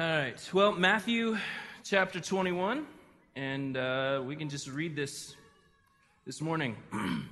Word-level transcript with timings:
All 0.00 0.06
right. 0.06 0.50
Well, 0.54 0.72
Matthew 0.72 1.36
chapter 1.84 2.20
21, 2.20 2.86
and 3.36 3.76
uh, 3.76 4.22
we 4.24 4.34
can 4.34 4.48
just 4.48 4.66
read 4.66 4.96
this 4.96 5.36
this 6.24 6.40
morning. 6.40 6.74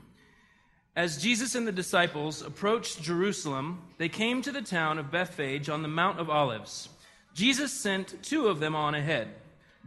As 0.95 1.17
Jesus 1.17 1.55
and 1.55 1.67
the 1.67 1.73
disciples 1.73 2.43
approached 2.43 3.01
Jerusalem, 3.01 3.81
they 3.97 4.11
came 4.11 4.43
to 4.43 4.53
the 4.53 4.61
town 4.61 4.99
of 4.99 5.11
Bethphage 5.11 5.71
on 5.71 5.81
the 5.81 5.89
Mount 5.89 6.21
of 6.21 6.29
Olives. 6.29 6.91
Jesus 7.33 7.73
sent 7.73 8.23
two 8.23 8.49
of 8.49 8.61
them 8.61 8.77
on 8.77 8.95
ahead. 8.95 9.29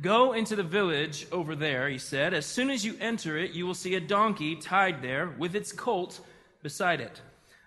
Go 0.01 0.33
into 0.33 0.55
the 0.55 0.63
village 0.63 1.27
over 1.31 1.55
there, 1.55 1.87
he 1.87 1.99
said. 1.99 2.33
As 2.33 2.47
soon 2.47 2.71
as 2.71 2.83
you 2.83 2.97
enter 2.99 3.37
it, 3.37 3.51
you 3.51 3.67
will 3.67 3.75
see 3.75 3.93
a 3.93 3.99
donkey 3.99 4.55
tied 4.55 5.03
there 5.03 5.35
with 5.37 5.55
its 5.55 5.71
colt 5.71 6.19
beside 6.63 6.99
it. 6.99 7.21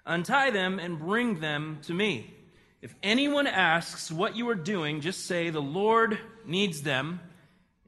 Untie 0.07 0.51
them 0.51 0.81
and 0.81 0.99
bring 0.99 1.39
them 1.39 1.79
to 1.83 1.95
me. 1.95 2.35
If 2.85 2.95
anyone 3.03 3.46
asks 3.46 4.12
what 4.12 4.37
you 4.37 4.46
are 4.50 4.55
doing, 4.55 5.00
just 5.00 5.25
say, 5.25 5.48
The 5.48 5.59
Lord 5.59 6.19
needs 6.45 6.82
them, 6.82 7.18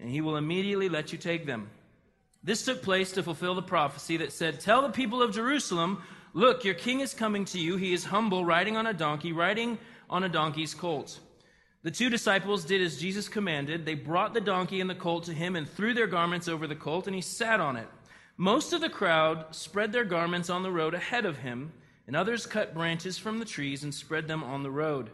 and 0.01 0.09
he 0.09 0.23
will 0.23 0.39
immediately 0.39 0.89
let 0.89 1.13
you 1.13 1.19
take 1.19 1.45
them. 1.45 1.69
This 2.43 2.65
took 2.65 2.81
place 2.81 3.13
to 3.13 3.23
fulfill 3.23 3.55
the 3.55 3.61
prophecy 3.61 4.17
that 4.17 4.33
said, 4.33 4.59
Tell 4.59 4.81
the 4.81 4.89
people 4.89 5.23
of 5.23 5.35
Jerusalem, 5.35 6.03
Look, 6.33 6.65
your 6.65 6.73
king 6.73 7.01
is 7.01 7.13
coming 7.13 7.45
to 7.45 7.61
you. 7.61 7.77
He 7.77 7.93
is 7.93 8.07
humble, 8.07 8.43
riding 8.43 8.79
on 8.79 8.87
a 8.87 8.95
donkey, 8.95 9.33
riding 9.33 9.77
on 10.09 10.25
a 10.25 10.31
donkey's 10.31 10.73
colt. 10.73 11.21
The 11.83 11.91
two 11.91 12.09
disciples 12.09 12.65
did 12.65 12.81
as 12.81 12.99
Jesus 12.99 13.29
commanded. 13.29 13.85
They 13.85 13.97
brought 13.97 14.33
the 14.33 14.41
donkey 14.41 14.81
and 14.81 14.89
the 14.89 14.95
colt 14.95 15.25
to 15.25 15.35
him 15.35 15.57
and 15.57 15.69
threw 15.69 15.93
their 15.93 16.07
garments 16.07 16.49
over 16.49 16.67
the 16.67 16.75
colt, 16.75 17.07
and 17.07 17.15
he 17.15 17.21
sat 17.21 17.61
on 17.61 17.77
it. 17.77 17.89
Most 18.39 18.73
of 18.73 18.81
the 18.81 18.89
crowd 18.89 19.55
spread 19.55 19.93
their 19.93 20.05
garments 20.07 20.49
on 20.49 20.63
the 20.63 20.73
road 20.73 20.95
ahead 20.95 21.27
of 21.27 21.37
him 21.37 21.75
and 22.07 22.15
others 22.15 22.47
cut 22.47 22.75
branches 22.75 23.19
from 23.19 23.39
the 23.39 23.45
trees 23.45 23.83
and 23.83 23.95
spread 23.95 24.29
them 24.29 24.45
on 24.45 24.63
the 24.63 24.71
road. 24.71 25.11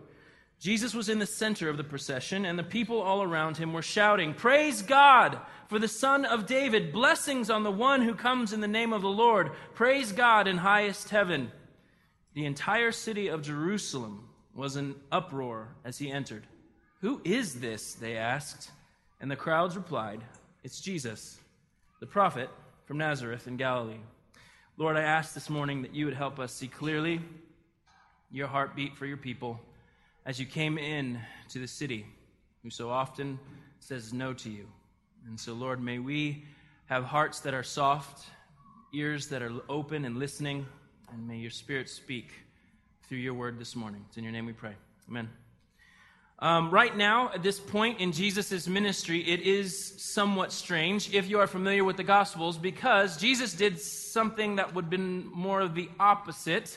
Jesus 0.58 0.94
was 0.94 1.08
in 1.08 1.18
the 1.18 1.26
center 1.26 1.68
of 1.68 1.76
the 1.76 1.82
procession, 1.82 2.44
and 2.44 2.56
the 2.56 2.62
people 2.62 3.02
all 3.02 3.22
around 3.22 3.56
him 3.56 3.72
were 3.72 3.82
shouting, 3.82 4.32
Praise 4.32 4.80
God 4.80 5.38
for 5.68 5.80
the 5.80 5.88
Son 5.88 6.24
of 6.24 6.46
David! 6.46 6.92
Blessings 6.92 7.50
on 7.50 7.64
the 7.64 7.70
one 7.72 8.02
who 8.02 8.14
comes 8.14 8.52
in 8.52 8.60
the 8.60 8.68
name 8.68 8.92
of 8.92 9.02
the 9.02 9.08
Lord! 9.08 9.50
Praise 9.74 10.12
God 10.12 10.46
in 10.46 10.58
highest 10.58 11.08
heaven! 11.08 11.50
The 12.34 12.46
entire 12.46 12.92
city 12.92 13.26
of 13.26 13.42
Jerusalem 13.42 14.28
was 14.54 14.76
in 14.76 14.94
uproar 15.10 15.74
as 15.84 15.98
he 15.98 16.12
entered. 16.12 16.46
Who 17.00 17.20
is 17.24 17.60
this? 17.60 17.94
They 17.94 18.16
asked. 18.16 18.70
And 19.20 19.30
the 19.30 19.36
crowds 19.36 19.76
replied, 19.76 20.20
It's 20.62 20.80
Jesus, 20.80 21.38
the 21.98 22.06
prophet 22.06 22.48
from 22.84 22.98
Nazareth 22.98 23.48
in 23.48 23.56
Galilee. 23.56 24.00
Lord, 24.78 24.96
I 24.96 25.02
ask 25.02 25.34
this 25.34 25.50
morning 25.50 25.82
that 25.82 25.94
you 25.94 26.06
would 26.06 26.14
help 26.14 26.38
us 26.38 26.52
see 26.52 26.66
clearly 26.66 27.20
your 28.30 28.46
heartbeat 28.46 28.96
for 28.96 29.04
your 29.04 29.18
people 29.18 29.60
as 30.24 30.40
you 30.40 30.46
came 30.46 30.78
in 30.78 31.20
to 31.50 31.58
the 31.58 31.68
city 31.68 32.06
who 32.62 32.70
so 32.70 32.88
often 32.88 33.38
says 33.80 34.14
no 34.14 34.32
to 34.32 34.50
you. 34.50 34.66
And 35.26 35.38
so, 35.38 35.52
Lord, 35.52 35.82
may 35.82 35.98
we 35.98 36.44
have 36.86 37.04
hearts 37.04 37.40
that 37.40 37.52
are 37.52 37.62
soft, 37.62 38.26
ears 38.94 39.28
that 39.28 39.42
are 39.42 39.52
open 39.68 40.06
and 40.06 40.16
listening, 40.16 40.66
and 41.12 41.28
may 41.28 41.36
your 41.36 41.50
Spirit 41.50 41.90
speak 41.90 42.32
through 43.06 43.18
your 43.18 43.34
word 43.34 43.58
this 43.58 43.76
morning. 43.76 44.02
It's 44.08 44.16
in 44.16 44.24
your 44.24 44.32
name 44.32 44.46
we 44.46 44.54
pray. 44.54 44.74
Amen. 45.06 45.41
Um, 46.42 46.70
right 46.72 46.94
now, 46.96 47.30
at 47.32 47.44
this 47.44 47.60
point 47.60 48.00
in 48.00 48.10
Jesus' 48.10 48.66
ministry, 48.66 49.20
it 49.20 49.42
is 49.42 49.94
somewhat 50.02 50.50
strange 50.50 51.14
if 51.14 51.30
you 51.30 51.38
are 51.38 51.46
familiar 51.46 51.84
with 51.84 51.96
the 51.96 52.02
Gospels 52.02 52.58
because 52.58 53.16
Jesus 53.16 53.54
did 53.54 53.78
something 53.78 54.56
that 54.56 54.74
would 54.74 54.86
have 54.86 54.90
been 54.90 55.24
more 55.32 55.60
of 55.60 55.76
the 55.76 55.88
opposite 56.00 56.76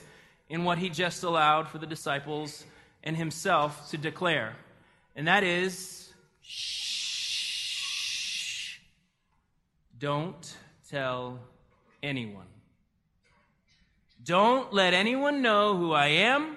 in 0.49 0.65
what 0.65 0.77
he 0.77 0.89
just 0.89 1.23
allowed 1.23 1.67
for 1.67 1.79
the 1.79 1.87
disciples 1.87 2.63
and 3.03 3.17
himself 3.17 3.89
to 3.89 3.97
declare. 3.97 4.55
And 5.15 5.27
that 5.27 5.43
is 5.43 6.13
shh, 6.43 7.57
don't 9.97 10.57
tell 10.91 11.39
anyone. 12.03 12.45
Don't 14.23 14.71
let 14.71 14.93
anyone 14.93 15.41
know 15.41 15.75
who 15.75 15.91
I 15.91 16.09
am 16.09 16.55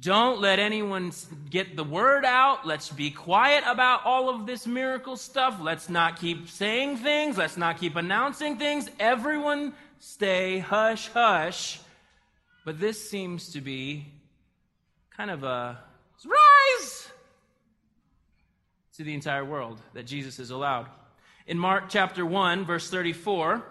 don't 0.00 0.40
let 0.40 0.58
anyone 0.58 1.12
get 1.50 1.76
the 1.76 1.84
word 1.84 2.24
out. 2.24 2.66
Let's 2.66 2.90
be 2.90 3.10
quiet 3.10 3.64
about 3.66 4.04
all 4.04 4.28
of 4.28 4.46
this 4.46 4.66
miracle 4.66 5.16
stuff. 5.16 5.58
Let's 5.60 5.88
not 5.88 6.20
keep 6.20 6.48
saying 6.48 6.98
things. 6.98 7.38
Let's 7.38 7.56
not 7.56 7.78
keep 7.78 7.96
announcing 7.96 8.56
things. 8.56 8.90
Everyone 9.00 9.72
stay 9.98 10.58
hush 10.58 11.08
hush. 11.08 11.80
But 12.64 12.80
this 12.80 13.08
seems 13.08 13.52
to 13.52 13.60
be 13.60 14.06
kind 15.16 15.30
of 15.30 15.44
a 15.44 15.78
surprise 16.18 17.08
to 18.96 19.04
the 19.04 19.14
entire 19.14 19.44
world 19.44 19.80
that 19.94 20.06
Jesus 20.06 20.38
is 20.38 20.50
allowed. 20.50 20.86
In 21.46 21.58
Mark 21.58 21.84
chapter 21.88 22.26
1, 22.26 22.64
verse 22.64 22.90
34, 22.90 23.64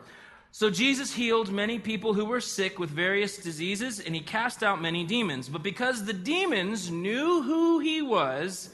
so 0.56 0.70
Jesus 0.70 1.14
healed 1.14 1.52
many 1.52 1.80
people 1.80 2.14
who 2.14 2.24
were 2.24 2.40
sick 2.40 2.80
with 2.80 2.90
various 2.90 3.36
diseases, 3.36 4.00
and 4.00 4.16
he 4.16 4.22
cast 4.22 4.64
out 4.64 4.82
many 4.82 5.04
demons. 5.04 5.50
But 5.50 5.64
because 5.64 6.06
the 6.06 6.14
demons 6.14 6.90
knew 6.90 7.42
who 7.42 7.80
he 7.80 8.02
was, 8.02 8.74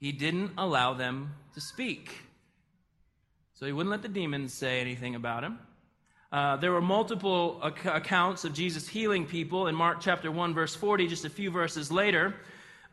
he 0.00 0.10
didn't 0.10 0.52
allow 0.56 0.94
them 0.94 1.34
to 1.52 1.60
speak. 1.60 2.12
So 3.52 3.66
he 3.66 3.72
wouldn't 3.72 3.90
let 3.90 4.00
the 4.00 4.08
demons 4.08 4.54
say 4.54 4.80
anything 4.80 5.14
about 5.14 5.44
him. 5.44 5.58
Uh, 6.32 6.56
there 6.56 6.72
were 6.72 6.80
multiple 6.80 7.60
ac- 7.62 7.90
accounts 7.90 8.46
of 8.46 8.54
Jesus 8.54 8.88
healing 8.88 9.26
people. 9.26 9.66
In 9.66 9.74
Mark 9.74 9.98
chapter 10.00 10.32
1, 10.32 10.54
verse 10.54 10.74
40, 10.74 11.08
just 11.08 11.26
a 11.26 11.30
few 11.30 11.50
verses 11.50 11.92
later, 11.92 12.34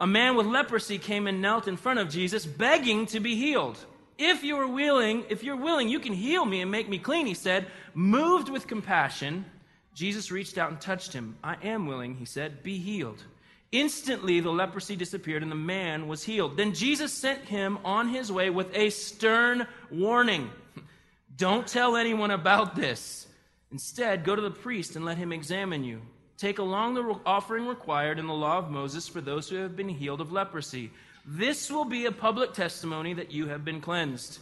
a 0.02 0.06
man 0.06 0.36
with 0.36 0.46
leprosy 0.46 0.98
came 0.98 1.26
and 1.26 1.42
knelt 1.42 1.70
in 1.70 1.78
front 1.78 2.00
of 2.00 2.10
Jesus, 2.10 2.46
begging 2.46 3.06
to 3.06 3.22
be 3.22 3.38
healed. 3.38 3.78
If 4.22 4.44
you 4.44 4.58
are 4.58 4.68
willing, 4.68 5.24
if 5.30 5.44
you're 5.44 5.56
willing, 5.56 5.88
you 5.88 6.02
can 6.02 6.12
heal 6.12 6.44
me 6.44 6.62
and 6.62 6.70
make 6.70 6.90
me 6.90 7.00
clean, 7.00 7.26
he 7.26 7.34
said. 7.34 7.68
Moved 7.94 8.50
with 8.50 8.68
compassion, 8.68 9.46
Jesus 9.94 10.30
reached 10.30 10.58
out 10.58 10.70
and 10.70 10.80
touched 10.80 11.14
him. 11.14 11.38
I 11.42 11.56
am 11.64 11.88
willing, 11.88 12.16
he 12.16 12.26
said. 12.26 12.62
Be 12.62 12.78
healed. 12.78 13.24
Instantly, 13.72 14.42
the 14.42 14.52
leprosy 14.52 14.98
disappeared 14.98 15.42
and 15.42 15.52
the 15.52 15.56
man 15.56 16.10
was 16.10 16.24
healed. 16.24 16.58
Then 16.58 16.74
Jesus 16.74 17.14
sent 17.14 17.46
him 17.46 17.78
on 17.86 18.10
his 18.10 18.30
way 18.30 18.50
with 18.50 18.76
a 18.76 18.90
stern 18.90 19.66
warning 19.90 20.50
Don't 21.38 21.66
tell 21.66 21.96
anyone 21.96 22.32
about 22.32 22.76
this. 22.76 23.26
Instead, 23.72 24.26
go 24.26 24.36
to 24.36 24.42
the 24.42 24.52
priest 24.52 24.98
and 24.98 25.06
let 25.06 25.18
him 25.18 25.32
examine 25.32 25.86
you. 25.86 26.02
Take 26.38 26.60
along 26.60 26.96
the 26.96 27.20
offering 27.26 27.68
required 27.68 28.20
in 28.20 28.28
the 28.28 28.34
law 28.34 28.58
of 28.58 28.70
Moses 28.70 29.08
for 29.08 29.22
those 29.22 29.48
who 29.48 29.56
have 29.58 29.78
been 29.78 29.88
healed 29.88 30.20
of 30.20 30.34
leprosy. 30.34 30.92
This 31.32 31.70
will 31.70 31.86
be 31.86 32.08
a 32.08 32.12
public 32.12 32.54
testimony 32.54 33.14
that 33.14 33.32
you 33.32 33.50
have 33.50 33.64
been 33.64 33.82
cleansed. 33.82 34.40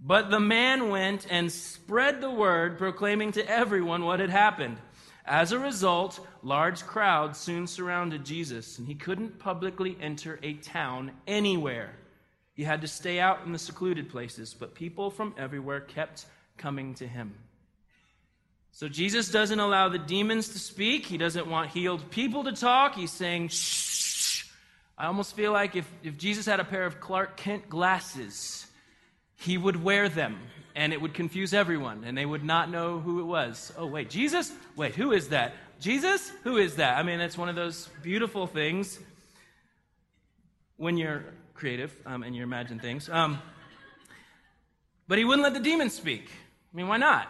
But 0.00 0.30
the 0.30 0.38
man 0.38 0.88
went 0.88 1.26
and 1.28 1.50
spread 1.50 2.20
the 2.20 2.30
word, 2.30 2.78
proclaiming 2.78 3.32
to 3.32 3.50
everyone 3.50 4.04
what 4.04 4.20
had 4.20 4.30
happened. 4.30 4.76
As 5.26 5.50
a 5.50 5.58
result, 5.58 6.24
large 6.44 6.86
crowds 6.86 7.40
soon 7.40 7.66
surrounded 7.66 8.24
Jesus, 8.24 8.78
and 8.78 8.86
he 8.86 8.94
couldn't 8.94 9.40
publicly 9.40 9.98
enter 10.00 10.38
a 10.44 10.52
town 10.54 11.10
anywhere. 11.26 11.90
He 12.54 12.62
had 12.62 12.82
to 12.82 12.88
stay 12.88 13.18
out 13.18 13.44
in 13.44 13.50
the 13.50 13.58
secluded 13.58 14.08
places, 14.08 14.54
but 14.54 14.76
people 14.76 15.10
from 15.10 15.34
everywhere 15.36 15.80
kept 15.80 16.26
coming 16.56 16.94
to 16.94 17.08
him. 17.08 17.34
So 18.70 18.88
Jesus 18.88 19.28
doesn't 19.28 19.58
allow 19.58 19.88
the 19.88 19.98
demons 19.98 20.50
to 20.50 20.60
speak. 20.60 21.04
He 21.04 21.18
doesn't 21.18 21.48
want 21.48 21.70
healed 21.70 22.08
people 22.12 22.44
to 22.44 22.52
talk. 22.52 22.94
He's 22.94 23.10
saying, 23.10 23.48
shh 23.48 24.07
I 24.98 25.06
almost 25.06 25.36
feel 25.36 25.52
like 25.52 25.76
if, 25.76 25.88
if 26.02 26.18
Jesus 26.18 26.44
had 26.44 26.58
a 26.58 26.64
pair 26.64 26.84
of 26.84 26.98
Clark 26.98 27.36
Kent 27.36 27.68
glasses, 27.68 28.66
he 29.36 29.56
would 29.56 29.80
wear 29.80 30.08
them 30.08 30.40
and 30.74 30.92
it 30.92 31.00
would 31.00 31.14
confuse 31.14 31.54
everyone 31.54 32.02
and 32.02 32.18
they 32.18 32.26
would 32.26 32.42
not 32.42 32.68
know 32.68 32.98
who 32.98 33.20
it 33.20 33.24
was. 33.24 33.72
Oh, 33.78 33.86
wait, 33.86 34.10
Jesus? 34.10 34.50
Wait, 34.74 34.96
who 34.96 35.12
is 35.12 35.28
that? 35.28 35.54
Jesus? 35.78 36.32
Who 36.42 36.56
is 36.56 36.76
that? 36.76 36.98
I 36.98 37.04
mean, 37.04 37.20
it's 37.20 37.38
one 37.38 37.48
of 37.48 37.54
those 37.54 37.88
beautiful 38.02 38.48
things 38.48 38.98
when 40.78 40.96
you're 40.96 41.22
creative 41.54 41.94
um, 42.04 42.24
and 42.24 42.34
you 42.34 42.42
imagine 42.42 42.80
things. 42.80 43.08
Um, 43.08 43.38
but 45.06 45.16
he 45.16 45.24
wouldn't 45.24 45.44
let 45.44 45.54
the 45.54 45.60
demons 45.60 45.94
speak. 45.94 46.28
I 46.28 46.76
mean, 46.76 46.88
why 46.88 46.96
not? 46.96 47.28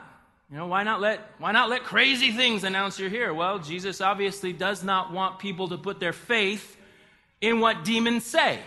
You 0.51 0.57
know, 0.57 0.67
why 0.69 0.85
not 0.85 1.03
let 1.03 1.21
why 1.37 1.53
not 1.53 1.69
let 1.69 1.85
crazy 1.85 2.33
things 2.33 2.65
announce 2.65 2.99
you're 2.99 3.11
here? 3.11 3.35
Well, 3.35 3.59
Jesus 3.59 4.01
obviously 4.01 4.55
does 4.55 4.83
not 4.83 5.13
want 5.13 5.39
people 5.39 5.69
to 5.69 5.77
put 5.77 6.01
their 6.01 6.15
faith 6.15 6.78
in 7.41 7.61
what 7.61 7.85
demons 7.85 8.25
say. 8.25 8.61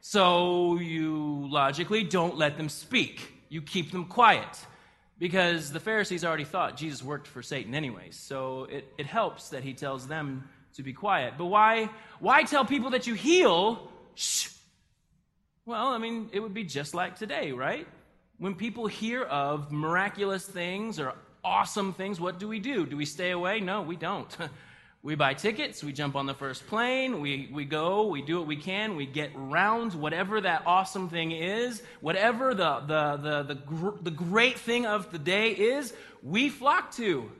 So 0.00 0.78
you 0.78 1.46
logically 1.50 2.04
don't 2.04 2.36
let 2.36 2.56
them 2.56 2.68
speak. 2.68 3.32
You 3.48 3.62
keep 3.62 3.92
them 3.92 4.06
quiet. 4.06 4.66
Because 5.18 5.70
the 5.70 5.80
Pharisees 5.80 6.24
already 6.24 6.44
thought 6.44 6.76
Jesus 6.76 7.02
worked 7.02 7.26
for 7.26 7.42
Satan 7.42 7.74
anyways. 7.74 8.16
So 8.16 8.64
it, 8.64 8.90
it 8.96 9.04
helps 9.04 9.50
that 9.50 9.62
he 9.62 9.74
tells 9.74 10.08
them 10.08 10.48
to 10.74 10.82
be 10.82 10.94
quiet. 10.94 11.34
But 11.36 11.46
why, 11.46 11.90
why 12.20 12.44
tell 12.44 12.64
people 12.64 12.90
that 12.90 13.06
you 13.06 13.12
heal? 13.12 13.90
Shh. 14.14 14.48
Well, 15.66 15.88
I 15.88 15.98
mean, 15.98 16.30
it 16.32 16.40
would 16.40 16.54
be 16.54 16.64
just 16.64 16.94
like 16.94 17.16
today, 17.16 17.52
right? 17.52 17.86
When 18.38 18.54
people 18.54 18.86
hear 18.86 19.24
of 19.24 19.70
miraculous 19.70 20.46
things 20.46 20.98
or 20.98 21.14
awesome 21.44 21.92
things, 21.92 22.18
what 22.18 22.38
do 22.38 22.48
we 22.48 22.58
do? 22.58 22.86
Do 22.86 22.96
we 22.96 23.04
stay 23.04 23.32
away? 23.32 23.60
No, 23.60 23.82
we 23.82 23.96
don't. 23.96 24.34
We 25.02 25.14
buy 25.14 25.32
tickets, 25.32 25.82
we 25.82 25.94
jump 25.94 26.14
on 26.14 26.26
the 26.26 26.34
first 26.34 26.66
plane, 26.66 27.22
we, 27.22 27.48
we 27.50 27.64
go, 27.64 28.08
we 28.08 28.20
do 28.20 28.38
what 28.38 28.46
we 28.46 28.56
can, 28.56 28.96
we 28.96 29.06
get 29.06 29.30
rounds, 29.34 29.96
whatever 29.96 30.42
that 30.42 30.64
awesome 30.66 31.08
thing 31.08 31.32
is, 31.32 31.82
whatever 32.02 32.52
the, 32.54 32.80
the, 32.80 33.16
the, 33.16 33.42
the, 33.44 33.54
gr- 33.54 33.98
the 34.02 34.10
great 34.10 34.58
thing 34.58 34.84
of 34.84 35.10
the 35.10 35.18
day 35.18 35.52
is, 35.52 35.94
we 36.22 36.50
flock 36.50 36.92
to. 36.96 37.32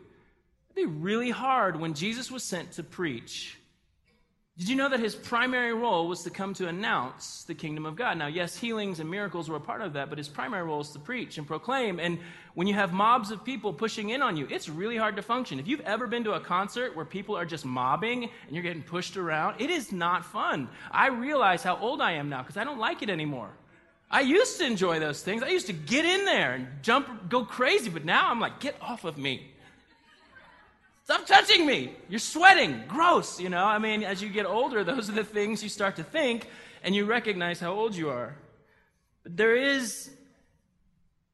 It'd 0.71 0.75
be 0.75 0.87
really 0.87 1.29
hard 1.29 1.79
when 1.79 1.93
Jesus 1.93 2.31
was 2.31 2.43
sent 2.43 2.73
to 2.73 2.83
preach 2.83 3.60
did 4.61 4.69
you 4.69 4.77
know 4.77 4.91
that 4.91 5.01
his 5.01 5.15
primary 5.15 5.73
role 5.73 6.07
was 6.07 6.23
to 6.25 6.29
come 6.29 6.53
to 6.53 6.69
announce 6.69 7.45
the 7.45 7.55
kingdom 7.55 7.87
of 7.87 7.97
God? 7.97 8.19
Now, 8.19 8.27
yes, 8.27 8.55
healings 8.55 9.01
and 9.01 9.11
miracles 9.11 9.49
were 9.49 9.57
a 9.57 9.61
part 9.61 9.81
of 9.81 9.95
that, 9.95 10.11
but 10.11 10.19
his 10.19 10.29
primary 10.29 10.65
role 10.65 10.83
is 10.83 10.91
to 10.91 10.99
preach 10.99 11.39
and 11.39 11.47
proclaim. 11.47 11.99
And 11.99 12.19
when 12.53 12.67
you 12.67 12.75
have 12.75 12.93
mobs 12.93 13.31
of 13.31 13.43
people 13.43 13.73
pushing 13.73 14.11
in 14.11 14.21
on 14.21 14.37
you, 14.37 14.47
it's 14.51 14.69
really 14.69 14.99
hard 14.99 15.17
to 15.17 15.23
function. 15.23 15.59
If 15.59 15.67
you've 15.67 15.81
ever 15.81 16.07
been 16.07 16.25
to 16.25 16.33
a 16.33 16.41
concert 16.41 16.95
where 16.95 17.07
people 17.07 17.39
are 17.39 17.47
just 17.47 17.65
mobbing 17.65 18.25
and 18.25 18.31
you're 18.51 18.63
getting 18.63 18.83
pushed 18.83 19.17
around, 19.17 19.59
it 19.63 19.71
is 19.71 19.93
not 19.93 20.27
fun. 20.27 20.69
I 20.91 21.09
realize 21.09 21.63
how 21.63 21.79
old 21.79 22.03
I 22.03 22.13
am 22.13 22.29
now 22.29 22.43
because 22.43 22.59
I 22.59 22.65
don't 22.65 22.79
like 22.79 23.01
it 23.01 23.09
anymore. 23.09 23.49
I 24.11 24.21
used 24.21 24.59
to 24.59 24.67
enjoy 24.67 25.01
those 25.01 25.23
things. 25.23 25.43
I 25.43 25.49
used 25.49 25.69
to 25.69 25.73
get 25.73 26.05
in 26.05 26.27
there 26.27 26.53
and 26.53 26.69
jump, 26.83 27.31
go 27.31 27.47
crazy, 27.47 27.89
but 27.89 28.05
now 28.05 28.31
I'm 28.31 28.41
like, 28.41 28.61
get 28.61 28.77
off 28.83 29.05
of 29.05 29.17
me. 29.17 29.53
Stop 31.11 31.27
touching 31.27 31.67
me. 31.67 31.93
You're 32.09 32.21
sweating. 32.21 32.85
Gross. 32.87 33.41
You 33.41 33.49
know, 33.49 33.65
I 33.65 33.81
mean, 33.81 34.05
as 34.05 34.23
you 34.23 34.29
get 34.29 34.47
older, 34.47 34.85
those 34.93 35.09
are 35.09 35.13
the 35.13 35.25
things 35.25 35.61
you 35.61 35.69
start 35.69 35.97
to 35.97 36.05
think 36.05 36.47
and 36.85 36.95
you 36.95 37.05
recognize 37.05 37.59
how 37.59 37.73
old 37.73 37.97
you 37.97 38.11
are. 38.11 38.37
But 39.25 39.37
there 39.37 39.57
is, 39.57 40.09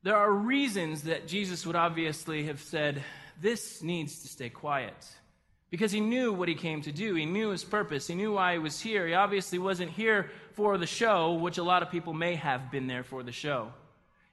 there 0.02 0.16
are 0.16 0.32
reasons 0.32 1.02
that 1.02 1.28
Jesus 1.28 1.66
would 1.66 1.76
obviously 1.76 2.44
have 2.44 2.62
said, 2.62 3.02
this 3.38 3.82
needs 3.82 4.22
to 4.22 4.28
stay 4.28 4.48
quiet. 4.48 4.96
Because 5.68 5.92
he 5.92 6.00
knew 6.00 6.32
what 6.32 6.48
he 6.48 6.54
came 6.54 6.80
to 6.80 6.90
do. 6.90 7.14
He 7.14 7.26
knew 7.26 7.50
his 7.50 7.62
purpose. 7.62 8.06
He 8.06 8.14
knew 8.14 8.32
why 8.32 8.54
he 8.54 8.58
was 8.58 8.80
here. 8.80 9.06
He 9.06 9.12
obviously 9.12 9.58
wasn't 9.58 9.90
here 9.90 10.30
for 10.54 10.78
the 10.78 10.86
show, 10.86 11.34
which 11.34 11.58
a 11.58 11.62
lot 11.62 11.82
of 11.82 11.90
people 11.90 12.14
may 12.14 12.36
have 12.36 12.70
been 12.70 12.86
there 12.86 13.04
for 13.04 13.22
the 13.22 13.30
show. 13.30 13.74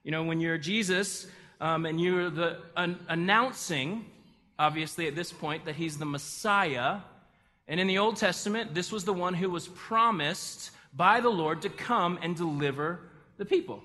You 0.06 0.12
know, 0.12 0.24
when 0.24 0.40
you're 0.40 0.57
Jesus 0.57 1.28
um, 1.60 1.86
and 1.86 2.00
you're 2.00 2.30
the 2.30 2.60
an, 2.78 2.98
announcing 3.10 4.06
obviously, 4.58 5.08
at 5.08 5.16
this 5.16 5.32
point, 5.32 5.66
that 5.66 5.76
he's 5.76 5.98
the 5.98 6.06
Messiah. 6.06 7.00
And 7.68 7.80
in 7.80 7.88
the 7.88 7.98
Old 7.98 8.18
Testament, 8.18 8.74
this 8.74 8.92
was 8.92 9.06
the 9.06 9.14
one 9.14 9.34
who 9.34 9.50
was 9.50 9.68
promised 9.68 10.72
by 10.94 11.20
the 11.20 11.30
Lord 11.30 11.62
to 11.64 11.70
come 11.70 12.20
and 12.22 12.36
deliver 12.36 13.00
the 13.38 13.46
people. 13.46 13.84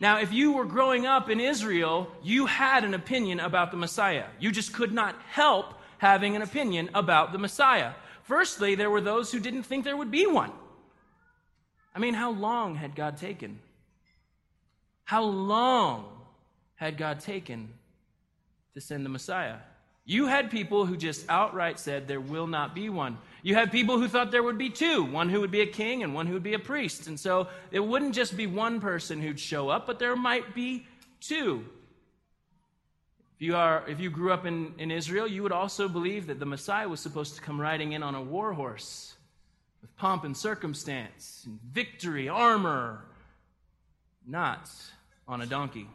Now, 0.00 0.18
if 0.18 0.32
you 0.32 0.52
were 0.52 0.64
growing 0.64 1.06
up 1.06 1.30
in 1.30 1.38
Israel, 1.38 2.10
you 2.24 2.46
had 2.46 2.82
an 2.82 2.94
opinion 2.94 3.38
about 3.38 3.70
the 3.70 3.76
Messiah. 3.76 4.24
You 4.40 4.50
just 4.50 4.72
could 4.72 4.92
not 4.92 5.14
help 5.28 5.74
having 5.98 6.34
an 6.34 6.42
opinion 6.42 6.90
about 6.94 7.30
the 7.30 7.38
Messiah. 7.38 7.92
Firstly, 8.24 8.74
there 8.74 8.90
were 8.90 9.00
those 9.00 9.30
who 9.30 9.38
didn't 9.38 9.62
think 9.62 9.84
there 9.84 9.96
would 9.96 10.10
be 10.10 10.26
one. 10.26 10.50
I 11.94 12.00
mean, 12.00 12.14
how 12.14 12.32
long 12.32 12.74
had 12.74 12.96
God 12.96 13.16
taken? 13.16 13.60
How 15.04 15.22
long 15.22 16.06
had 16.74 16.96
God 16.96 17.20
taken 17.20 17.68
to 18.74 18.80
send 18.80 19.04
the 19.04 19.10
Messiah? 19.10 19.58
You 20.04 20.26
had 20.26 20.50
people 20.50 20.84
who 20.84 20.96
just 20.96 21.24
outright 21.28 21.78
said 21.78 22.08
there 22.08 22.20
will 22.20 22.48
not 22.48 22.74
be 22.74 22.88
one. 22.88 23.18
You 23.42 23.54
had 23.54 23.70
people 23.70 23.98
who 23.98 24.08
thought 24.08 24.32
there 24.32 24.42
would 24.42 24.58
be 24.58 24.70
two 24.70 25.04
one 25.04 25.28
who 25.28 25.40
would 25.40 25.50
be 25.50 25.60
a 25.60 25.66
king 25.66 26.02
and 26.02 26.14
one 26.14 26.26
who 26.26 26.34
would 26.34 26.42
be 26.42 26.54
a 26.54 26.58
priest. 26.58 27.06
And 27.06 27.18
so 27.18 27.48
it 27.70 27.80
wouldn't 27.80 28.14
just 28.14 28.36
be 28.36 28.46
one 28.46 28.80
person 28.80 29.22
who'd 29.22 29.38
show 29.38 29.68
up, 29.68 29.86
but 29.86 29.98
there 29.98 30.16
might 30.16 30.54
be 30.54 30.86
two. 31.20 31.64
If 33.36 33.46
you, 33.46 33.56
are, 33.56 33.84
if 33.88 34.00
you 34.00 34.10
grew 34.10 34.32
up 34.32 34.44
in, 34.46 34.74
in 34.78 34.90
Israel, 34.90 35.26
you 35.26 35.42
would 35.42 35.52
also 35.52 35.88
believe 35.88 36.26
that 36.28 36.38
the 36.38 36.46
Messiah 36.46 36.88
was 36.88 37.00
supposed 37.00 37.36
to 37.36 37.40
come 37.40 37.60
riding 37.60 37.92
in 37.92 38.02
on 38.02 38.14
a 38.14 38.22
war 38.22 38.52
horse 38.52 39.14
with 39.80 39.96
pomp 39.96 40.22
and 40.22 40.36
circumstance, 40.36 41.42
and 41.44 41.58
victory, 41.72 42.28
armor, 42.28 43.04
not 44.26 44.70
on 45.26 45.40
a 45.40 45.46
donkey. 45.46 45.88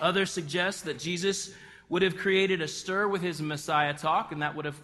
Others 0.00 0.30
suggest 0.30 0.84
that 0.84 1.00
Jesus 1.00 1.52
would 1.92 2.00
have 2.00 2.16
created 2.16 2.62
a 2.62 2.68
stir 2.68 3.06
with 3.06 3.20
his 3.20 3.42
Messiah 3.42 3.92
talk, 3.92 4.32
and 4.32 4.40
that 4.40 4.56
would 4.56 4.64
have, 4.64 4.80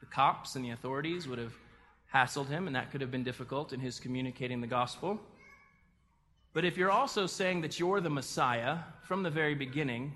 the 0.00 0.06
cops 0.06 0.56
and 0.56 0.64
the 0.64 0.70
authorities 0.70 1.28
would 1.28 1.38
have 1.38 1.52
hassled 2.12 2.48
him, 2.48 2.66
and 2.66 2.74
that 2.74 2.90
could 2.90 3.00
have 3.00 3.12
been 3.12 3.22
difficult 3.22 3.72
in 3.72 3.78
his 3.78 4.00
communicating 4.00 4.60
the 4.60 4.66
gospel. 4.66 5.20
But 6.52 6.64
if 6.64 6.76
you're 6.76 6.90
also 6.90 7.28
saying 7.28 7.60
that 7.60 7.78
you're 7.78 8.00
the 8.00 8.10
Messiah 8.10 8.78
from 9.04 9.22
the 9.22 9.30
very 9.30 9.54
beginning, 9.54 10.14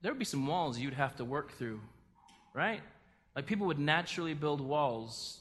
there 0.00 0.10
would 0.10 0.18
be 0.18 0.24
some 0.24 0.46
walls 0.46 0.78
you'd 0.78 0.94
have 0.94 1.14
to 1.16 1.24
work 1.26 1.52
through, 1.58 1.78
right? 2.54 2.80
Like 3.36 3.44
people 3.44 3.66
would 3.66 3.78
naturally 3.78 4.32
build 4.32 4.62
walls 4.62 5.40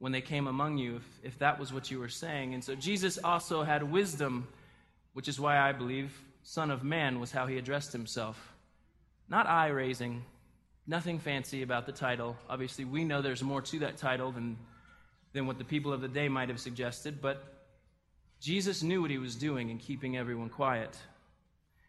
when 0.00 0.12
they 0.12 0.20
came 0.20 0.48
among 0.48 0.76
you 0.76 0.96
if, 0.96 1.20
if 1.22 1.38
that 1.38 1.58
was 1.58 1.72
what 1.72 1.90
you 1.90 1.98
were 1.98 2.10
saying. 2.10 2.52
And 2.52 2.62
so 2.62 2.74
Jesus 2.74 3.16
also 3.16 3.62
had 3.62 3.82
wisdom, 3.82 4.48
which 5.14 5.28
is 5.28 5.40
why 5.40 5.56
I 5.56 5.72
believe 5.72 6.12
Son 6.42 6.70
of 6.70 6.82
Man 6.82 7.20
was 7.20 7.32
how 7.32 7.46
he 7.46 7.58
addressed 7.58 7.92
himself. 7.92 8.52
Not 9.28 9.46
eye 9.46 9.68
raising, 9.68 10.22
nothing 10.86 11.18
fancy 11.18 11.62
about 11.62 11.86
the 11.86 11.92
title. 11.92 12.36
Obviously, 12.48 12.84
we 12.84 13.04
know 13.04 13.22
there's 13.22 13.42
more 13.42 13.62
to 13.62 13.78
that 13.80 13.96
title 13.96 14.32
than, 14.32 14.56
than 15.32 15.46
what 15.46 15.58
the 15.58 15.64
people 15.64 15.92
of 15.92 16.00
the 16.00 16.08
day 16.08 16.28
might 16.28 16.48
have 16.48 16.60
suggested, 16.60 17.20
but 17.20 17.60
Jesus 18.40 18.82
knew 18.82 19.02
what 19.02 19.10
he 19.10 19.18
was 19.18 19.36
doing 19.36 19.70
in 19.70 19.78
keeping 19.78 20.16
everyone 20.16 20.48
quiet. 20.48 20.96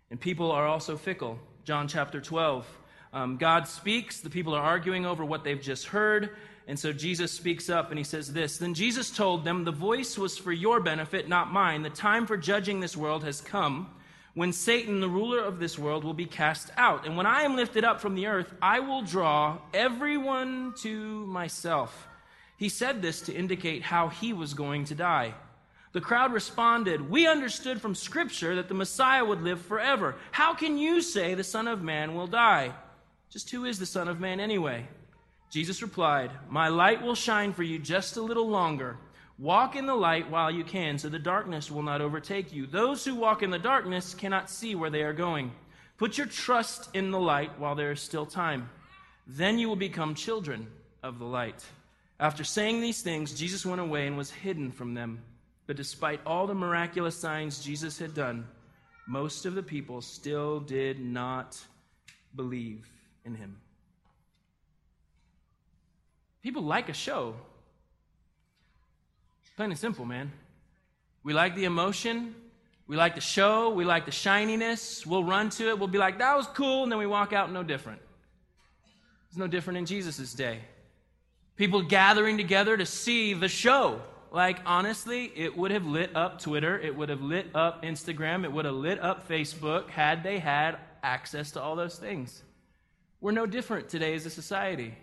And 0.09 0.19
people 0.19 0.51
are 0.51 0.67
also 0.67 0.97
fickle. 0.97 1.39
John 1.63 1.87
chapter 1.87 2.19
12. 2.19 2.67
Um, 3.13 3.37
God 3.37 3.67
speaks, 3.67 4.19
the 4.19 4.29
people 4.29 4.53
are 4.53 4.61
arguing 4.61 5.05
over 5.05 5.23
what 5.23 5.43
they've 5.43 5.61
just 5.61 5.87
heard. 5.87 6.31
And 6.67 6.77
so 6.77 6.93
Jesus 6.93 7.31
speaks 7.31 7.69
up 7.69 7.89
and 7.89 7.97
he 7.97 8.03
says 8.03 8.31
this 8.31 8.57
Then 8.57 8.73
Jesus 8.73 9.09
told 9.09 9.43
them, 9.43 9.63
The 9.63 9.71
voice 9.71 10.17
was 10.17 10.37
for 10.37 10.51
your 10.51 10.79
benefit, 10.79 11.27
not 11.27 11.51
mine. 11.51 11.81
The 11.81 11.89
time 11.89 12.25
for 12.25 12.37
judging 12.37 12.79
this 12.79 12.95
world 12.95 13.23
has 13.23 13.41
come 13.41 13.89
when 14.33 14.53
Satan, 14.53 15.01
the 15.01 15.09
ruler 15.09 15.39
of 15.39 15.59
this 15.59 15.77
world, 15.77 16.03
will 16.03 16.13
be 16.13 16.25
cast 16.25 16.71
out. 16.77 17.05
And 17.05 17.17
when 17.17 17.25
I 17.25 17.41
am 17.41 17.55
lifted 17.55 17.83
up 17.83 17.99
from 17.99 18.15
the 18.15 18.27
earth, 18.27 18.53
I 18.61 18.79
will 18.79 19.01
draw 19.01 19.59
everyone 19.73 20.73
to 20.79 21.25
myself. 21.25 22.07
He 22.57 22.69
said 22.69 23.01
this 23.01 23.21
to 23.21 23.33
indicate 23.33 23.81
how 23.81 24.07
he 24.07 24.33
was 24.33 24.53
going 24.53 24.85
to 24.85 24.95
die. 24.95 25.33
The 25.93 26.01
crowd 26.01 26.31
responded, 26.31 27.09
We 27.09 27.27
understood 27.27 27.81
from 27.81 27.95
Scripture 27.95 28.55
that 28.55 28.69
the 28.69 28.73
Messiah 28.73 29.25
would 29.25 29.41
live 29.41 29.61
forever. 29.61 30.15
How 30.31 30.53
can 30.53 30.77
you 30.77 31.01
say 31.01 31.33
the 31.33 31.43
Son 31.43 31.67
of 31.67 31.81
Man 31.81 32.15
will 32.15 32.27
die? 32.27 32.73
Just 33.29 33.49
who 33.49 33.65
is 33.65 33.79
the 33.79 33.85
Son 33.85 34.07
of 34.07 34.19
Man 34.19 34.39
anyway? 34.39 34.87
Jesus 35.51 35.81
replied, 35.81 36.31
My 36.49 36.69
light 36.69 37.01
will 37.01 37.15
shine 37.15 37.51
for 37.51 37.63
you 37.63 37.77
just 37.77 38.15
a 38.15 38.21
little 38.21 38.47
longer. 38.47 38.97
Walk 39.41 39.75
in 39.75 39.87
the 39.87 39.95
light 39.95 40.29
while 40.29 40.51
you 40.51 40.63
can, 40.63 40.99
so 40.99 41.09
the 41.09 41.17
darkness 41.17 41.71
will 41.71 41.81
not 41.81 41.99
overtake 41.99 42.53
you. 42.53 42.67
Those 42.67 43.03
who 43.03 43.15
walk 43.15 43.41
in 43.41 43.49
the 43.49 43.57
darkness 43.57 44.13
cannot 44.13 44.51
see 44.51 44.75
where 44.75 44.91
they 44.91 45.01
are 45.01 45.13
going. 45.13 45.51
Put 45.97 46.15
your 46.15 46.27
trust 46.27 46.95
in 46.95 47.09
the 47.09 47.19
light 47.19 47.57
while 47.57 47.73
there 47.73 47.91
is 47.91 48.01
still 48.01 48.27
time. 48.27 48.69
Then 49.25 49.57
you 49.57 49.67
will 49.67 49.75
become 49.75 50.13
children 50.13 50.67
of 51.01 51.17
the 51.17 51.25
light. 51.25 51.65
After 52.19 52.43
saying 52.43 52.81
these 52.81 53.01
things, 53.01 53.33
Jesus 53.33 53.65
went 53.65 53.81
away 53.81 54.05
and 54.05 54.15
was 54.15 54.29
hidden 54.29 54.71
from 54.71 54.93
them. 54.93 55.23
But 55.65 55.75
despite 55.75 56.19
all 56.23 56.45
the 56.45 56.53
miraculous 56.53 57.15
signs 57.15 57.63
Jesus 57.63 57.97
had 57.97 58.13
done, 58.13 58.47
most 59.07 59.47
of 59.47 59.55
the 59.55 59.63
people 59.63 60.01
still 60.01 60.59
did 60.59 60.99
not 60.99 61.59
believe 62.35 62.87
in 63.25 63.33
him. 63.33 63.57
People 66.43 66.61
like 66.61 66.89
a 66.89 66.93
show, 66.93 67.35
Plain 69.61 69.69
and 69.69 69.79
simple, 69.79 70.05
man. 70.05 70.31
We 71.23 71.33
like 71.33 71.53
the 71.53 71.65
emotion. 71.65 72.33
We 72.87 72.95
like 72.95 73.13
the 73.13 73.21
show. 73.21 73.69
We 73.69 73.85
like 73.85 74.05
the 74.05 74.11
shininess. 74.11 75.05
We'll 75.05 75.23
run 75.23 75.51
to 75.51 75.69
it. 75.69 75.77
We'll 75.77 75.87
be 75.87 75.99
like, 75.99 76.17
that 76.17 76.35
was 76.35 76.47
cool. 76.47 76.81
And 76.81 76.91
then 76.91 76.97
we 76.97 77.05
walk 77.05 77.31
out 77.31 77.51
no 77.51 77.61
different. 77.61 78.01
It's 79.27 79.37
no 79.37 79.45
different 79.45 79.77
in 79.77 79.85
Jesus' 79.85 80.33
day. 80.33 80.61
People 81.57 81.83
gathering 81.83 82.37
together 82.37 82.75
to 82.75 82.87
see 82.87 83.35
the 83.35 83.47
show. 83.47 84.01
Like, 84.31 84.57
honestly, 84.65 85.31
it 85.35 85.55
would 85.55 85.69
have 85.69 85.85
lit 85.85 86.15
up 86.15 86.41
Twitter. 86.41 86.79
It 86.79 86.95
would 86.95 87.09
have 87.09 87.21
lit 87.21 87.45
up 87.53 87.83
Instagram. 87.83 88.43
It 88.43 88.51
would 88.51 88.65
have 88.65 88.73
lit 88.73 88.99
up 88.99 89.29
Facebook 89.29 89.89
had 89.89 90.23
they 90.23 90.39
had 90.39 90.79
access 91.03 91.51
to 91.51 91.61
all 91.61 91.75
those 91.75 91.99
things. 91.99 92.41
We're 93.19 93.31
no 93.31 93.45
different 93.45 93.89
today 93.89 94.15
as 94.15 94.25
a 94.25 94.31
society. 94.31 94.95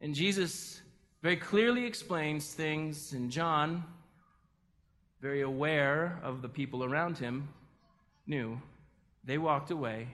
And 0.00 0.14
Jesus 0.14 0.80
very 1.22 1.36
clearly 1.36 1.84
explains 1.84 2.54
things, 2.54 3.12
and 3.12 3.30
John, 3.30 3.84
very 5.20 5.42
aware 5.42 6.20
of 6.22 6.42
the 6.42 6.48
people 6.48 6.84
around 6.84 7.18
him, 7.18 7.48
knew 8.26 8.60
they 9.24 9.38
walked 9.38 9.70
away 9.70 10.08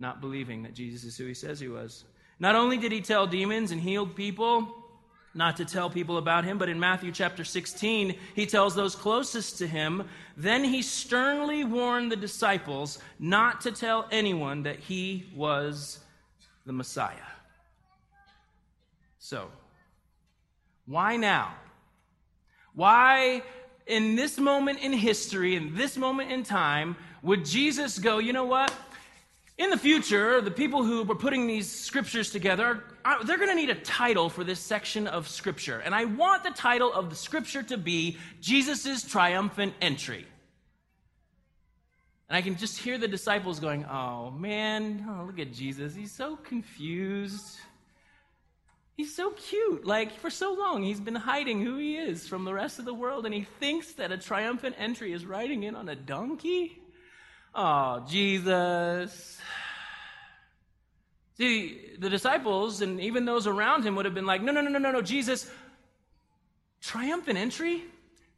not 0.00 0.20
believing 0.20 0.62
that 0.64 0.74
Jesus 0.74 1.04
is 1.04 1.16
who 1.16 1.26
he 1.26 1.34
says 1.34 1.60
he 1.60 1.68
was. 1.68 2.04
Not 2.40 2.56
only 2.56 2.76
did 2.76 2.90
he 2.90 3.00
tell 3.00 3.26
demons 3.26 3.70
and 3.70 3.80
healed 3.80 4.16
people 4.16 4.74
not 5.34 5.56
to 5.56 5.64
tell 5.64 5.90
people 5.90 6.18
about 6.18 6.44
him, 6.44 6.58
but 6.58 6.68
in 6.68 6.78
Matthew 6.78 7.10
chapter 7.10 7.42
16, 7.44 8.14
he 8.34 8.46
tells 8.46 8.74
those 8.74 8.94
closest 8.94 9.58
to 9.58 9.66
him, 9.66 10.08
then 10.36 10.62
he 10.62 10.80
sternly 10.80 11.64
warned 11.64 12.12
the 12.12 12.16
disciples 12.16 12.98
not 13.18 13.60
to 13.62 13.72
tell 13.72 14.06
anyone 14.12 14.62
that 14.62 14.78
he 14.78 15.26
was 15.34 15.98
the 16.66 16.72
Messiah. 16.72 17.16
So, 19.18 19.48
why 20.86 21.16
now? 21.16 21.54
Why, 22.74 23.42
in 23.86 24.16
this 24.16 24.38
moment 24.38 24.80
in 24.80 24.92
history, 24.92 25.56
in 25.56 25.74
this 25.74 25.96
moment 25.96 26.32
in 26.32 26.42
time, 26.42 26.96
would 27.22 27.44
Jesus 27.44 27.98
go, 27.98 28.18
you 28.18 28.32
know 28.32 28.44
what? 28.44 28.72
In 29.56 29.70
the 29.70 29.78
future, 29.78 30.40
the 30.40 30.50
people 30.50 30.82
who 30.82 31.04
were 31.04 31.14
putting 31.14 31.46
these 31.46 31.70
scriptures 31.70 32.30
together, 32.30 32.82
they're 33.24 33.36
going 33.38 33.50
to 33.50 33.54
need 33.54 33.70
a 33.70 33.76
title 33.76 34.28
for 34.28 34.42
this 34.42 34.58
section 34.58 35.06
of 35.06 35.28
scripture. 35.28 35.78
And 35.78 35.94
I 35.94 36.06
want 36.06 36.42
the 36.42 36.50
title 36.50 36.92
of 36.92 37.08
the 37.08 37.16
scripture 37.16 37.62
to 37.64 37.76
be 37.76 38.18
Jesus' 38.40 39.04
triumphant 39.04 39.74
entry. 39.80 40.26
And 42.28 42.36
I 42.36 42.42
can 42.42 42.56
just 42.56 42.78
hear 42.78 42.98
the 42.98 43.06
disciples 43.06 43.60
going, 43.60 43.84
Oh 43.84 44.32
man, 44.32 45.06
oh, 45.08 45.24
look 45.24 45.38
at 45.38 45.52
Jesus. 45.52 45.94
He's 45.94 46.10
so 46.10 46.36
confused. 46.36 47.58
He's 48.96 49.14
so 49.14 49.30
cute. 49.30 49.84
Like, 49.84 50.18
for 50.20 50.30
so 50.30 50.52
long, 50.52 50.82
he's 50.82 51.00
been 51.00 51.16
hiding 51.16 51.64
who 51.64 51.78
he 51.78 51.96
is 51.96 52.28
from 52.28 52.44
the 52.44 52.54
rest 52.54 52.78
of 52.78 52.84
the 52.84 52.94
world, 52.94 53.24
and 53.24 53.34
he 53.34 53.46
thinks 53.58 53.92
that 53.94 54.12
a 54.12 54.18
triumphant 54.18 54.76
entry 54.78 55.12
is 55.12 55.26
riding 55.26 55.64
in 55.64 55.74
on 55.74 55.88
a 55.88 55.96
donkey? 55.96 56.80
Oh, 57.54 58.04
Jesus. 58.08 59.40
See, 61.36 61.96
the 61.98 62.08
disciples 62.08 62.80
and 62.80 63.00
even 63.00 63.24
those 63.24 63.48
around 63.48 63.84
him 63.84 63.96
would 63.96 64.04
have 64.04 64.14
been 64.14 64.26
like, 64.26 64.42
no, 64.42 64.52
no, 64.52 64.60
no, 64.60 64.70
no, 64.70 64.78
no, 64.78 64.92
no, 64.92 65.02
Jesus, 65.02 65.50
triumphant 66.80 67.36
entry? 67.36 67.82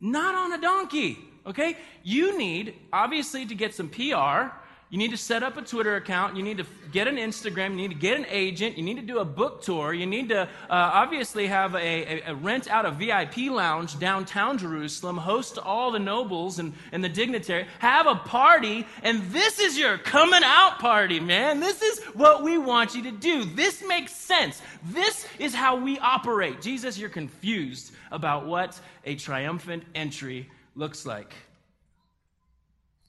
Not 0.01 0.35
on 0.35 0.53
a 0.55 0.61
donkey, 0.61 1.19
okay? 1.47 1.77
You 2.03 2.39
need, 2.39 2.75
obviously, 2.93 3.45
to 3.47 3.55
get 3.55 3.75
some 3.75 3.91
PR 3.91 4.57
you 4.89 4.99
need 4.99 5.11
to 5.11 5.17
set 5.17 5.43
up 5.43 5.57
a 5.57 5.63
Twitter 5.63 5.97
account. 5.97 6.37
You 6.37 6.45
need 6.45 6.59
to 6.59 6.67
get 6.93 7.09
an 7.09 7.17
Instagram. 7.17 7.71
You 7.71 7.77
need 7.77 7.91
to 7.91 7.97
get 7.97 8.17
an 8.17 8.27
agent. 8.29 8.77
You 8.77 8.85
need 8.85 8.99
to 8.99 9.03
do 9.03 9.19
a 9.19 9.25
book 9.25 9.61
tour. 9.63 9.93
You 9.93 10.07
need 10.07 10.29
to 10.29 10.43
uh, 10.43 10.47
obviously 10.71 11.49
have 11.49 11.75
a, 11.75 11.79
a, 11.79 12.23
a, 12.31 12.35
rent 12.37 12.71
out 12.71 12.87
a 12.87 12.93
VIP 12.93 13.51
lounge 13.51 13.99
downtown 13.99 14.59
Jerusalem, 14.59 15.17
host 15.17 15.59
all 15.59 15.91
the 15.91 15.99
nobles 15.99 16.61
and, 16.61 16.73
and 16.93 17.03
the 17.03 17.09
dignitary, 17.09 17.67
have 17.81 18.07
a 18.07 18.15
party, 18.15 18.87
and 19.03 19.25
this 19.33 19.59
is 19.59 19.77
your 19.77 19.99
coming 19.99 20.43
out 20.45 20.79
party, 20.79 21.19
man. 21.19 21.59
This 21.59 21.83
is 21.83 21.99
what 22.15 22.45
we 22.45 22.57
want 22.57 22.95
you 22.95 23.03
to 23.03 23.13
do. 23.13 23.45
This 23.45 23.83
makes 23.85 24.15
sense. 24.15 24.63
This 24.85 25.27
is 25.41 25.53
how 25.53 25.75
we 25.75 25.99
operate. 25.99 26.61
Jesus, 26.61 26.97
you're 26.97 27.09
confused 27.09 27.93
about 28.13 28.47
what 28.47 28.81
a 29.05 29.17
triumphant 29.17 29.83
entry 29.97 30.49
looks 30.77 31.05
like. 31.05 31.35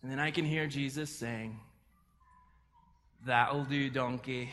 And 0.01 0.11
then 0.11 0.19
I 0.19 0.31
can 0.31 0.43
hear 0.43 0.65
Jesus 0.65 1.11
saying, 1.11 1.59
That'll 3.27 3.65
do, 3.65 3.89
donkey. 3.89 4.49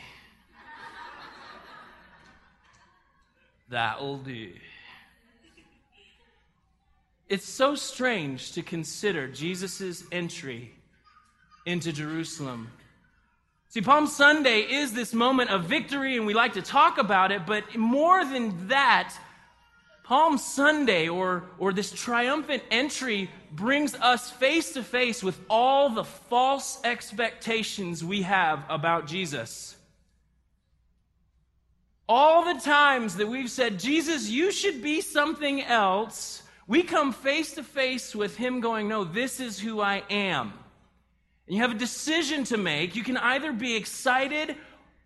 That'll 3.69 4.17
do. 4.17 4.51
It's 7.29 7.47
so 7.47 7.75
strange 7.75 8.51
to 8.51 8.61
consider 8.61 9.29
Jesus' 9.29 10.03
entry 10.11 10.73
into 11.65 11.93
Jerusalem. 11.93 12.67
See, 13.69 13.79
Palm 13.79 14.07
Sunday 14.07 14.59
is 14.59 14.91
this 14.91 15.13
moment 15.13 15.51
of 15.51 15.63
victory, 15.63 16.17
and 16.17 16.25
we 16.25 16.33
like 16.33 16.51
to 16.55 16.61
talk 16.61 16.97
about 16.97 17.31
it, 17.31 17.45
but 17.45 17.77
more 17.77 18.25
than 18.25 18.67
that, 18.67 19.17
Palm 20.05 20.37
Sunday 20.37 21.09
or, 21.09 21.45
or 21.57 21.73
this 21.73 21.91
triumphant 21.91 22.61
entry 22.69 23.27
brings 23.51 23.95
us 23.95 24.29
face 24.29 24.73
to 24.73 24.83
face 24.83 25.23
with 25.23 25.39
all 25.49 25.89
the 25.89 26.03
false 26.03 26.79
expectations 26.83 28.03
we 28.03 28.21
have 28.21 28.63
about 28.69 29.07
Jesus. 29.07 29.75
All 32.07 32.53
the 32.53 32.61
times 32.61 33.15
that 33.15 33.27
we've 33.27 33.49
said, 33.49 33.79
Jesus, 33.79 34.29
you 34.29 34.51
should 34.51 34.83
be 34.83 35.01
something 35.01 35.63
else, 35.63 36.43
we 36.67 36.83
come 36.83 37.11
face 37.11 37.55
to 37.55 37.63
face 37.63 38.15
with 38.15 38.37
Him 38.37 38.59
going, 38.59 38.87
No, 38.87 39.05
this 39.05 39.39
is 39.39 39.59
who 39.59 39.81
I 39.81 40.03
am. 40.11 40.53
And 41.47 41.55
you 41.55 41.61
have 41.63 41.71
a 41.71 41.79
decision 41.79 42.43
to 42.45 42.57
make. 42.57 42.95
You 42.95 43.03
can 43.03 43.17
either 43.17 43.51
be 43.51 43.75
excited 43.75 44.55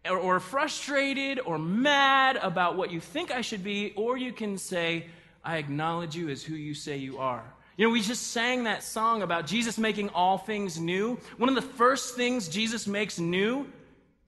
or, 0.06 0.18
or 0.18 0.39
frustrated 0.39 1.39
or 1.39 1.58
mad 1.58 2.38
about 2.38 2.77
what 2.77 2.91
you 2.91 3.00
think 3.00 3.32
I 3.32 3.41
should 3.41 3.63
be, 3.63 3.94
or 3.96 4.18
you 4.18 4.32
can 4.32 4.58
say, 4.58 5.06
I 5.44 5.58
acknowledge 5.58 6.15
you 6.15 6.29
as 6.29 6.44
who 6.44 6.56
you 6.56 6.74
say 6.74 6.98
you 6.98 7.18
are. 7.18 7.44
You 7.77 7.88
know, 7.88 7.94
we 7.94 8.01
just 8.01 8.32
sang 8.32 8.65
that 8.65 8.84
song 8.84 9.22
about 9.22 9.48
Jesus 9.48 9.77
making 9.77 10.10
all 10.10 10.38
things 10.38 10.79
new. 10.79 11.18
One 11.38 11.48
of 11.48 11.56
the 11.56 11.62
first 11.62 12.15
things 12.15 12.50
Jesus 12.50 12.88
makes 12.88 13.20
new 13.20 13.68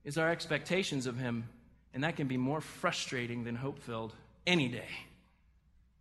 is 0.05 0.17
our 0.17 0.29
expectations 0.29 1.05
of 1.05 1.17
Him. 1.17 1.49
And 1.93 2.05
that 2.05 2.15
can 2.15 2.27
be 2.27 2.37
more 2.37 2.61
frustrating 2.61 3.43
than 3.43 3.55
hope 3.55 3.79
filled 3.79 4.15
any 4.47 4.69
day. 4.69 4.87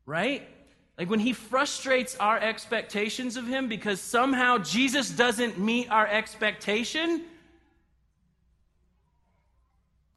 Right? 0.06 0.48
Like 0.96 1.10
when 1.10 1.18
He 1.18 1.32
frustrates 1.32 2.14
our 2.16 2.38
expectations 2.38 3.36
of 3.36 3.48
Him 3.48 3.68
because 3.68 4.00
somehow 4.00 4.58
Jesus 4.58 5.10
doesn't 5.10 5.58
meet 5.58 5.90
our 5.90 6.06
expectation, 6.06 7.22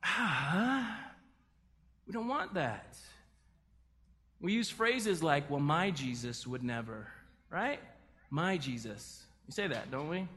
ah, 0.03 0.99
we 2.07 2.13
don't 2.13 2.27
want 2.27 2.53
that. 2.55 2.97
We 4.39 4.51
use 4.53 4.69
phrases 4.69 5.23
like, 5.23 5.49
well, 5.49 5.61
my 5.61 5.91
Jesus 5.91 6.45
would 6.45 6.63
never, 6.63 7.07
right? 7.49 7.79
My 8.29 8.57
Jesus. 8.57 9.23
We 9.47 9.53
say 9.53 9.67
that, 9.67 9.89
don't 9.89 10.09
we? 10.09 10.27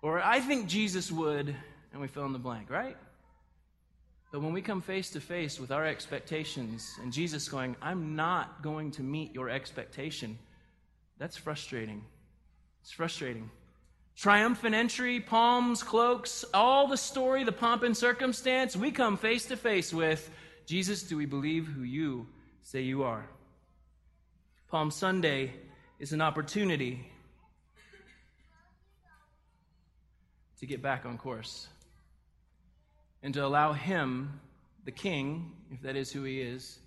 Or 0.00 0.22
I 0.22 0.40
think 0.40 0.68
Jesus 0.68 1.12
would, 1.12 1.54
and 1.92 2.00
we 2.00 2.08
fill 2.08 2.24
in 2.24 2.32
the 2.32 2.38
blank, 2.38 2.70
right? 2.70 2.96
But 4.30 4.42
when 4.42 4.52
we 4.52 4.62
come 4.62 4.82
face 4.82 5.10
to 5.10 5.20
face 5.20 5.58
with 5.58 5.70
our 5.70 5.86
expectations 5.86 6.94
and 7.02 7.12
Jesus 7.12 7.48
going, 7.48 7.76
I'm 7.80 8.14
not 8.14 8.62
going 8.62 8.90
to 8.92 9.02
meet 9.02 9.34
your 9.34 9.48
expectation, 9.48 10.38
that's 11.18 11.36
frustrating. 11.36 12.04
It's 12.82 12.92
frustrating. 12.92 13.50
Triumphant 14.18 14.74
entry, 14.74 15.20
palms, 15.20 15.84
cloaks, 15.84 16.44
all 16.52 16.88
the 16.88 16.96
story, 16.96 17.44
the 17.44 17.52
pomp 17.52 17.84
and 17.84 17.96
circumstance, 17.96 18.74
we 18.74 18.90
come 18.90 19.16
face 19.16 19.46
to 19.46 19.56
face 19.56 19.94
with 19.94 20.28
Jesus, 20.66 21.04
do 21.04 21.16
we 21.16 21.24
believe 21.24 21.68
who 21.68 21.82
you 21.82 22.26
say 22.64 22.80
you 22.80 23.04
are? 23.04 23.24
Palm 24.72 24.90
Sunday 24.90 25.52
is 26.00 26.12
an 26.12 26.20
opportunity 26.20 27.08
to 30.58 30.66
get 30.66 30.82
back 30.82 31.06
on 31.06 31.16
course 31.16 31.68
and 33.22 33.32
to 33.34 33.46
allow 33.46 33.72
Him, 33.72 34.40
the 34.84 34.90
King, 34.90 35.52
if 35.70 35.80
that 35.82 35.94
is 35.94 36.10
who 36.10 36.24
He 36.24 36.40
is, 36.40 36.80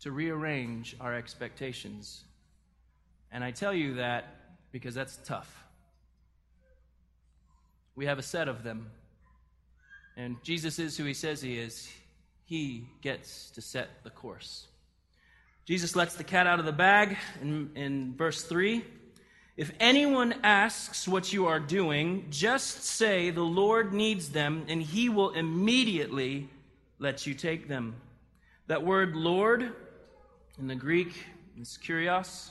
to 0.00 0.10
rearrange 0.10 0.96
our 1.02 1.14
expectations. 1.14 2.24
And 3.30 3.44
I 3.44 3.50
tell 3.50 3.74
you 3.74 3.96
that 3.96 4.36
because 4.72 4.94
that's 4.94 5.18
tough. 5.26 5.61
We 7.94 8.06
have 8.06 8.18
a 8.18 8.22
set 8.22 8.48
of 8.48 8.62
them. 8.62 8.90
And 10.16 10.36
Jesus 10.42 10.78
is 10.78 10.96
who 10.96 11.04
he 11.04 11.14
says 11.14 11.40
he 11.40 11.58
is. 11.58 11.90
He 12.44 12.86
gets 13.00 13.50
to 13.52 13.62
set 13.62 14.02
the 14.04 14.10
course. 14.10 14.66
Jesus 15.64 15.94
lets 15.94 16.14
the 16.16 16.24
cat 16.24 16.46
out 16.46 16.58
of 16.58 16.64
the 16.64 16.72
bag 16.72 17.16
in, 17.40 17.70
in 17.74 18.14
verse 18.16 18.42
3. 18.42 18.84
If 19.56 19.72
anyone 19.78 20.34
asks 20.42 21.06
what 21.06 21.32
you 21.32 21.46
are 21.46 21.60
doing, 21.60 22.26
just 22.30 22.84
say, 22.84 23.30
The 23.30 23.42
Lord 23.42 23.92
needs 23.92 24.30
them, 24.30 24.64
and 24.68 24.82
he 24.82 25.08
will 25.08 25.30
immediately 25.30 26.48
let 26.98 27.26
you 27.26 27.34
take 27.34 27.68
them. 27.68 27.94
That 28.66 28.84
word 28.84 29.14
Lord 29.14 29.72
in 30.58 30.68
the 30.68 30.74
Greek 30.74 31.14
is 31.60 31.78
kurios, 31.82 32.50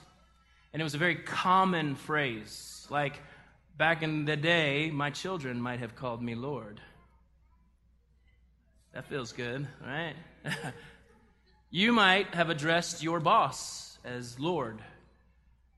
and 0.74 0.80
it 0.80 0.84
was 0.84 0.94
a 0.94 1.00
very 1.00 1.16
common 1.16 1.96
phrase. 1.96 2.86
Like, 2.90 3.20
Back 3.78 4.04
in 4.04 4.26
the 4.26 4.36
day, 4.36 4.92
my 4.92 5.10
children 5.10 5.62
might 5.62 5.80
have 5.80 5.96
called 5.96 6.22
me 6.22 6.36
Lord. 6.36 6.80
That 8.94 9.06
feels 9.06 9.32
good, 9.32 9.68
right? 9.86 10.16
you 11.72 11.94
might 11.94 12.36
have 12.36 12.50
addressed 12.50 13.02
your 13.02 13.20
boss 13.20 13.98
as 14.04 14.40
Lord. 14.40 14.80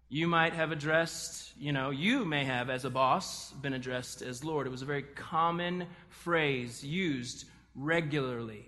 You 0.10 0.28
might 0.28 0.54
have 0.54 0.72
addressed, 0.72 1.52
you 1.58 1.72
know, 1.72 1.90
you 1.90 2.26
may 2.26 2.46
have, 2.46 2.70
as 2.70 2.86
a 2.86 2.90
boss, 2.90 3.52
been 3.52 3.74
addressed 3.74 4.22
as 4.22 4.44
Lord. 4.44 4.68
It 4.68 4.72
was 4.72 4.82
a 4.82 4.86
very 4.86 5.04
common 5.04 5.88
phrase 6.10 6.84
used 6.84 7.46
regularly. 7.76 8.66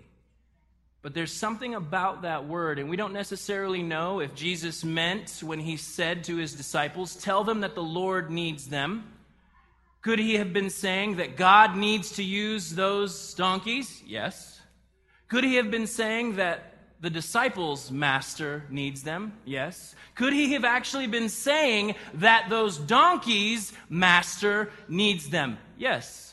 But 1.02 1.14
there's 1.14 1.32
something 1.32 1.74
about 1.74 2.22
that 2.22 2.48
word, 2.48 2.80
and 2.80 2.90
we 2.90 2.96
don't 2.96 3.12
necessarily 3.12 3.82
know 3.82 4.20
if 4.20 4.34
Jesus 4.34 4.84
meant 4.84 5.40
when 5.40 5.60
he 5.60 5.76
said 5.76 6.24
to 6.24 6.36
his 6.36 6.52
disciples, 6.52 7.14
Tell 7.14 7.44
them 7.44 7.60
that 7.60 7.76
the 7.76 7.82
Lord 7.82 8.30
needs 8.30 8.66
them. 8.66 9.04
Could 10.06 10.20
he 10.20 10.36
have 10.36 10.52
been 10.52 10.70
saying 10.70 11.16
that 11.16 11.36
God 11.36 11.76
needs 11.76 12.12
to 12.12 12.22
use 12.22 12.70
those 12.70 13.34
donkeys? 13.34 14.04
Yes. 14.06 14.60
Could 15.26 15.42
he 15.42 15.56
have 15.56 15.68
been 15.68 15.88
saying 15.88 16.36
that 16.36 16.74
the 17.00 17.10
disciples' 17.10 17.90
master 17.90 18.62
needs 18.70 19.02
them? 19.02 19.32
Yes. 19.44 19.96
Could 20.14 20.32
he 20.32 20.52
have 20.52 20.64
actually 20.64 21.08
been 21.08 21.28
saying 21.28 21.96
that 22.14 22.48
those 22.48 22.78
donkeys' 22.78 23.72
master 23.88 24.70
needs 24.86 25.28
them? 25.28 25.58
Yes. 25.76 26.32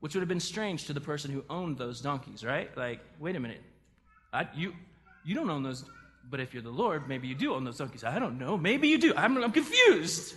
Which 0.00 0.14
would 0.14 0.22
have 0.22 0.28
been 0.30 0.40
strange 0.40 0.86
to 0.86 0.94
the 0.94 1.02
person 1.02 1.30
who 1.30 1.44
owned 1.50 1.76
those 1.76 2.00
donkeys, 2.00 2.42
right? 2.42 2.74
Like, 2.78 3.00
wait 3.20 3.36
a 3.36 3.40
minute. 3.40 3.60
I, 4.32 4.48
you, 4.54 4.72
you 5.22 5.34
don't 5.34 5.50
own 5.50 5.62
those, 5.62 5.84
but 6.30 6.40
if 6.40 6.54
you're 6.54 6.62
the 6.62 6.70
Lord, 6.70 7.10
maybe 7.10 7.28
you 7.28 7.34
do 7.34 7.52
own 7.52 7.64
those 7.64 7.76
donkeys. 7.76 8.04
I 8.04 8.18
don't 8.18 8.38
know. 8.38 8.56
Maybe 8.56 8.88
you 8.88 8.96
do. 8.96 9.12
I'm, 9.14 9.36
I'm 9.44 9.52
confused. 9.52 10.34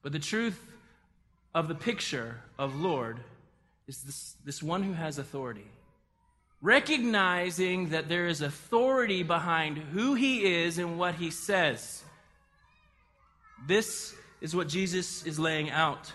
But 0.00 0.12
the 0.12 0.18
truth 0.18 0.58
of 1.54 1.68
the 1.68 1.74
picture 1.74 2.42
of 2.58 2.76
Lord 2.76 3.20
is 3.86 4.02
this, 4.02 4.36
this 4.44 4.62
one 4.62 4.82
who 4.82 4.92
has 4.92 5.18
authority. 5.18 5.66
Recognizing 6.60 7.90
that 7.90 8.08
there 8.08 8.26
is 8.26 8.42
authority 8.42 9.22
behind 9.22 9.78
who 9.78 10.14
he 10.14 10.44
is 10.44 10.78
and 10.78 10.98
what 10.98 11.14
he 11.14 11.30
says. 11.30 12.02
This 13.66 14.14
is 14.40 14.54
what 14.54 14.68
Jesus 14.68 15.24
is 15.24 15.38
laying 15.38 15.70
out. 15.70 16.12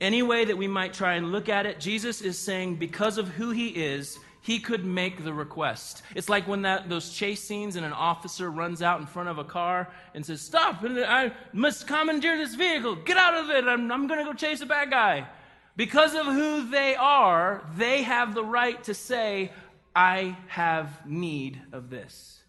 Any 0.00 0.22
way 0.22 0.44
that 0.44 0.58
we 0.58 0.68
might 0.68 0.92
try 0.92 1.14
and 1.14 1.32
look 1.32 1.48
at 1.48 1.64
it, 1.64 1.80
Jesus 1.80 2.20
is 2.20 2.38
saying 2.38 2.76
because 2.76 3.16
of 3.16 3.28
who 3.28 3.50
he 3.50 3.68
is, 3.68 4.18
he 4.46 4.60
could 4.60 4.84
make 4.84 5.24
the 5.24 5.32
request. 5.32 6.02
It's 6.14 6.28
like 6.28 6.46
when 6.46 6.62
that, 6.62 6.88
those 6.88 7.10
chase 7.10 7.42
scenes 7.42 7.74
and 7.74 7.84
an 7.84 7.92
officer 7.92 8.48
runs 8.48 8.80
out 8.80 9.00
in 9.00 9.06
front 9.06 9.28
of 9.28 9.38
a 9.38 9.44
car 9.44 9.90
and 10.14 10.24
says, 10.24 10.40
Stop, 10.40 10.84
I 10.84 11.32
must 11.52 11.88
commandeer 11.88 12.36
this 12.36 12.54
vehicle. 12.54 12.94
Get 12.94 13.16
out 13.16 13.34
of 13.34 13.50
it. 13.50 13.64
I'm, 13.64 13.90
I'm 13.90 14.06
going 14.06 14.20
to 14.20 14.24
go 14.24 14.32
chase 14.32 14.60
a 14.60 14.66
bad 14.66 14.92
guy. 14.92 15.26
Because 15.74 16.14
of 16.14 16.26
who 16.26 16.70
they 16.70 16.94
are, 16.94 17.68
they 17.76 18.04
have 18.04 18.36
the 18.36 18.44
right 18.44 18.82
to 18.84 18.94
say, 18.94 19.50
I 19.96 20.36
have 20.46 21.04
need 21.04 21.60
of 21.72 21.90
this. 21.90 22.40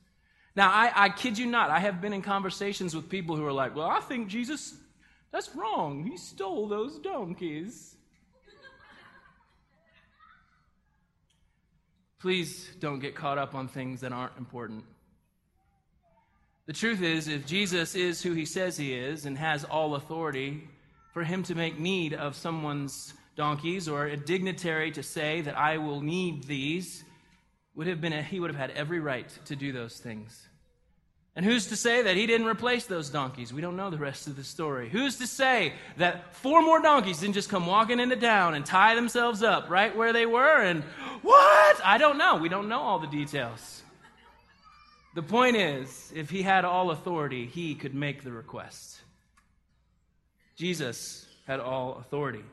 Now, 0.56 0.70
I, 0.70 0.92
I 0.96 1.10
kid 1.10 1.40
you 1.40 1.48
not, 1.48 1.72
I 1.72 1.80
have 1.80 2.00
been 2.00 2.14
in 2.14 2.22
conversations 2.22 2.96
with 2.96 3.10
people 3.10 3.36
who 3.36 3.44
are 3.44 3.52
like, 3.52 3.76
Well, 3.76 3.88
I 3.88 4.02
think 4.02 4.28
Jesus 4.28 4.76
that's 5.32 5.56
wrong. 5.56 6.06
He 6.06 6.16
stole 6.16 6.68
those 6.68 7.00
donkeys. 7.00 7.97
Please 12.20 12.70
don't 12.80 13.00
get 13.00 13.16
caught 13.16 13.38
up 13.38 13.54
on 13.54 13.68
things 13.68 14.02
that 14.02 14.12
aren't 14.12 14.38
important. 14.38 14.84
The 16.66 16.74
truth 16.74 17.02
is, 17.02 17.28
if 17.28 17.46
Jesus 17.46 17.96
is 17.96 18.22
who 18.22 18.34
he 18.34 18.46
says 18.46 18.76
he 18.76 18.94
is 18.94 19.26
and 19.26 19.38
has 19.38 19.64
all 19.64 19.96
authority, 19.96 20.68
for 21.14 21.24
him 21.24 21.42
to 21.44 21.56
make 21.56 21.80
need 21.80 22.14
of 22.14 22.36
someone's 22.36 23.14
donkeys 23.36 23.88
or 23.88 24.06
a 24.06 24.18
dignitary 24.18 24.92
to 24.92 25.02
say 25.02 25.42
that 25.42 25.58
I 25.58 25.78
will 25.78 26.02
need 26.02 26.44
these 26.44 27.04
would 27.76 27.88
have 27.88 28.02
been 28.02 28.14
a, 28.14 28.22
he 28.22 28.40
would 28.40 28.50
have 28.50 28.60
had 28.60 28.72
every 28.72 29.00
right 29.00 29.28
to 29.46 29.56
do 29.56 29.72
those 29.72 29.98
things. 29.98 30.48
And 31.38 31.46
who's 31.46 31.68
to 31.68 31.76
say 31.76 32.02
that 32.02 32.16
he 32.16 32.26
didn't 32.26 32.48
replace 32.48 32.88
those 32.88 33.12
donkeys? 33.12 33.54
We 33.54 33.62
don't 33.62 33.78
know 33.78 33.92
the 33.92 33.98
rest 34.00 34.26
of 34.26 34.36
the 34.36 34.44
story. 34.44 34.90
Who's 34.90 35.18
to 35.18 35.28
say 35.28 35.74
that 35.98 36.36
four 36.36 36.64
more 36.64 36.82
donkeys 36.82 37.20
didn't 37.20 37.36
just 37.36 37.48
come 37.48 37.68
walking 37.68 38.00
into 38.00 38.16
town 38.16 38.56
and 38.56 38.66
tie 38.66 38.96
themselves 38.96 39.44
up 39.44 39.70
right 39.70 39.96
where 39.96 40.14
they 40.14 40.26
were? 40.26 40.64
And 40.64 40.84
what? 41.22 41.80
I 41.86 42.00
don't 42.00 42.18
know. 42.18 42.38
We 42.38 42.50
don't 42.50 42.68
know 42.68 42.80
all 42.80 42.98
the 42.98 43.06
details. 43.06 43.84
The 45.14 45.22
point 45.22 45.58
is, 45.58 46.12
if 46.16 46.32
he 46.32 46.42
had 46.42 46.66
all 46.66 46.90
authority, 46.90 47.46
he 47.46 47.76
could 47.76 47.94
make 47.94 48.24
the 48.24 48.32
request. 48.32 48.98
Jesus 50.56 51.28
had 51.46 51.60
all 51.60 52.00
authority. 52.00 52.44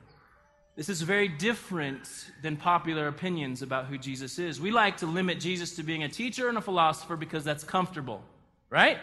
This 0.76 0.90
is 0.90 1.00
very 1.00 1.28
different 1.28 2.06
than 2.42 2.58
popular 2.58 3.08
opinions 3.08 3.62
about 3.62 3.86
who 3.86 3.96
Jesus 3.96 4.38
is. 4.38 4.60
We 4.60 4.72
like 4.72 4.98
to 4.98 5.06
limit 5.06 5.40
Jesus 5.40 5.76
to 5.76 5.82
being 5.82 6.02
a 6.02 6.08
teacher 6.10 6.50
and 6.50 6.58
a 6.58 6.60
philosopher 6.60 7.16
because 7.16 7.44
that's 7.44 7.64
comfortable 7.64 8.22
right? 8.70 8.98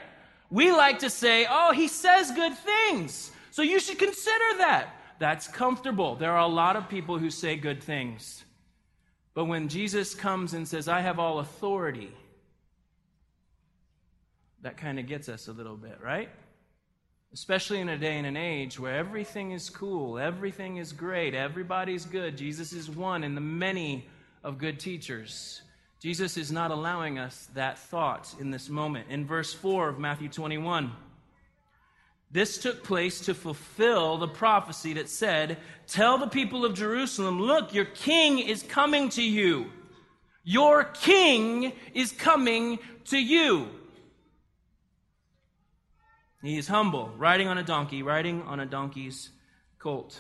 We 0.50 0.72
like 0.72 1.00
to 1.00 1.10
say, 1.10 1.48
oh, 1.50 1.72
he 1.72 1.88
says 1.88 2.32
good 2.32 2.58
things, 2.58 3.32
so 3.52 3.62
you 3.62 3.80
should 3.80 4.00
consider 4.00 4.58
that. 4.58 4.96
That's 5.20 5.48
comfortable. 5.48 6.16
There 6.16 6.32
are 6.32 6.40
a 6.40 6.48
lot 6.48 6.76
of 6.76 6.90
people 6.90 7.20
who 7.20 7.30
say 7.30 7.56
good 7.56 7.84
things. 7.84 8.44
But 9.34 9.46
when 9.46 9.70
Jesus 9.70 10.16
comes 10.16 10.54
and 10.54 10.68
says, 10.68 10.88
I 10.88 11.02
have 11.02 11.20
all 11.20 11.40
authority, 11.40 12.12
that 14.62 14.78
kind 14.78 15.00
of 15.00 15.08
gets 15.08 15.30
us 15.30 15.48
a 15.48 15.52
little 15.52 15.78
bit, 15.78 16.00
right? 16.04 16.30
Especially 17.34 17.80
in 17.80 17.90
a 17.90 17.98
day 17.98 18.18
and 18.18 18.28
an 18.28 18.36
age 18.36 18.80
where 18.80 18.96
everything 18.96 19.52
is 19.52 19.70
cool, 19.70 20.20
everything 20.20 20.78
is 20.78 20.92
great, 20.92 21.34
everybody's 21.34 22.06
good. 22.06 22.36
Jesus 22.36 22.74
is 22.74 22.90
one 22.90 23.24
in 23.24 23.36
the 23.36 23.42
many 23.42 24.08
of 24.44 24.58
good 24.58 24.80
teachers. 24.80 25.62
Jesus 26.02 26.36
is 26.36 26.52
not 26.52 26.72
allowing 26.72 27.20
us 27.20 27.48
that 27.54 27.78
thought 27.78 28.34
in 28.40 28.50
this 28.50 28.70
moment. 28.70 29.10
In 29.10 29.28
verse 29.28 29.54
4 29.54 29.90
of 29.90 30.00
Matthew 30.00 30.30
21, 30.30 30.92
this 32.32 32.58
took 32.58 32.84
place 32.84 33.22
to 33.22 33.36
fulfill 33.36 34.18
the 34.18 34.28
prophecy 34.28 34.94
that 34.94 35.10
said, 35.10 35.58
Tell 35.86 36.18
the 36.18 36.28
people 36.28 36.66
of 36.66 36.74
Jerusalem, 36.74 37.40
look, 37.40 37.74
your 37.74 37.86
king 37.86 38.40
is 38.40 38.64
coming 38.64 39.10
to 39.10 39.22
you. 39.22 39.70
Your 40.44 40.86
king 40.86 41.72
is 41.94 42.12
coming 42.12 42.80
to 43.06 43.20
you. 43.20 43.68
He 46.42 46.58
is 46.58 46.68
humble, 46.68 47.12
riding 47.18 47.48
on 47.48 47.60
a 47.60 47.64
donkey, 47.64 48.02
riding 48.02 48.42
on 48.44 48.60
a 48.60 48.66
donkey's 48.66 49.30
colt. 49.78 50.20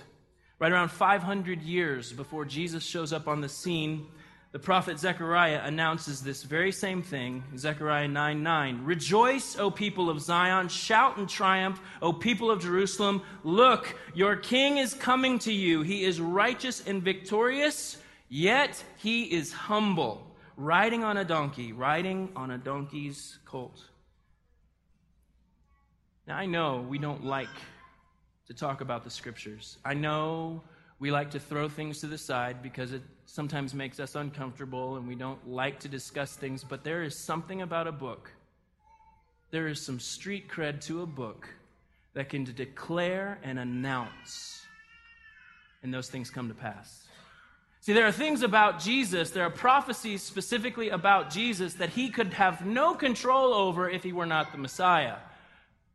Right 0.59 0.71
around 0.71 0.89
500 0.89 1.63
years 1.63 2.13
before 2.13 2.45
Jesus 2.45 2.83
shows 2.83 3.11
up 3.11 3.27
on 3.27 3.41
the 3.41 3.49
scene, 3.49 4.05
the 4.51 4.59
prophet 4.59 4.99
Zechariah 4.99 5.61
announces 5.63 6.21
this 6.21 6.43
very 6.43 6.73
same 6.73 7.01
thing, 7.01 7.43
Zechariah 7.57 8.09
9 8.09 8.43
9. 8.43 8.83
Rejoice, 8.83 9.57
O 9.57 9.71
people 9.71 10.09
of 10.09 10.19
Zion, 10.19 10.67
shout 10.67 11.17
in 11.17 11.25
triumph, 11.25 11.79
O 12.01 12.11
people 12.11 12.51
of 12.51 12.61
Jerusalem. 12.61 13.21
Look, 13.43 13.95
your 14.13 14.35
king 14.35 14.77
is 14.77 14.93
coming 14.93 15.39
to 15.39 15.53
you. 15.53 15.83
He 15.83 16.03
is 16.03 16.19
righteous 16.19 16.85
and 16.85 17.01
victorious, 17.01 17.97
yet 18.27 18.83
he 18.97 19.23
is 19.23 19.53
humble, 19.53 20.35
riding 20.57 21.05
on 21.05 21.15
a 21.15 21.23
donkey, 21.23 21.71
riding 21.71 22.29
on 22.35 22.51
a 22.51 22.57
donkey's 22.57 23.39
colt. 23.45 23.81
Now, 26.27 26.35
I 26.35 26.45
know 26.45 26.85
we 26.87 26.97
don't 26.97 27.23
like 27.23 27.47
to 28.47 28.53
talk 28.53 28.81
about 28.81 29.05
the 29.05 29.09
scriptures. 29.09 29.77
I 29.85 29.93
know 29.93 30.61
we 30.99 31.09
like 31.09 31.31
to 31.31 31.39
throw 31.39 31.69
things 31.69 32.01
to 32.01 32.07
the 32.07 32.17
side 32.17 32.61
because 32.61 32.91
it 32.91 33.01
sometimes 33.31 33.73
makes 33.73 33.97
us 34.01 34.15
uncomfortable 34.15 34.97
and 34.97 35.07
we 35.07 35.15
don't 35.15 35.47
like 35.47 35.79
to 35.79 35.87
discuss 35.87 36.35
things, 36.35 36.65
but 36.65 36.83
there 36.83 37.01
is 37.01 37.17
something 37.17 37.61
about 37.61 37.87
a 37.87 37.91
book. 37.91 38.29
There 39.51 39.69
is 39.69 39.79
some 39.79 40.01
street 40.01 40.49
cred 40.49 40.81
to 40.87 41.01
a 41.01 41.05
book 41.05 41.47
that 42.13 42.27
can 42.27 42.43
declare 42.43 43.39
and 43.41 43.57
announce, 43.57 44.65
and 45.81 45.93
those 45.93 46.09
things 46.09 46.29
come 46.29 46.49
to 46.49 46.53
pass. 46.53 47.07
See, 47.79 47.93
there 47.93 48.05
are 48.05 48.11
things 48.11 48.43
about 48.43 48.81
Jesus, 48.81 49.29
there 49.29 49.45
are 49.45 49.49
prophecies 49.49 50.21
specifically 50.21 50.89
about 50.89 51.29
Jesus 51.29 51.75
that 51.75 51.91
he 51.91 52.09
could 52.09 52.33
have 52.33 52.65
no 52.65 52.95
control 52.95 53.53
over 53.53 53.89
if 53.89 54.03
he 54.03 54.11
were 54.11 54.25
not 54.25 54.51
the 54.51 54.57
Messiah. 54.57 55.15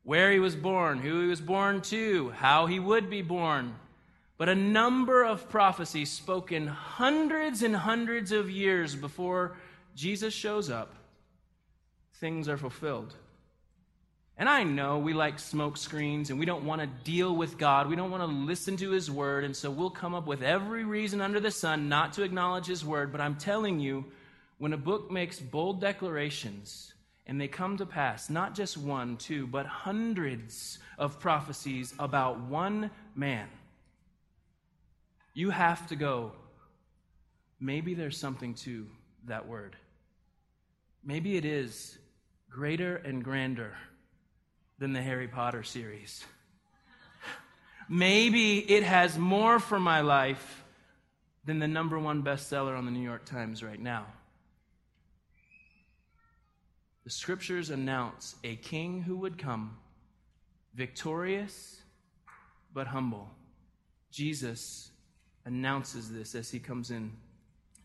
Where 0.05 0.33
he 0.33 0.39
was 0.39 0.57
born, 0.57 0.99
who 0.99 1.21
he 1.21 1.27
was 1.27 1.43
born 1.43 1.83
to, 1.83 2.31
how 2.31 2.65
he 2.65 2.79
would 2.79 3.11
be 3.11 3.21
born, 3.21 3.75
but 4.39 4.49
a 4.49 4.55
number 4.55 5.25
of 5.25 5.49
prophecies 5.49 6.11
spoken 6.11 6.67
hundreds 6.67 7.63
and 7.63 7.75
hundreds 7.75 8.33
of 8.33 8.51
years 8.51 8.95
before 8.95 9.57
Jesus 9.95 10.35
shows 10.35 10.69
up, 10.69 10.95
things 12.15 12.49
are 12.49 12.59
fulfilled. 12.59 13.15
And 14.39 14.51
I 14.51 14.65
know 14.65 14.99
we 14.99 15.15
like 15.15 15.39
smoke 15.39 15.79
screens 15.79 16.29
and 16.29 16.39
we 16.39 16.45
don't 16.45 16.65
want 16.65 16.83
to 16.83 16.87
deal 17.11 17.35
with 17.35 17.57
God. 17.57 17.89
We 17.89 17.97
don't 17.97 18.11
want 18.11 18.23
to 18.23 18.27
listen 18.27 18.77
to 18.77 18.91
His 18.91 19.11
word. 19.11 19.45
And 19.45 19.57
so 19.57 19.71
we'll 19.71 19.89
come 19.89 20.15
up 20.15 20.27
with 20.27 20.43
every 20.43 20.85
reason 20.85 21.23
under 21.23 21.41
the 21.41 21.51
sun 21.51 21.89
not 21.89 22.13
to 22.15 22.23
acknowledge 22.23 22.67
His 22.67 22.85
word. 22.85 23.13
But 23.13 23.23
I'm 23.23 23.37
telling 23.37 23.81
you, 23.81 24.05
when 24.59 24.75
a 24.75 24.79
book 24.79 25.11
makes 25.11 25.41
bold 25.41 25.81
declarations 25.81 26.93
and 27.27 27.41
they 27.41 27.49
come 27.49 27.79
to 27.79 27.87
pass, 27.87 28.29
not 28.29 28.55
just 28.55 28.77
one, 28.77 29.17
two, 29.17 29.47
but 29.47 29.65
hundreds 29.65 30.81
of 30.99 31.19
prophecies 31.19 31.95
about 31.99 32.39
one 32.41 32.91
man 33.15 33.49
you 35.37 35.51
have 35.51 35.87
to 35.89 35.97
go. 35.97 36.33
Maybe 37.61 37.93
there's 37.93 38.17
something 38.17 38.55
to 38.55 38.87
that 39.27 39.47
word. 39.47 39.77
Maybe 41.05 41.37
it 41.37 41.45
is 41.45 41.99
greater 42.49 42.97
and 42.97 43.23
grander 43.23 43.75
than 44.79 44.95
the 44.95 45.03
Harry 45.03 45.29
Potter 45.29 45.63
series. 45.63 46.25
Maybe 47.91 48.61
it 48.61 48.83
has 48.83 49.19
more 49.19 49.59
for 49.59 49.79
my 49.79 50.01
life 50.01 50.65
than 51.45 51.59
the 51.59 51.69
number 51.69 51.99
one 51.99 52.23
bestseller 52.23 52.77
on 52.77 52.87
the 52.87 52.91
New 52.91 53.05
York 53.05 53.27
Times 53.27 53.63
right 53.63 53.81
now. 53.81 54.07
The 57.05 57.11
scriptures 57.11 57.69
announce 57.69 58.37
a 58.43 58.57
king 58.57 59.03
who 59.03 59.19
would 59.19 59.37
come, 59.37 59.77
victorious 60.75 61.79
but 62.73 62.87
humble. 62.87 63.29
Jesus 64.11 64.93
announces 65.47 66.13
this 66.13 66.35
as 66.35 66.51
he 66.51 66.59
comes 66.59 66.91
in 66.91 67.11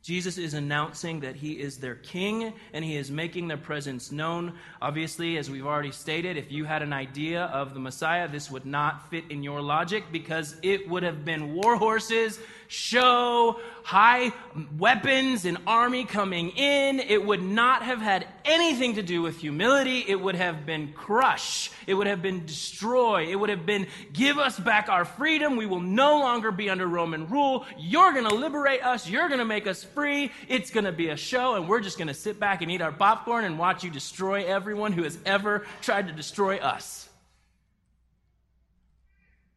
Jesus 0.04 0.40
is 0.40 0.56
announcing 0.56 1.20
that 1.20 1.36
he 1.36 1.52
is 1.52 1.78
their 1.78 1.94
king 1.94 2.54
and 2.74 2.84
he 2.84 2.96
is 2.96 3.12
making 3.12 3.48
their 3.48 3.58
presence 3.58 4.12
known. 4.12 4.54
Obviously, 4.82 5.38
as 5.38 5.48
we've 5.48 5.66
already 5.66 5.92
stated, 5.92 6.38
if 6.38 6.52
you 6.52 6.66
had 6.66 6.82
an 6.82 6.92
idea 6.92 7.44
of 7.44 7.76
the 7.76 7.80
Messiah, 7.80 8.28
this 8.28 8.50
would 8.50 8.66
not 8.66 9.12
fit 9.12 9.26
in 9.30 9.44
your 9.44 9.62
logic 9.62 10.06
because 10.12 10.56
it 10.64 10.90
would 10.90 11.04
have 11.04 11.24
been 11.24 11.54
war 11.54 11.76
horses, 11.76 12.40
show, 12.68 13.60
high 13.84 14.34
weapons, 14.76 15.46
an 15.46 15.60
army 15.68 16.04
coming 16.04 16.50
in. 16.50 17.00
It 17.00 17.24
would 17.24 17.44
not 17.44 17.84
have 17.84 18.02
had 18.02 18.28
anything 18.46 18.96
to 18.96 19.04
do 19.04 19.22
with 19.22 19.40
humility. 19.40 20.04
It 20.08 20.20
would 20.20 20.36
have 20.36 20.66
been 20.66 20.94
crush. 20.94 21.72
It 21.88 21.94
would 21.94 22.08
have 22.08 22.22
been 22.22 22.46
destroy. 22.46 23.28
It 23.28 23.36
would 23.36 23.50
have 23.50 23.66
been 23.66 23.88
give 24.14 24.38
us 24.38 24.60
back 24.60 24.90
our 24.90 25.06
freedom. 25.06 25.56
We 25.56 25.66
will 25.66 25.80
no 25.80 26.20
longer 26.20 26.52
be 26.52 26.70
under 26.70 26.88
Roman 26.88 27.28
rule. 27.28 27.66
You're 27.78 28.14
going 28.14 28.28
to 28.28 28.36
liberate 28.36 28.84
us. 28.84 29.10
You're 29.10 29.28
going 29.28 29.40
to 29.40 29.46
make 29.46 29.68
us 29.68 29.84
free. 29.84 30.32
It's 30.48 30.72
going 30.72 30.86
to 30.86 30.92
be 30.92 31.10
a 31.10 31.18
show, 31.18 31.56
and 31.56 31.68
we're 31.68 31.80
just 31.80 31.98
going 31.98 32.08
to 32.08 32.14
sit 32.14 32.40
back 32.40 32.62
and 32.62 32.72
eat 32.72 32.82
our 32.82 32.92
popcorn 32.92 33.46
and 33.46 33.58
watch 33.58 33.84
you 33.84 33.90
destroy 33.90 34.46
everyone 34.46 34.94
who 34.94 35.04
has 35.04 35.18
ever 35.26 35.66
tried 35.82 36.08
to 36.08 36.14
destroy 36.14 36.58
us. 36.58 37.10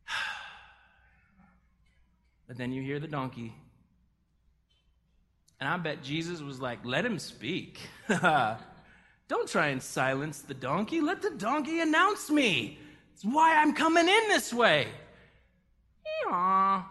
But 2.46 2.58
then 2.58 2.72
you 2.72 2.82
hear 2.82 3.00
the 3.00 3.08
donkey. 3.08 3.54
And 5.60 5.68
I 5.68 5.78
bet 5.78 6.02
Jesus 6.02 6.42
was 6.42 6.60
like, 6.60 6.80
let 6.84 7.06
him 7.06 7.18
speak. 7.18 7.78
Don't 9.28 9.48
try 9.48 9.68
and 9.68 9.82
silence 9.82 10.40
the 10.40 10.54
donkey. 10.54 11.00
Let 11.00 11.22
the 11.22 11.30
donkey 11.30 11.80
announce 11.80 12.30
me. 12.30 12.78
It's 13.14 13.24
why 13.24 13.56
I'm 13.56 13.72
coming 13.72 14.08
in 14.08 14.28
this 14.28 14.52
way. 14.52 14.88
Aww. 16.26 16.84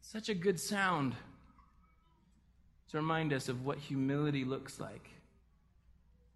Such 0.00 0.28
a 0.28 0.34
good 0.34 0.58
sound 0.58 1.14
to 2.90 2.96
remind 2.96 3.32
us 3.32 3.48
of 3.48 3.64
what 3.64 3.78
humility 3.78 4.44
looks 4.44 4.80
like. 4.80 5.08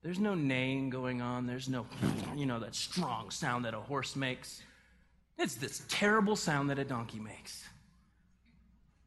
There's 0.03 0.19
no 0.19 0.35
neighing 0.35 0.91
going 0.91 1.23
on. 1.23 1.47
There's 1.47 1.69
no, 1.69 1.87
you 2.35 2.47
know, 2.47 2.59
that 2.61 2.75
strong 2.75 3.31
sound 3.31 3.65
that 3.65 3.75
a 3.75 3.81
horse 3.81 4.17
makes. 4.17 4.63
It's 5.39 5.55
this 5.55 5.83
terrible 5.89 6.37
sound 6.37 6.71
that 6.71 6.79
a 6.79 6.85
donkey 6.85 7.19
makes. 7.19 7.65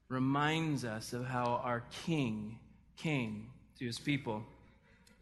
Reminds 0.09 0.85
us 0.85 1.13
of 1.13 1.25
how 1.25 1.61
our 1.63 1.83
king 2.05 2.59
came 2.97 3.49
to 3.79 3.85
his 3.85 3.99
people. 3.99 4.43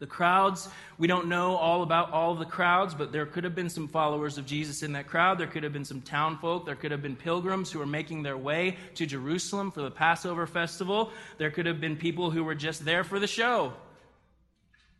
The 0.00 0.06
crowds, 0.06 0.68
we 0.98 1.06
don't 1.06 1.28
know 1.28 1.54
all 1.54 1.82
about 1.82 2.10
all 2.10 2.32
of 2.32 2.38
the 2.38 2.44
crowds, 2.44 2.94
but 2.94 3.12
there 3.12 3.26
could 3.26 3.44
have 3.44 3.54
been 3.54 3.70
some 3.70 3.86
followers 3.86 4.38
of 4.38 4.44
Jesus 4.44 4.82
in 4.82 4.92
that 4.92 5.06
crowd. 5.06 5.38
There 5.38 5.46
could 5.46 5.62
have 5.62 5.72
been 5.72 5.84
some 5.84 6.02
town 6.02 6.36
folk. 6.38 6.66
There 6.66 6.74
could 6.74 6.90
have 6.90 7.00
been 7.00 7.16
pilgrims 7.16 7.70
who 7.70 7.78
were 7.78 7.86
making 7.86 8.22
their 8.22 8.36
way 8.36 8.76
to 8.96 9.06
Jerusalem 9.06 9.70
for 9.70 9.82
the 9.82 9.90
Passover 9.90 10.46
festival. 10.46 11.10
There 11.38 11.50
could 11.50 11.66
have 11.66 11.80
been 11.80 11.96
people 11.96 12.30
who 12.30 12.42
were 12.42 12.56
just 12.56 12.84
there 12.84 13.04
for 13.04 13.20
the 13.20 13.28
show. 13.28 13.72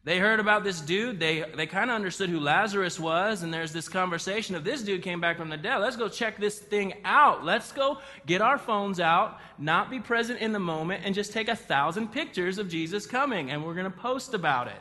They 0.05 0.19
heard 0.19 0.39
about 0.39 0.65
this 0.65 0.83
dude. 0.83 1.19
They, 1.19 1.45
they 1.57 1.67
kind 1.67 1.91
of 1.91 1.95
understood 1.97 2.29
who 2.29 2.39
Lazarus 2.39 3.01
was, 3.01 3.43
and 3.43 3.53
there's 3.53 3.73
this 3.73 3.89
conversation 3.89 4.55
of 4.55 4.63
this 4.63 4.83
dude 4.83 5.03
came 5.03 5.19
back 5.19 5.39
from 5.39 5.49
the 5.49 5.57
dead. 5.57 5.79
Let's 5.79 5.97
go 5.97 6.11
check 6.11 6.39
this 6.39 6.59
thing 6.59 6.93
out. 7.07 7.43
Let's 7.43 7.73
go 7.73 7.99
get 8.27 8.43
our 8.43 8.59
phones 8.59 9.01
out, 9.01 9.41
not 9.59 9.91
be 9.91 10.01
present 10.01 10.41
in 10.41 10.53
the 10.53 10.59
moment, 10.59 11.05
and 11.07 11.15
just 11.15 11.33
take 11.33 11.49
a 11.49 11.57
thousand 11.57 12.13
pictures 12.13 12.59
of 12.59 12.69
Jesus 12.69 13.07
coming, 13.07 13.51
and 13.51 13.65
we're 13.65 13.73
going 13.73 13.91
to 13.91 13.99
post 13.99 14.35
about 14.35 14.69
it. 14.69 14.81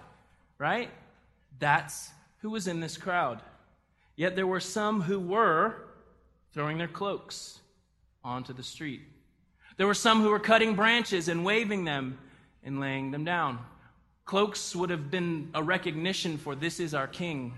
Right? 0.57 0.91
That's 1.57 2.09
who 2.39 2.49
was 2.49 2.67
in 2.67 2.81
this 2.81 2.97
crowd. 2.97 3.41
Yet 4.17 4.35
there 4.35 4.47
were 4.47 4.59
some 4.59 5.01
who 5.01 5.21
were 5.21 5.75
throwing 6.53 6.77
their 6.77 6.87
cloaks 6.89 7.59
onto 8.25 8.51
the 8.51 8.61
street. 8.61 9.01
There 9.77 9.87
were 9.87 9.93
some 9.93 10.21
who 10.21 10.29
were 10.29 10.39
cutting 10.39 10.75
branches 10.75 11.29
and 11.29 11.45
waving 11.45 11.85
them 11.85 12.19
and 12.63 12.81
laying 12.81 13.11
them 13.11 13.23
down. 13.23 13.59
Cloaks 14.25 14.75
would 14.75 14.89
have 14.89 15.11
been 15.11 15.49
a 15.53 15.61
recognition 15.61 16.37
for 16.37 16.55
this 16.55 16.79
is 16.79 16.93
our 16.93 17.07
king. 17.07 17.53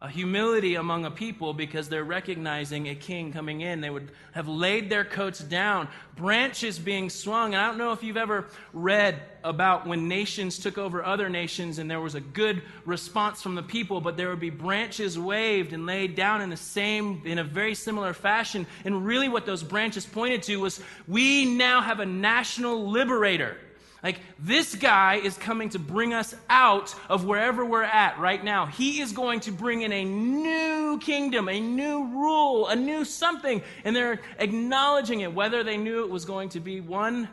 A 0.00 0.08
humility 0.08 0.76
among 0.76 1.04
a 1.04 1.10
people 1.10 1.52
because 1.52 1.88
they're 1.88 2.04
recognizing 2.04 2.88
a 2.88 2.94
king 2.94 3.32
coming 3.32 3.62
in. 3.62 3.80
They 3.80 3.90
would 3.90 4.12
have 4.30 4.46
laid 4.46 4.88
their 4.88 5.04
coats 5.04 5.40
down, 5.40 5.88
branches 6.14 6.78
being 6.78 7.10
swung. 7.10 7.54
And 7.54 7.60
I 7.60 7.66
don't 7.66 7.78
know 7.78 7.90
if 7.90 8.04
you've 8.04 8.16
ever 8.16 8.46
read 8.72 9.20
about 9.42 9.88
when 9.88 10.06
nations 10.06 10.56
took 10.60 10.78
over 10.78 11.04
other 11.04 11.28
nations 11.28 11.80
and 11.80 11.90
there 11.90 12.00
was 12.00 12.14
a 12.14 12.20
good 12.20 12.62
response 12.84 13.42
from 13.42 13.56
the 13.56 13.62
people, 13.64 14.00
but 14.00 14.16
there 14.16 14.28
would 14.28 14.38
be 14.38 14.50
branches 14.50 15.18
waved 15.18 15.72
and 15.72 15.84
laid 15.84 16.14
down 16.14 16.42
in 16.42 16.48
the 16.50 16.56
same, 16.56 17.20
in 17.24 17.38
a 17.38 17.44
very 17.44 17.74
similar 17.74 18.12
fashion. 18.12 18.68
And 18.84 19.04
really, 19.04 19.28
what 19.28 19.46
those 19.46 19.64
branches 19.64 20.06
pointed 20.06 20.44
to 20.44 20.58
was 20.58 20.80
we 21.08 21.44
now 21.44 21.80
have 21.80 21.98
a 21.98 22.06
national 22.06 22.88
liberator. 22.88 23.56
Like, 24.02 24.20
this 24.38 24.76
guy 24.76 25.16
is 25.16 25.36
coming 25.36 25.70
to 25.70 25.78
bring 25.80 26.14
us 26.14 26.32
out 26.48 26.94
of 27.08 27.24
wherever 27.24 27.64
we're 27.64 27.82
at 27.82 28.18
right 28.20 28.42
now. 28.42 28.66
He 28.66 29.00
is 29.00 29.10
going 29.10 29.40
to 29.40 29.52
bring 29.52 29.82
in 29.82 29.92
a 29.92 30.04
new 30.04 31.00
kingdom, 31.00 31.48
a 31.48 31.58
new 31.58 32.04
rule, 32.04 32.68
a 32.68 32.76
new 32.76 33.04
something. 33.04 33.60
And 33.84 33.96
they're 33.96 34.20
acknowledging 34.38 35.20
it, 35.20 35.34
whether 35.34 35.64
they 35.64 35.76
knew 35.76 36.04
it 36.04 36.10
was 36.10 36.24
going 36.24 36.50
to 36.50 36.60
be 36.60 36.80
one 36.80 37.28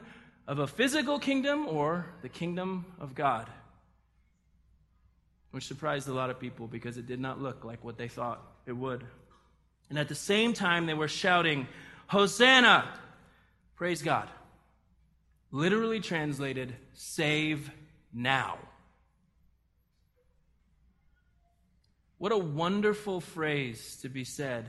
of 0.48 0.58
a 0.58 0.66
physical 0.66 1.20
kingdom 1.20 1.68
or 1.68 2.08
the 2.24 2.30
kingdom 2.30 2.86
of 3.00 3.14
God. 3.14 3.48
Which 5.52 5.68
surprised 5.68 6.08
a 6.08 6.14
lot 6.14 6.32
of 6.32 6.40
people 6.40 6.66
because 6.68 6.98
it 6.98 7.06
did 7.06 7.20
not 7.20 7.40
look 7.40 7.64
like 7.64 7.84
what 7.84 7.98
they 7.98 8.08
thought 8.08 8.42
it 8.66 8.74
would. 8.74 9.06
And 9.92 10.00
at 10.00 10.10
the 10.10 10.16
same 10.16 10.54
time, 10.54 10.88
they 10.88 10.96
were 10.96 11.08
shouting, 11.08 11.68
Hosanna! 12.08 12.90
Praise 13.76 14.02
God 14.02 14.30
literally 15.56 16.02
translated, 16.02 16.76
save 16.94 17.72
now. 18.14 18.58
What 22.18 22.34
a 22.34 22.38
wonderful 22.38 23.22
phrase 23.22 23.98
to 24.02 24.10
be 24.10 24.26
said. 24.26 24.66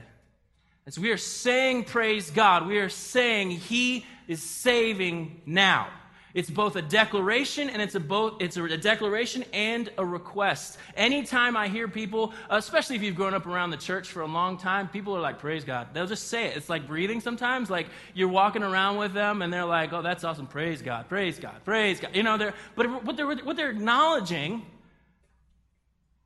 As 0.87 0.97
we 0.97 1.11
are 1.11 1.17
saying, 1.17 1.85
praise 1.85 2.31
God, 2.31 2.69
we 2.69 2.79
are 2.79 2.89
saying 2.89 3.51
He 3.51 4.07
is 4.29 4.41
saving 4.41 5.43
now. 5.45 5.89
It's 6.37 6.51
both 6.51 6.77
a 6.77 6.83
declaration 6.83 7.71
and 7.71 7.81
it's 7.81 7.95
a 7.95 8.01
both 8.01 8.43
it's 8.43 8.59
a 8.59 8.77
declaration 8.77 9.43
and 9.55 9.91
a 9.97 10.05
request. 10.05 10.77
Anytime 10.95 11.57
I 11.57 11.69
hear 11.69 11.89
people, 11.89 12.35
especially 12.51 12.95
if 12.97 13.03
you've 13.03 13.15
grown 13.17 13.33
up 13.33 13.47
around 13.47 13.71
the 13.71 13.79
church 13.79 14.09
for 14.09 14.21
a 14.21 14.27
long 14.27 14.59
time, 14.59 14.87
people 14.87 15.17
are 15.17 15.21
like, 15.21 15.39
"Praise 15.39 15.65
God." 15.65 15.95
They'll 15.95 16.07
just 16.07 16.29
say 16.29 16.49
it. 16.49 16.59
It's 16.59 16.69
like 16.69 16.87
breathing 16.87 17.23
sometimes. 17.23 17.71
Like 17.71 17.87
you're 18.13 18.29
walking 18.29 18.63
around 18.63 18.99
with 18.99 19.15
them 19.15 19.41
and 19.41 19.51
they're 19.51 19.65
like, 19.65 19.95
"Oh, 19.95 20.03
that's 20.03 20.25
awesome. 20.25 20.47
Praise 20.47 20.83
God. 20.83 21.09
Praise 21.09 21.39
God. 21.39 21.65
Praise 21.65 22.01
God." 22.01 22.15
You 22.15 22.23
know, 22.23 22.37
they're 22.37 22.53
but 22.75 23.03
what 23.03 23.17
they're 23.17 23.35
what 23.35 23.57
they're 23.57 23.71
acknowledging 23.71 24.67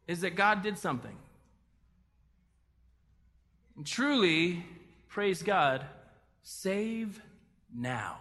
is 0.09 0.23
that 0.23 0.35
God 0.35 0.63
did 0.65 0.77
something. 0.77 1.17
And 3.77 3.87
truly, 3.87 4.67
praise 5.07 5.45
God, 5.45 5.87
save 6.43 7.23
now 7.73 8.19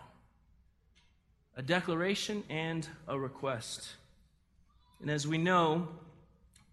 a 1.60 1.62
declaration 1.62 2.41
and 2.50 2.88
a 3.06 3.19
request. 3.19 3.89
And 5.02 5.12
as 5.12 5.28
we 5.28 5.38
know, 5.38 5.89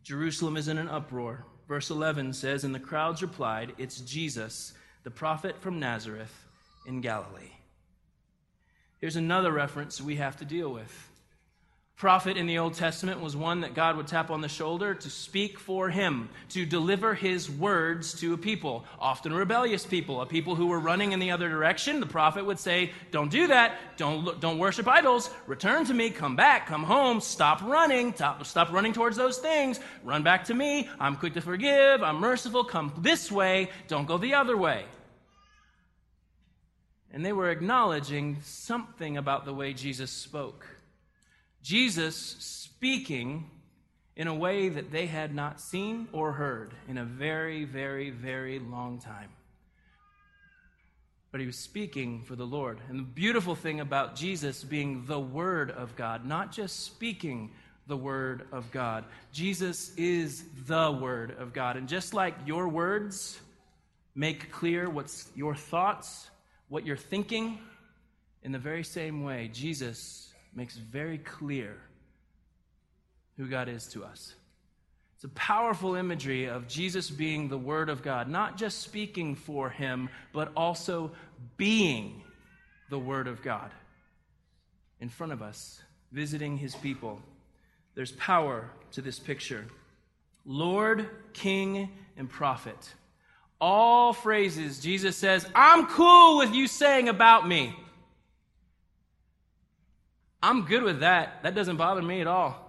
Jerusalem 0.05 0.57
is 0.57 0.69
in 0.69 0.79
an 0.79 0.89
uproar. 0.89 1.45
Verse 1.67 1.91
11 1.91 2.35
says, 2.35 2.63
And 2.63 2.73
the 2.73 2.79
crowds 2.79 3.21
replied, 3.21 3.73
It's 3.79 4.01
Jesus, 4.01 4.75
the 5.03 5.11
prophet 5.11 5.61
from 5.61 5.81
Nazareth 5.81 6.33
in 6.87 7.01
Galilee. 7.01 7.51
Here's 9.01 9.17
another 9.17 9.51
reference 9.51 10.01
we 10.01 10.15
have 10.17 10.37
to 10.37 10.45
deal 10.45 10.73
with 10.73 11.11
prophet 11.97 12.37
in 12.37 12.47
the 12.47 12.59
Old 12.59 12.75
Testament 12.75 13.23
was 13.23 13.35
one 13.35 13.63
that 13.63 13.73
God 13.73 13.97
would 13.97 14.07
tap 14.07 14.31
on 14.31 14.43
the 14.43 14.51
shoulder 14.51 14.95
to 14.95 15.09
speak 15.09 15.59
for 15.59 15.89
him, 15.89 16.29
to 16.51 16.67
deliver 16.67 17.15
his 17.15 17.51
words 17.51 18.13
to 18.21 18.35
a 18.35 18.37
people, 18.37 18.85
often 18.99 19.33
rebellious 19.33 19.87
people, 19.87 20.21
a 20.21 20.27
people 20.27 20.55
who 20.55 20.67
were 20.67 20.79
running 20.79 21.13
in 21.13 21.21
the 21.21 21.31
other 21.31 21.49
direction. 21.49 22.01
The 22.01 22.07
prophet 22.07 22.45
would 22.45 22.59
say, 22.59 22.93
Don't 23.13 23.31
do 23.31 23.47
that. 23.47 23.79
Don't, 23.97 24.39
don't 24.41 24.59
worship 24.59 24.87
idols. 24.87 25.31
Return 25.47 25.87
to 25.87 25.95
me. 25.95 26.11
Come 26.11 26.37
back. 26.37 26.67
Come 26.67 26.85
home. 26.85 27.23
Stop 27.23 27.63
running. 27.63 28.13
Stop, 28.13 28.45
stop 28.45 28.73
running 28.73 28.93
towards 28.93 29.17
those 29.17 29.39
things. 29.39 29.81
Run 30.05 30.23
back 30.23 30.45
to 30.45 30.55
me. 30.55 30.91
I'm 31.01 31.17
quick 31.17 31.33
to 31.33 31.41
forgive. 31.41 32.03
I'm 32.03 32.17
merciful. 32.17 32.63
Come 32.63 32.93
this 32.99 33.33
way. 33.33 33.71
Don't 33.89 34.07
go 34.07 34.19
the 34.19 34.35
other 34.35 34.57
way. 34.57 34.85
And 37.11 37.25
they 37.25 37.33
were 37.33 37.49
acknowledging 37.49 38.37
something 38.43 39.17
about 39.17 39.47
the 39.47 39.55
way 39.55 39.73
Jesus 39.73 40.11
spoke. 40.11 40.76
Jesus 41.67 42.37
speaking 42.39 43.51
in 44.15 44.29
a 44.29 44.35
way 44.35 44.69
that 44.69 44.93
they 44.93 45.07
had 45.07 45.35
not 45.35 45.61
seen 45.61 46.07
or 46.13 46.31
heard 46.31 46.73
in 46.89 46.97
a 46.97 47.05
very, 47.05 47.65
very, 47.65 48.11
very 48.11 48.61
long 48.61 49.01
time. 49.01 49.31
But 51.33 51.41
he 51.41 51.47
was 51.47 51.59
speaking 51.59 52.23
for 52.23 52.37
the 52.37 52.47
Lord. 52.47 52.79
And 52.89 53.01
the 53.01 53.03
beautiful 53.03 53.57
thing 53.57 53.81
about 53.81 54.15
Jesus 54.15 54.63
being 54.63 55.07
the 55.07 55.19
Word 55.19 55.73
of 55.73 55.97
God, 55.97 56.25
not 56.25 56.53
just 56.53 56.85
speaking 56.85 57.51
the 57.89 57.97
Word 57.97 58.47
of 58.53 58.71
God, 58.71 59.05
Jesus 59.33 59.93
is 59.97 60.45
the 60.69 60.93
Word 60.93 61.35
of 61.37 61.53
God. 61.53 61.77
And 61.77 61.89
just 61.89 62.15
like 62.15 62.37
your 62.47 62.69
words 62.69 63.41
make 64.15 64.53
clear 64.53 64.89
what's 64.89 65.33
your 65.35 65.57
thoughts, 65.57 66.31
what 66.69 66.87
you're 66.87 66.97
thinking, 66.97 67.59
In 68.45 68.53
the 68.53 68.59
very 68.61 68.85
same 68.85 69.25
way, 69.25 69.51
Jesus 69.53 70.26
makes 70.57 70.77
very 70.77 71.19
clear 71.19 71.77
who 73.37 73.47
God 73.47 73.69
is 73.69 73.87
to 73.89 74.05
us. 74.05 74.35
It's 75.15 75.25
a 75.25 75.29
powerful 75.29 75.95
imagery 75.95 76.47
of 76.47 76.67
Jesus 76.67 77.11
being 77.11 77.49
the 77.49 77.59
Word 77.59 77.89
of 77.89 78.03
God, 78.03 78.29
not 78.29 78.57
just 78.57 78.81
speaking 78.81 79.35
for 79.35 79.71
Him, 79.71 80.09
but 80.33 80.53
also 80.57 81.13
being 81.57 82.23
the 82.91 82.99
Word 82.99 83.27
of 83.27 83.43
God 83.43 83.71
in 85.01 85.09
front 85.09 85.33
of 85.33 85.43
us, 85.43 85.81
visiting 86.13 86.57
His 86.57 86.75
people. 86.75 87.21
There's 87.95 88.13
power 88.13 88.71
to 88.93 89.03
this 89.03 89.19
picture. 89.19 89.65
Lord, 90.45 91.09
King, 91.33 91.91
and 92.17 92.29
Prophet. 92.29 92.95
All 93.61 94.13
phrases 94.13 94.81
Jesus 94.81 95.17
says, 95.17 95.47
I'm 95.55 95.87
cool 95.87 96.39
with 96.39 96.55
you 96.55 96.67
saying 96.67 97.09
about 97.09 97.49
me. 97.49 97.75
I'm 100.43 100.67
good 100.67 100.83
with 100.83 101.01
that. 101.01 101.43
That 101.43 101.55
doesn't 101.55 101.77
bother 101.77 102.03
me 102.03 102.21
at 102.21 102.27
all. 102.27 102.63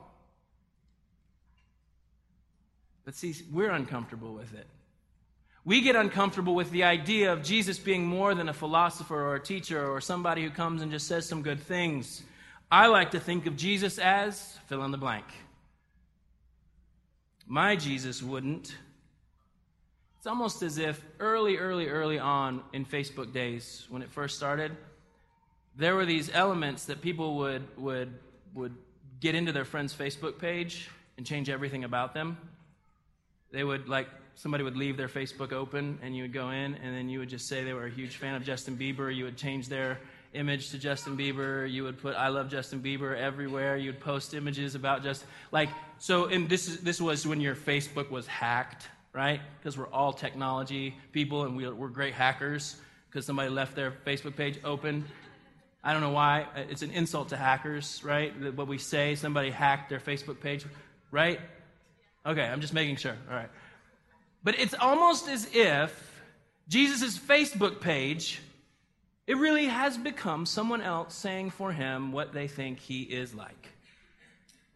But 3.05 3.15
see, 3.15 3.35
we're 3.51 3.71
uncomfortable 3.71 4.33
with 4.33 4.53
it. 4.53 4.67
We 5.63 5.81
get 5.81 5.95
uncomfortable 5.95 6.55
with 6.55 6.71
the 6.71 6.83
idea 6.83 7.33
of 7.33 7.43
Jesus 7.43 7.77
being 7.77 8.05
more 8.05 8.33
than 8.33 8.47
a 8.47 8.53
philosopher 8.53 9.21
or 9.21 9.35
a 9.35 9.39
teacher 9.39 9.85
or 9.85 9.99
somebody 9.99 10.43
who 10.43 10.49
comes 10.49 10.81
and 10.81 10.91
just 10.91 11.07
says 11.07 11.27
some 11.27 11.41
good 11.41 11.59
things. 11.59 12.23
I 12.71 12.87
like 12.87 13.11
to 13.11 13.19
think 13.19 13.47
of 13.47 13.57
Jesus 13.57 13.99
as 13.99 14.57
fill 14.67 14.83
in 14.83 14.91
the 14.91 14.97
blank. 14.97 15.25
My 17.45 17.75
Jesus 17.75 18.21
wouldn't. 18.21 18.75
It's 20.17 20.27
almost 20.27 20.63
as 20.63 20.77
if 20.77 21.01
early, 21.19 21.57
early, 21.57 21.87
early 21.87 22.19
on 22.19 22.61
in 22.73 22.85
Facebook 22.85 23.31
days, 23.31 23.85
when 23.89 24.01
it 24.01 24.09
first 24.09 24.35
started, 24.35 24.75
there 25.77 25.95
were 25.95 26.05
these 26.05 26.29
elements 26.33 26.85
that 26.85 27.01
people 27.01 27.37
would, 27.37 27.63
would, 27.77 28.13
would 28.53 28.75
get 29.19 29.35
into 29.35 29.51
their 29.51 29.65
friend's 29.65 29.93
Facebook 29.93 30.39
page 30.39 30.89
and 31.17 31.25
change 31.25 31.49
everything 31.49 31.83
about 31.83 32.13
them. 32.13 32.37
They 33.51 33.63
would, 33.63 33.87
like, 33.87 34.07
somebody 34.37 34.63
would 34.63 34.77
leave 34.77 34.97
their 34.97 35.07
Facebook 35.07 35.51
open 35.51 35.97
and 36.01 36.15
you 36.15 36.23
would 36.23 36.33
go 36.33 36.51
in 36.51 36.75
and 36.75 36.95
then 36.95 37.09
you 37.09 37.19
would 37.19 37.29
just 37.29 37.47
say 37.47 37.63
they 37.63 37.73
were 37.73 37.87
a 37.87 37.91
huge 37.91 38.17
fan 38.17 38.35
of 38.35 38.43
Justin 38.43 38.77
Bieber. 38.77 39.13
You 39.13 39.25
would 39.25 39.37
change 39.37 39.67
their 39.67 39.99
image 40.33 40.69
to 40.69 40.77
Justin 40.77 41.17
Bieber. 41.17 41.69
You 41.69 41.83
would 41.83 41.99
put 41.99 42.15
I 42.15 42.27
love 42.27 42.49
Justin 42.49 42.79
Bieber 42.79 43.17
everywhere. 43.17 43.77
You'd 43.77 43.99
post 43.99 44.35
images 44.35 44.75
about 44.75 45.03
just 45.03 45.25
like 45.51 45.69
so 45.97 46.25
and 46.25 46.47
this 46.47 46.67
is 46.67 46.81
this 46.81 47.01
was 47.01 47.25
when 47.25 47.41
your 47.41 47.55
Facebook 47.55 48.11
was 48.11 48.27
hacked, 48.27 48.87
right? 49.11 49.41
Because 49.59 49.77
we're 49.77 49.89
all 49.89 50.13
technology 50.13 50.95
people 51.11 51.43
and 51.43 51.57
we, 51.57 51.67
we're 51.69 51.87
great 51.87 52.13
hackers 52.13 52.75
because 53.09 53.25
somebody 53.25 53.49
left 53.49 53.75
their 53.75 53.91
Facebook 54.05 54.35
page 54.35 54.59
open. 54.63 55.05
I 55.87 55.93
don't 55.93 56.01
know 56.01 56.11
why. 56.11 56.45
Uh, 56.53 56.63
it's 56.69 56.81
an 56.81 56.91
insult 56.91 57.29
to 57.29 57.37
hackers, 57.37 58.03
right? 58.03 58.33
What 58.53 58.67
we 58.67 58.77
say, 58.77 59.15
somebody 59.15 59.51
hacked 59.51 59.89
their 59.89 60.01
Facebook 60.01 60.41
page, 60.41 60.65
right? 61.11 61.39
Okay, 62.25 62.41
I'm 62.41 62.59
just 62.59 62.73
making 62.73 62.97
sure. 62.97 63.15
All 63.29 63.35
right. 63.37 63.49
But 64.43 64.59
it's 64.59 64.73
almost 64.73 65.29
as 65.29 65.47
if 65.53 66.21
Jesus' 66.67 67.17
Facebook 67.17 67.79
page, 67.79 68.41
it 69.27 69.37
really 69.37 69.67
has 69.67 69.97
become 69.97 70.45
someone 70.45 70.81
else 70.81 71.15
saying 71.15 71.51
for 71.51 71.71
him 71.71 72.11
what 72.11 72.33
they 72.33 72.49
think 72.49 72.81
he 72.81 73.03
is 73.03 73.33
like 73.33 73.69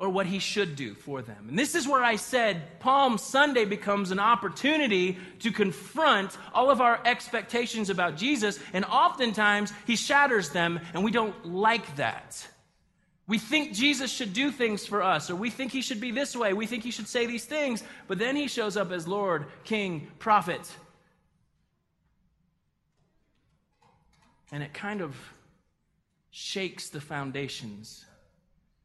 or 0.02 0.10
what 0.10 0.26
he 0.26 0.40
should 0.40 0.76
do 0.76 0.96
for 0.96 1.22
them. 1.22 1.46
And 1.48 1.60
this 1.60 1.76
is 1.76 1.88
where 1.88 2.04
I 2.04 2.16
said 2.16 2.80
Palm 2.80 3.20
Sunday 3.20 3.66
becomes 3.66 4.10
an 4.10 4.18
opportunity 4.18 5.20
to 5.42 5.52
confront 5.52 6.36
all 6.56 6.72
of 6.72 6.82
our 6.82 7.00
expectations 7.06 7.92
about 7.92 8.18
Jesus, 8.18 8.58
and 8.74 8.84
oftentimes 8.84 9.72
he 9.86 9.96
shatters 9.96 10.50
them, 10.50 10.80
and 10.96 11.04
we 11.04 11.12
don't 11.12 11.46
like 11.46 11.98
that. 11.98 12.48
We 13.28 13.38
think 13.38 13.74
Jesus 13.74 14.12
should 14.12 14.34
do 14.34 14.50
things 14.50 14.88
for 14.88 15.04
us, 15.04 15.30
or 15.30 15.36
we 15.36 15.52
think 15.52 15.72
he 15.72 15.84
should 15.84 16.02
be 16.02 16.10
this 16.10 16.36
way, 16.36 16.52
we 16.54 16.66
think 16.66 16.84
he 16.84 16.90
should 16.90 17.08
say 17.08 17.28
these 17.28 17.46
things, 17.46 17.84
but 18.08 18.18
then 18.18 18.36
he 18.36 18.48
shows 18.48 18.76
up 18.78 18.92
as 18.92 19.08
Lord, 19.08 19.46
King, 19.66 20.08
Prophet. 20.18 20.68
And 24.52 24.64
it 24.64 24.74
kind 24.74 25.02
of 25.02 25.16
shakes 26.32 26.90
the 26.90 27.00
foundations. 27.00 28.04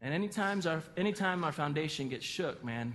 And 0.03 0.13
anytime 0.13 0.61
our, 0.67 0.83
anytime 0.97 1.45
our 1.45 1.53
foundation 1.53 2.09
gets 2.09 2.25
shook, 2.25 2.65
man, 2.65 2.95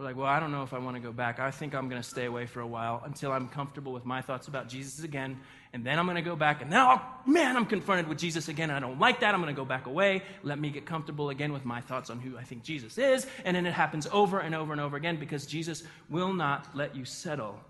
we're 0.00 0.06
like, 0.06 0.16
well, 0.16 0.26
I 0.26 0.40
don't 0.40 0.50
know 0.50 0.62
if 0.62 0.72
I 0.72 0.78
want 0.78 0.96
to 0.96 1.02
go 1.02 1.12
back. 1.12 1.38
I 1.40 1.50
think 1.50 1.74
I'm 1.74 1.90
going 1.90 2.00
to 2.00 2.08
stay 2.08 2.24
away 2.24 2.46
for 2.46 2.60
a 2.60 2.66
while 2.66 3.02
until 3.04 3.32
I'm 3.32 3.48
comfortable 3.48 3.92
with 3.92 4.06
my 4.06 4.22
thoughts 4.22 4.48
about 4.48 4.66
Jesus 4.66 5.04
again. 5.04 5.38
And 5.74 5.84
then 5.84 5.98
I'm 5.98 6.06
going 6.06 6.16
to 6.16 6.22
go 6.22 6.34
back. 6.34 6.62
And 6.62 6.70
now, 6.70 7.02
oh, 7.26 7.30
man, 7.30 7.54
I'm 7.54 7.66
confronted 7.66 8.08
with 8.08 8.16
Jesus 8.16 8.48
again. 8.48 8.70
I 8.70 8.80
don't 8.80 8.98
like 8.98 9.20
that. 9.20 9.34
I'm 9.34 9.42
going 9.42 9.54
to 9.54 9.60
go 9.60 9.66
back 9.66 9.84
away. 9.84 10.22
Let 10.42 10.58
me 10.58 10.70
get 10.70 10.86
comfortable 10.86 11.28
again 11.28 11.52
with 11.52 11.66
my 11.66 11.82
thoughts 11.82 12.08
on 12.08 12.18
who 12.18 12.38
I 12.38 12.44
think 12.44 12.62
Jesus 12.62 12.96
is. 12.96 13.26
And 13.44 13.54
then 13.54 13.66
it 13.66 13.74
happens 13.74 14.08
over 14.10 14.40
and 14.40 14.54
over 14.54 14.72
and 14.72 14.80
over 14.80 14.96
again 14.96 15.20
because 15.20 15.44
Jesus 15.44 15.82
will 16.08 16.32
not 16.32 16.74
let 16.74 16.96
you 16.96 17.04
settle 17.04 17.60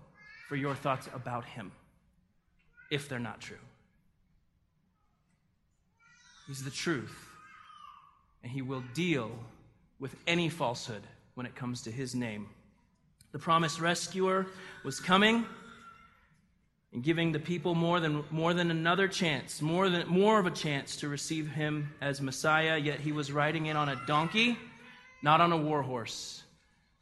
for 0.47 0.55
your 0.55 0.73
thoughts 0.73 1.09
about 1.13 1.43
him 1.43 1.73
if 2.89 3.09
they're 3.09 3.19
not 3.19 3.41
true. 3.41 3.57
He's 6.47 6.63
the 6.63 6.71
truth. 6.71 7.30
And 8.43 8.51
he 8.51 8.61
will 8.61 8.83
deal 8.93 9.31
with 9.99 10.15
any 10.27 10.49
falsehood 10.49 11.03
when 11.35 11.45
it 11.45 11.55
comes 11.55 11.83
to 11.83 11.91
his 11.91 12.15
name. 12.15 12.47
The 13.31 13.39
promised 13.39 13.79
rescuer 13.79 14.47
was 14.83 14.99
coming 14.99 15.45
and 16.93 17.03
giving 17.03 17.31
the 17.31 17.39
people 17.39 17.75
more 17.75 17.99
than, 17.99 18.23
more 18.31 18.53
than 18.53 18.69
another 18.71 19.07
chance, 19.07 19.61
more, 19.61 19.89
than, 19.89 20.07
more 20.07 20.39
of 20.39 20.45
a 20.45 20.51
chance 20.51 20.97
to 20.97 21.07
receive 21.07 21.49
him 21.49 21.93
as 22.01 22.19
Messiah, 22.19 22.77
yet 22.77 22.99
he 22.99 23.13
was 23.13 23.31
riding 23.31 23.67
in 23.67 23.77
on 23.77 23.87
a 23.87 24.01
donkey, 24.05 24.57
not 25.23 25.39
on 25.39 25.53
a 25.53 25.57
war 25.57 25.81
horse. 25.81 26.43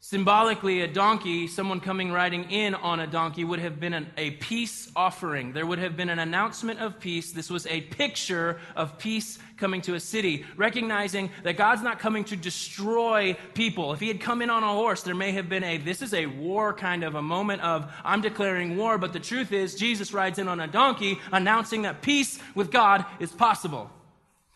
Symbolically, 0.02 0.80
a 0.80 0.88
donkey, 0.88 1.46
someone 1.46 1.78
coming 1.78 2.10
riding 2.10 2.50
in 2.50 2.74
on 2.74 3.00
a 3.00 3.06
donkey, 3.06 3.44
would 3.44 3.58
have 3.58 3.78
been 3.78 3.92
an, 3.92 4.06
a 4.16 4.30
peace 4.30 4.90
offering. 4.96 5.52
There 5.52 5.66
would 5.66 5.78
have 5.78 5.94
been 5.94 6.08
an 6.08 6.18
announcement 6.18 6.80
of 6.80 6.98
peace. 6.98 7.32
This 7.32 7.50
was 7.50 7.66
a 7.66 7.82
picture 7.82 8.58
of 8.74 8.96
peace 8.96 9.38
coming 9.58 9.82
to 9.82 9.96
a 9.96 10.00
city, 10.00 10.46
recognizing 10.56 11.28
that 11.42 11.58
God's 11.58 11.82
not 11.82 11.98
coming 11.98 12.24
to 12.24 12.36
destroy 12.36 13.36
people. 13.52 13.92
If 13.92 14.00
he 14.00 14.08
had 14.08 14.22
come 14.22 14.40
in 14.40 14.48
on 14.48 14.62
a 14.62 14.72
horse, 14.72 15.02
there 15.02 15.14
may 15.14 15.32
have 15.32 15.50
been 15.50 15.62
a 15.62 15.76
this 15.76 16.00
is 16.00 16.14
a 16.14 16.24
war 16.24 16.72
kind 16.72 17.04
of 17.04 17.14
a 17.14 17.22
moment 17.22 17.60
of 17.60 17.92
I'm 18.02 18.22
declaring 18.22 18.78
war, 18.78 18.96
but 18.96 19.12
the 19.12 19.20
truth 19.20 19.52
is, 19.52 19.74
Jesus 19.74 20.14
rides 20.14 20.38
in 20.38 20.48
on 20.48 20.60
a 20.60 20.66
donkey, 20.66 21.18
announcing 21.30 21.82
that 21.82 22.00
peace 22.00 22.38
with 22.54 22.70
God 22.70 23.04
is 23.20 23.32
possible 23.32 23.90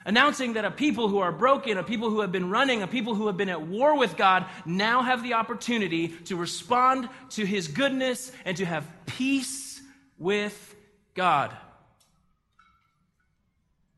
announcing 0.05 0.55
that 0.55 0.65
a 0.65 0.71
people 0.71 1.09
who 1.09 1.19
are 1.19 1.33
broken, 1.33 1.79
a 1.79 1.83
people 1.83 2.11
who 2.11 2.21
have 2.21 2.33
been 2.33 2.51
running, 2.51 2.83
a 2.83 2.87
people 2.87 3.15
who 3.15 3.27
have 3.27 3.37
been 3.37 3.49
at 3.49 3.63
war 3.63 3.97
with 3.99 4.17
God, 4.17 4.47
now 4.67 5.03
have 5.03 5.23
the 5.23 5.35
opportunity 5.35 6.09
to 6.27 6.37
respond 6.37 7.09
to 7.31 7.45
his 7.45 7.69
goodness 7.69 8.33
and 8.45 8.57
to 8.57 8.65
have 8.65 8.87
peace 9.07 9.81
with 10.19 10.75
God. 11.15 11.57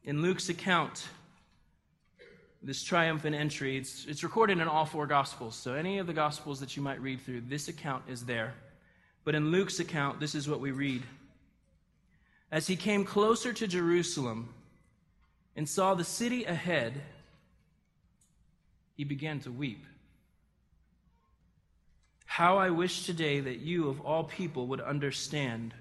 In 0.05 0.23
Luke's 0.23 0.49
account, 0.49 1.09
this 2.63 2.83
triumphant 2.83 3.35
entry, 3.35 3.77
it's, 3.77 4.07
it's 4.07 4.23
recorded 4.23 4.59
in 4.59 4.69
all 4.69 4.87
four 4.87 5.07
Gospels. 5.07 5.57
So, 5.57 5.75
any 5.75 5.99
of 5.99 6.07
the 6.07 6.13
Gospels 6.13 6.61
that 6.61 6.77
you 6.77 6.83
might 6.83 7.01
read 7.01 7.21
through, 7.21 7.43
this 7.43 7.69
account 7.69 8.05
is 8.09 8.25
there. 8.25 8.55
But 9.25 9.35
in 9.35 9.51
Luke's 9.51 9.81
account, 9.81 10.21
this 10.21 10.35
is 10.35 10.49
what 10.49 10.61
we 10.61 10.71
read. 10.71 11.03
As 12.51 12.67
he 12.67 12.77
came 12.77 13.05
closer 13.05 13.53
to 13.53 13.67
Jerusalem, 13.67 14.55
and 15.57 15.69
saw 15.69 15.95
the 15.95 16.05
city 16.05 16.45
ahead, 16.45 17.01
he 18.97 19.05
began 19.05 19.41
to 19.41 19.51
weep. 19.51 19.85
How 22.27 22.59
I 22.59 22.71
wish 22.71 23.07
today 23.07 23.41
that 23.41 23.61
you, 23.61 23.89
of 23.89 24.01
all 24.03 24.25
people, 24.25 24.67
would 24.69 24.81
understand 24.81 25.73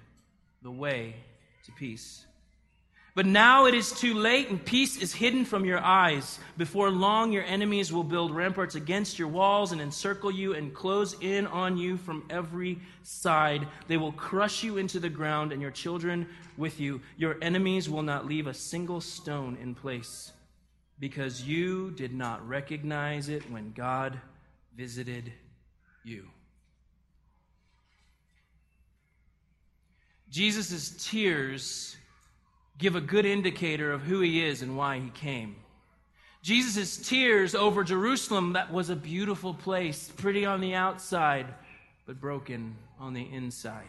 the 0.62 0.70
way 0.70 1.16
to 1.66 1.72
peace. 1.72 2.24
But 3.16 3.24
now 3.24 3.64
it 3.64 3.72
is 3.72 3.92
too 3.92 4.12
late, 4.12 4.50
and 4.50 4.62
peace 4.62 4.98
is 4.98 5.14
hidden 5.14 5.46
from 5.46 5.64
your 5.64 5.80
eyes. 5.80 6.38
Before 6.58 6.90
long, 6.90 7.32
your 7.32 7.44
enemies 7.44 7.90
will 7.90 8.04
build 8.04 8.30
ramparts 8.30 8.74
against 8.74 9.18
your 9.18 9.28
walls 9.28 9.72
and 9.72 9.80
encircle 9.80 10.30
you 10.30 10.52
and 10.52 10.74
close 10.74 11.16
in 11.22 11.46
on 11.46 11.78
you 11.78 11.96
from 11.96 12.26
every 12.28 12.78
side. 13.02 13.66
They 13.88 13.96
will 13.96 14.12
crush 14.12 14.62
you 14.62 14.76
into 14.76 15.00
the 15.00 15.08
ground, 15.08 15.50
and 15.50 15.62
your 15.62 15.70
children 15.70 16.28
with 16.58 16.78
you. 16.78 17.00
Your 17.16 17.38
enemies 17.40 17.88
will 17.88 18.02
not 18.02 18.26
leave 18.26 18.46
a 18.46 18.52
single 18.52 19.00
stone 19.00 19.56
in 19.62 19.74
place, 19.74 20.30
because 21.00 21.40
you 21.40 21.92
did 21.92 22.12
not 22.12 22.46
recognize 22.46 23.30
it 23.30 23.50
when 23.50 23.72
God 23.72 24.20
visited 24.76 25.32
you. 26.04 26.28
Jesus' 30.28 31.08
tears 31.10 31.96
give 32.78 32.96
a 32.96 33.00
good 33.00 33.24
indicator 33.24 33.92
of 33.92 34.02
who 34.02 34.20
he 34.20 34.44
is 34.44 34.62
and 34.62 34.76
why 34.76 34.98
he 34.98 35.10
came. 35.10 35.56
Jesus' 36.42 36.96
tears 36.96 37.54
over 37.54 37.82
Jerusalem, 37.82 38.52
that 38.52 38.72
was 38.72 38.90
a 38.90 38.96
beautiful 38.96 39.52
place, 39.52 40.12
pretty 40.16 40.46
on 40.46 40.60
the 40.60 40.74
outside, 40.74 41.46
but 42.06 42.20
broken 42.20 42.76
on 43.00 43.14
the 43.14 43.32
inside. 43.32 43.88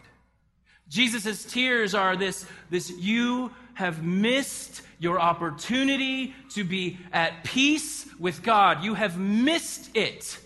Jesus' 0.88 1.44
tears 1.44 1.94
are 1.94 2.16
this, 2.16 2.46
this 2.70 2.90
you 2.90 3.52
have 3.74 4.02
missed 4.02 4.82
your 4.98 5.20
opportunity 5.20 6.34
to 6.54 6.64
be 6.64 6.98
at 7.12 7.44
peace 7.44 8.08
with 8.18 8.42
God. 8.42 8.82
You 8.82 8.94
have 8.94 9.18
missed 9.18 9.94
it. 9.94 10.38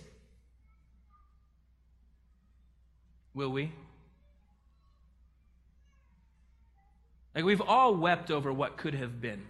Will 3.34 3.50
we? 3.50 3.72
Like, 7.34 7.44
we've 7.44 7.62
all 7.62 7.94
wept 7.94 8.30
over 8.30 8.52
what 8.52 8.76
could 8.76 8.94
have 8.94 9.20
been. 9.20 9.42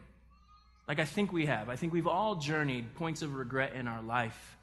Like, 0.87 1.01
I 1.01 1.05
think 1.05 1.33
we 1.33 1.47
have. 1.47 1.68
I 1.68 1.77
think 1.77 1.92
we've 1.92 2.07
all 2.07 2.37
journeyed 2.37 2.95
points 2.95 3.23
of 3.23 3.35
regret 3.35 3.75
in 3.75 3.88
our 3.88 4.03
life. 4.03 4.57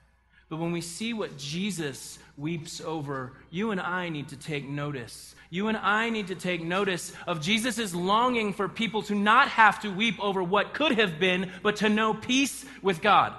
But 0.50 0.58
when 0.58 0.72
we 0.72 0.82
see 0.82 1.14
what 1.14 1.38
Jesus 1.38 2.18
weeps 2.38 2.82
over, 2.82 3.34
you 3.52 3.72
and 3.72 3.80
I 3.80 4.10
need 4.10 4.30
to 4.30 4.38
take 4.38 4.68
notice. 4.68 5.36
You 5.52 5.68
and 5.68 5.78
I 5.78 6.10
need 6.10 6.28
to 6.28 6.36
take 6.36 6.64
notice 6.64 7.14
of 7.28 7.42
Jesus' 7.42 7.94
longing 7.94 8.54
for 8.54 8.68
people 8.68 9.04
to 9.04 9.16
not 9.16 9.48
have 9.50 9.80
to 9.82 9.90
weep 9.90 10.20
over 10.20 10.42
what 10.42 10.74
could 10.74 10.94
have 10.94 11.20
been, 11.20 11.52
but 11.62 11.78
to 11.78 11.90
know 11.90 12.14
peace 12.14 12.66
with 12.82 13.02
God. 13.02 13.34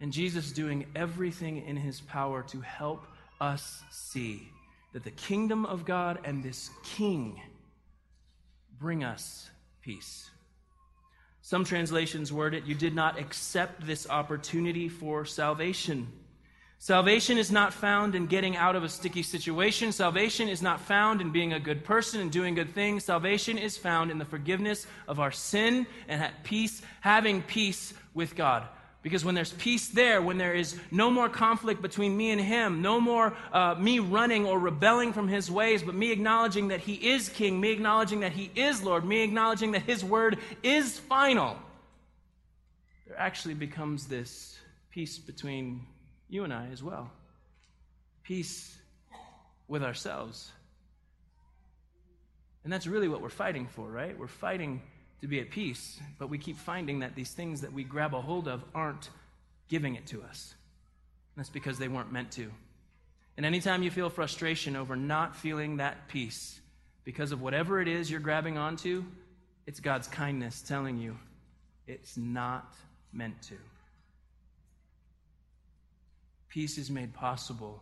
And 0.00 0.12
Jesus 0.12 0.52
doing 0.52 0.86
everything 0.94 1.64
in 1.66 1.76
his 1.76 2.00
power 2.00 2.42
to 2.48 2.60
help 2.60 3.06
us 3.40 3.82
see 3.90 4.48
that 4.92 5.04
the 5.04 5.10
kingdom 5.10 5.64
of 5.66 5.84
God 5.84 6.18
and 6.24 6.42
this 6.42 6.70
king 6.82 7.40
bring 8.78 9.04
us 9.04 9.50
peace. 9.80 10.30
Some 11.40 11.64
translations 11.64 12.32
word 12.32 12.54
it, 12.54 12.64
you 12.64 12.74
did 12.74 12.94
not 12.94 13.18
accept 13.18 13.86
this 13.86 14.08
opportunity 14.08 14.88
for 14.88 15.24
salvation. 15.24 16.08
Salvation 16.78 17.38
is 17.38 17.52
not 17.52 17.72
found 17.72 18.14
in 18.14 18.26
getting 18.26 18.56
out 18.56 18.74
of 18.74 18.82
a 18.82 18.88
sticky 18.88 19.22
situation. 19.22 19.92
Salvation 19.92 20.48
is 20.48 20.62
not 20.62 20.80
found 20.80 21.20
in 21.20 21.30
being 21.30 21.52
a 21.52 21.60
good 21.60 21.84
person 21.84 22.20
and 22.20 22.30
doing 22.32 22.54
good 22.54 22.74
things. 22.74 23.04
Salvation 23.04 23.56
is 23.56 23.76
found 23.76 24.10
in 24.10 24.18
the 24.18 24.24
forgiveness 24.24 24.86
of 25.06 25.20
our 25.20 25.30
sin 25.30 25.86
and 26.08 26.20
at 26.20 26.42
peace, 26.42 26.82
having 27.00 27.40
peace 27.42 27.94
with 28.14 28.34
God. 28.34 28.66
Because 29.02 29.24
when 29.24 29.34
there's 29.34 29.52
peace 29.54 29.88
there, 29.88 30.22
when 30.22 30.38
there 30.38 30.54
is 30.54 30.78
no 30.92 31.10
more 31.10 31.28
conflict 31.28 31.82
between 31.82 32.16
me 32.16 32.30
and 32.30 32.40
him, 32.40 32.82
no 32.82 33.00
more 33.00 33.36
uh, 33.52 33.74
me 33.74 33.98
running 33.98 34.46
or 34.46 34.58
rebelling 34.60 35.12
from 35.12 35.26
his 35.26 35.50
ways, 35.50 35.82
but 35.82 35.96
me 35.96 36.12
acknowledging 36.12 36.68
that 36.68 36.80
he 36.80 36.94
is 36.94 37.28
king, 37.28 37.60
me 37.60 37.70
acknowledging 37.70 38.20
that 38.20 38.32
he 38.32 38.50
is 38.54 38.82
Lord, 38.82 39.04
me 39.04 39.22
acknowledging 39.22 39.72
that 39.72 39.82
his 39.82 40.04
word 40.04 40.38
is 40.62 40.98
final, 41.00 41.58
there 43.08 43.18
actually 43.18 43.54
becomes 43.54 44.06
this 44.06 44.56
peace 44.90 45.18
between 45.18 45.84
you 46.28 46.44
and 46.44 46.52
I 46.52 46.68
as 46.72 46.82
well. 46.82 47.10
Peace 48.22 48.76
with 49.66 49.82
ourselves. 49.82 50.52
And 52.62 52.72
that's 52.72 52.86
really 52.86 53.08
what 53.08 53.20
we're 53.20 53.30
fighting 53.30 53.66
for, 53.66 53.90
right? 53.90 54.16
We're 54.16 54.28
fighting 54.28 54.80
to 55.22 55.28
be 55.28 55.40
at 55.40 55.50
peace, 55.50 56.00
but 56.18 56.28
we 56.28 56.36
keep 56.36 56.58
finding 56.58 56.98
that 56.98 57.14
these 57.14 57.30
things 57.30 57.60
that 57.60 57.72
we 57.72 57.84
grab 57.84 58.12
a 58.12 58.20
hold 58.20 58.48
of 58.48 58.62
aren't 58.74 59.08
giving 59.68 59.94
it 59.94 60.04
to 60.08 60.20
us. 60.22 60.54
That's 61.36 61.48
because 61.48 61.78
they 61.78 61.88
weren't 61.88 62.12
meant 62.12 62.32
to. 62.32 62.50
And 63.36 63.46
anytime 63.46 63.82
you 63.82 63.90
feel 63.90 64.10
frustration 64.10 64.76
over 64.76 64.96
not 64.96 65.36
feeling 65.36 65.76
that 65.76 66.08
peace 66.08 66.60
because 67.04 67.32
of 67.32 67.40
whatever 67.40 67.80
it 67.80 67.88
is 67.88 68.10
you're 68.10 68.20
grabbing 68.20 68.58
onto, 68.58 69.04
it's 69.66 69.80
God's 69.80 70.08
kindness 70.08 70.60
telling 70.60 70.98
you 70.98 71.16
it's 71.86 72.16
not 72.16 72.74
meant 73.12 73.40
to. 73.42 73.54
Peace 76.48 76.78
is 76.78 76.90
made 76.90 77.14
possible 77.14 77.80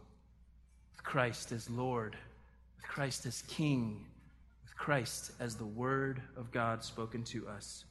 with 0.92 1.02
Christ 1.02 1.52
as 1.52 1.68
Lord, 1.70 2.16
with 2.76 2.86
Christ 2.86 3.24
as 3.24 3.42
King, 3.48 4.04
Christ 4.80 5.32
as 5.38 5.56
the 5.56 5.66
Word 5.66 6.22
of 6.38 6.50
God 6.50 6.82
spoken 6.82 7.22
to 7.24 7.46
us. 7.46 7.84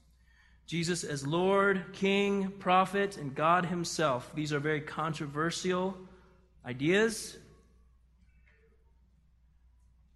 Jesus 0.65 1.04
as 1.04 1.25
Lord, 1.25 1.84
King, 1.93 2.52
Prophet, 2.58 3.15
and 3.15 3.36
God 3.36 3.67
Himself. 3.67 4.32
These 4.34 4.52
are 4.54 4.60
very 4.60 4.82
controversial 4.82 5.95
ideas. 6.65 7.38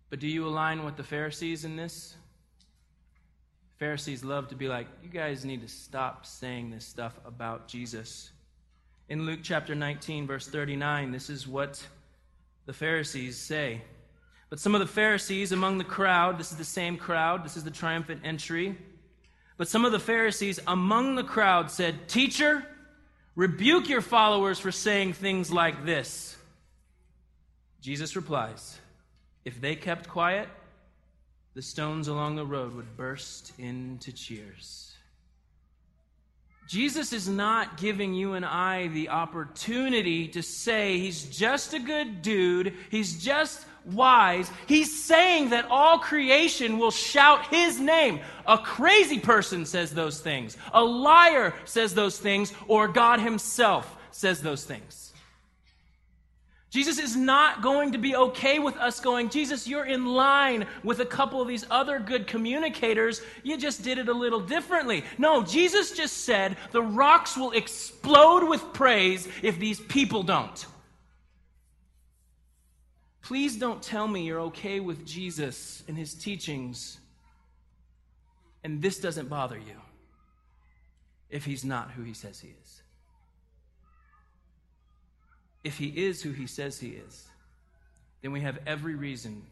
But 0.10 0.20
do 0.20 0.28
you 0.28 0.48
align 0.48 0.84
with 0.84 0.98
the 0.98 1.04
Pharisees 1.04 1.64
in 1.64 1.76
this? 1.76 2.16
Pharisees 3.78 4.24
love 4.24 4.48
to 4.48 4.56
be 4.56 4.68
like, 4.68 4.88
you 5.04 5.10
guys 5.10 5.46
need 5.46 5.62
to 5.62 5.68
stop 5.68 6.26
saying 6.26 6.72
this 6.72 6.86
stuff 6.86 7.14
about 7.24 7.68
Jesus. 7.68 8.32
In 9.10 9.28
Luke 9.28 9.42
chapter 9.44 9.76
19, 9.76 10.26
verse 10.26 10.48
39, 10.48 11.12
this 11.12 11.30
is 11.30 11.48
what 11.48 11.86
the 12.66 12.74
Pharisees 12.74 13.38
say. 13.38 13.84
But 14.54 14.60
some 14.60 14.76
of 14.76 14.82
the 14.82 14.86
Pharisees 14.86 15.52
among 15.52 15.80
the 15.80 15.84
crowd, 15.84 16.38
this 16.38 16.52
is 16.52 16.60
the 16.60 16.64
same 16.64 16.96
crowd, 16.96 17.44
this 17.44 17.58
is 17.58 17.64
the 17.64 17.72
triumphant 17.72 18.22
entry. 18.24 18.78
But 19.58 19.68
some 19.68 19.84
of 19.84 19.92
the 19.92 19.98
Pharisees 19.98 20.60
among 20.68 21.16
the 21.16 21.24
crowd 21.24 21.72
said, 21.72 22.08
Teacher, 22.08 22.64
rebuke 23.36 23.90
your 23.90 24.02
followers 24.02 24.60
for 24.60 24.72
saying 24.72 25.14
things 25.14 25.52
like 25.52 25.86
this. 25.86 26.38
Jesus 27.82 28.16
replies, 28.16 28.78
If 29.44 29.60
they 29.60 29.76
kept 29.76 30.08
quiet, 30.08 30.48
the 31.56 31.64
stones 31.64 32.08
along 32.08 32.36
the 32.36 32.46
road 32.46 32.76
would 32.76 32.96
burst 32.96 33.54
into 33.58 34.12
cheers. 34.12 34.94
Jesus 36.68 37.12
is 37.12 37.28
not 37.28 37.78
giving 37.78 38.14
you 38.14 38.34
and 38.34 38.46
I 38.46 38.90
the 38.90 39.10
opportunity 39.10 40.28
to 40.28 40.44
say 40.44 41.00
he's 41.00 41.24
just 41.24 41.74
a 41.74 41.80
good 41.80 42.22
dude, 42.22 42.76
he's 42.92 43.20
just 43.20 43.66
wise. 43.86 44.50
He's 44.68 45.04
saying 45.04 45.50
that 45.50 45.68
all 45.70 46.00
creation 46.00 46.78
will 46.78 46.92
shout 46.92 47.48
his 47.48 47.80
name. 47.80 48.20
A 48.48 48.58
crazy 48.58 49.20
person 49.20 49.66
says 49.66 49.94
those 49.94 50.20
things, 50.20 50.58
a 50.74 50.84
liar 50.84 51.54
says 51.66 51.94
those 51.94 52.18
things, 52.18 52.54
or 52.68 52.88
God 52.88 53.20
himself 53.20 53.96
says 54.12 54.42
those 54.42 54.64
things. 54.64 55.14
Jesus 56.74 56.98
is 56.98 57.16
not 57.16 57.62
going 57.62 57.92
to 57.92 58.00
be 58.00 58.16
okay 58.16 58.58
with 58.58 58.76
us 58.78 59.00
going, 59.00 59.30
Jesus, 59.30 59.68
you're 59.68 59.86
in 59.86 60.08
line 60.08 60.66
with 60.84 61.02
a 61.02 61.06
couple 61.06 61.40
of 61.40 61.48
these 61.48 61.68
other 61.70 62.00
good 62.00 62.26
communicators. 62.26 63.22
You 63.44 63.58
just 63.58 63.84
did 63.84 64.00
it 64.00 64.10
a 64.10 64.14
little 64.14 64.40
differently. 64.40 65.04
No, 65.20 65.44
Jesus 65.44 65.92
just 65.92 66.26
said 66.26 66.58
the 66.72 66.82
rocks 66.82 67.38
will 67.38 67.52
explode 67.52 68.50
with 68.50 68.74
praise 68.74 69.28
if 69.44 69.60
these 69.60 69.82
people 69.82 70.24
don't. 70.24 70.66
Please 73.24 73.56
don't 73.56 73.82
tell 73.82 74.08
me 74.08 74.26
you're 74.26 74.42
okay 74.42 74.80
with 74.80 75.06
Jesus 75.06 75.84
and 75.88 75.98
his 75.98 76.14
teachings 76.14 77.00
and 78.64 78.82
this 78.82 79.00
doesn't 79.00 79.30
bother 79.30 79.58
you 79.58 79.76
if 81.30 81.46
he's 81.46 81.66
not 81.66 81.92
who 81.92 82.04
he 82.04 82.14
says 82.14 82.40
he 82.40 82.50
is. 82.64 82.82
If 85.64 85.78
he 85.78 85.88
is 85.88 86.22
who 86.22 86.32
he 86.32 86.48
says 86.48 86.80
he 86.80 86.90
is, 86.90 87.28
then 88.22 88.32
we 88.32 88.42
have 88.42 88.60
every 88.66 88.96
reason 88.96 89.44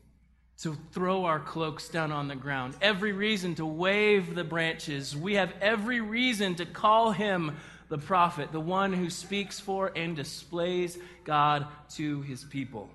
to 0.59 0.77
throw 0.91 1.25
our 1.25 1.39
cloaks 1.39 1.89
down 1.89 2.11
on 2.11 2.27
the 2.27 2.35
ground, 2.35 2.75
every 2.81 3.11
reason 3.11 3.55
to 3.55 3.65
wave 3.65 4.35
the 4.35 4.43
branches. 4.43 5.17
We 5.17 5.35
have 5.35 5.53
every 5.59 6.01
reason 6.01 6.55
to 6.55 6.65
call 6.65 7.11
him 7.11 7.57
the 7.89 7.97
prophet, 7.97 8.51
the 8.51 8.59
one 8.59 8.93
who 8.93 9.09
speaks 9.09 9.59
for 9.59 9.91
and 9.95 10.15
displays 10.15 10.97
God 11.25 11.65
to 11.95 12.21
his 12.21 12.43
people. 12.43 12.89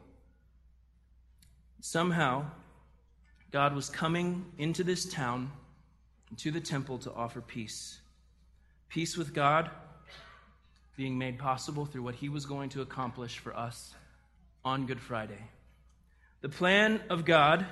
Somehow, 1.80 2.46
God 3.52 3.74
was 3.74 3.88
coming 3.88 4.44
into 4.58 4.84
this 4.84 5.04
town, 5.04 5.50
to 6.38 6.50
the 6.50 6.60
temple 6.60 6.98
to 6.98 7.12
offer 7.12 7.40
peace. 7.40 8.00
Peace 8.88 9.16
with 9.16 9.32
God 9.32 9.70
being 10.96 11.18
made 11.18 11.38
possible 11.38 11.84
through 11.84 12.02
what 12.02 12.14
he 12.14 12.28
was 12.28 12.46
going 12.46 12.70
to 12.70 12.80
accomplish 12.80 13.38
for 13.38 13.56
us 13.56 13.94
on 14.64 14.86
Good 14.86 15.00
Friday. 15.00 15.50
The 16.40 16.48
plan 16.48 17.00
of 17.10 17.24
God 17.24 17.66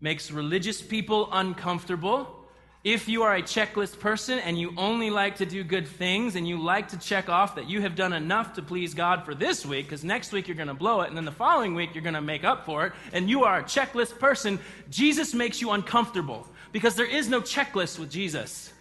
makes 0.00 0.30
religious 0.30 0.80
people 0.80 1.28
uncomfortable 1.32 2.37
if 2.84 3.08
you 3.08 3.24
are 3.24 3.34
a 3.34 3.42
checklist 3.42 3.98
person 3.98 4.38
and 4.38 4.58
you 4.58 4.72
only 4.76 5.10
like 5.10 5.36
to 5.36 5.46
do 5.46 5.64
good 5.64 5.86
things 5.86 6.36
and 6.36 6.46
you 6.46 6.62
like 6.62 6.88
to 6.88 6.98
check 6.98 7.28
off 7.28 7.56
that 7.56 7.68
you 7.68 7.80
have 7.80 7.96
done 7.96 8.12
enough 8.12 8.54
to 8.54 8.62
please 8.62 8.94
God 8.94 9.24
for 9.24 9.34
this 9.34 9.66
week, 9.66 9.86
because 9.86 10.04
next 10.04 10.32
week 10.32 10.46
you're 10.46 10.56
going 10.56 10.68
to 10.68 10.74
blow 10.74 11.00
it, 11.00 11.08
and 11.08 11.16
then 11.16 11.24
the 11.24 11.32
following 11.32 11.74
week 11.74 11.90
you're 11.94 12.02
going 12.02 12.14
to 12.14 12.20
make 12.20 12.44
up 12.44 12.64
for 12.64 12.86
it, 12.86 12.92
and 13.12 13.28
you 13.28 13.44
are 13.44 13.58
a 13.58 13.64
checklist 13.64 14.18
person, 14.18 14.58
Jesus 14.90 15.34
makes 15.34 15.60
you 15.60 15.72
uncomfortable 15.72 16.46
because 16.72 16.94
there 16.94 17.06
is 17.06 17.28
no 17.28 17.40
checklist 17.40 17.98
with 17.98 18.10
Jesus. 18.10 18.72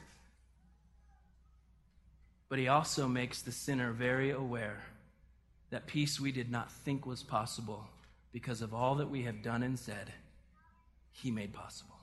But 2.50 2.60
he 2.60 2.68
also 2.68 3.08
makes 3.08 3.42
the 3.42 3.52
sinner 3.52 3.92
very 3.92 4.32
aware 4.32 4.84
that 5.70 5.88
peace 5.88 6.20
we 6.20 6.32
did 6.32 6.50
not 6.50 6.72
think 6.72 7.06
was 7.06 7.24
possible 7.24 7.86
because 8.32 8.62
of 8.62 8.74
all 8.74 8.96
that 8.96 9.10
we 9.10 9.24
have 9.24 9.42
done 9.42 9.64
and 9.64 9.78
said, 9.78 10.14
he 11.12 11.32
made 11.32 11.52
possible. 11.52 11.97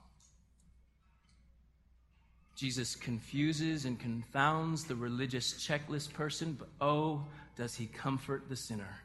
Jesus 2.56 2.94
confuses 2.94 3.84
and 3.84 3.98
confounds 3.98 4.84
the 4.84 4.94
religious 4.94 5.54
checklist 5.54 6.12
person, 6.12 6.56
but 6.58 6.68
oh, 6.80 7.24
does 7.56 7.74
he 7.74 7.86
comfort 7.86 8.48
the 8.48 8.56
sinner. 8.56 9.00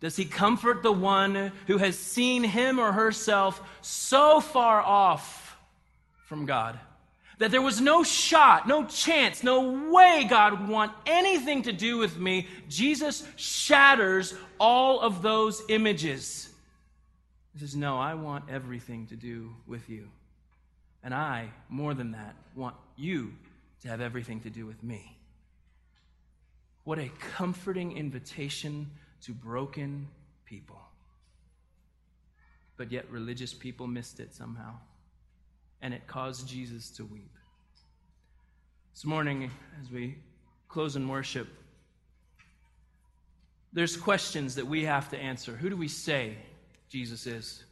Does 0.00 0.16
he 0.16 0.24
comfort 0.24 0.82
the 0.82 0.92
one 0.92 1.52
who 1.66 1.78
has 1.78 1.98
seen 1.98 2.44
him 2.44 2.78
or 2.78 2.92
herself 2.92 3.60
so 3.80 4.40
far 4.40 4.80
off 4.80 5.56
from 6.26 6.46
God 6.46 6.78
that 7.38 7.50
there 7.50 7.62
was 7.62 7.80
no 7.80 8.02
shot, 8.04 8.66
no 8.68 8.84
chance, 8.84 9.42
no 9.42 9.90
way 9.92 10.26
God 10.28 10.58
would 10.58 10.68
want 10.68 10.92
anything 11.06 11.62
to 11.62 11.72
do 11.72 11.98
with 11.98 12.16
me? 12.16 12.46
Jesus 12.68 13.26
shatters 13.36 14.34
all 14.60 15.00
of 15.00 15.20
those 15.22 15.62
images. 15.68 16.48
He 17.52 17.60
says, 17.60 17.74
No, 17.74 17.98
I 17.98 18.14
want 18.14 18.44
everything 18.48 19.06
to 19.06 19.16
do 19.16 19.50
with 19.66 19.88
you. 19.88 20.08
And 21.02 21.14
I, 21.14 21.50
more 21.68 21.94
than 21.94 22.12
that, 22.12 22.34
want 22.54 22.74
you 22.96 23.32
to 23.82 23.88
have 23.88 24.00
everything 24.00 24.40
to 24.40 24.50
do 24.50 24.66
with 24.66 24.82
me. 24.82 25.16
What 26.84 26.98
a 26.98 27.10
comforting 27.36 27.96
invitation 27.96 28.90
to 29.22 29.32
broken 29.32 30.08
people. 30.44 30.80
But 32.76 32.90
yet, 32.90 33.10
religious 33.10 33.52
people 33.52 33.86
missed 33.86 34.20
it 34.20 34.34
somehow, 34.34 34.74
and 35.82 35.92
it 35.92 36.06
caused 36.06 36.48
Jesus 36.48 36.90
to 36.92 37.04
weep. 37.04 37.30
This 38.94 39.04
morning, 39.04 39.50
as 39.82 39.90
we 39.90 40.16
close 40.68 40.96
in 40.96 41.08
worship, 41.08 41.48
there's 43.72 43.96
questions 43.96 44.54
that 44.54 44.66
we 44.66 44.84
have 44.84 45.10
to 45.10 45.18
answer. 45.18 45.52
Who 45.52 45.68
do 45.70 45.76
we 45.76 45.88
say 45.88 46.36
Jesus 46.88 47.26
is? 47.26 47.64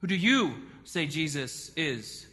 Who 0.00 0.06
do 0.06 0.14
you 0.14 0.54
say 0.84 1.06
Jesus 1.06 1.70
is? 1.76 2.26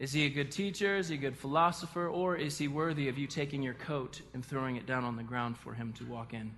Is 0.00 0.14
he 0.14 0.24
a 0.24 0.30
good 0.30 0.50
teacher? 0.50 0.96
Is 0.96 1.10
he 1.10 1.16
a 1.16 1.18
good 1.18 1.36
philosopher? 1.36 2.08
Or 2.08 2.34
is 2.34 2.56
he 2.56 2.68
worthy 2.68 3.08
of 3.08 3.18
you 3.18 3.26
taking 3.26 3.62
your 3.62 3.74
coat 3.74 4.22
and 4.32 4.42
throwing 4.42 4.76
it 4.76 4.86
down 4.86 5.04
on 5.04 5.14
the 5.14 5.22
ground 5.22 5.58
for 5.58 5.74
him 5.74 5.92
to 5.98 6.04
walk 6.06 6.32
in? 6.32 6.52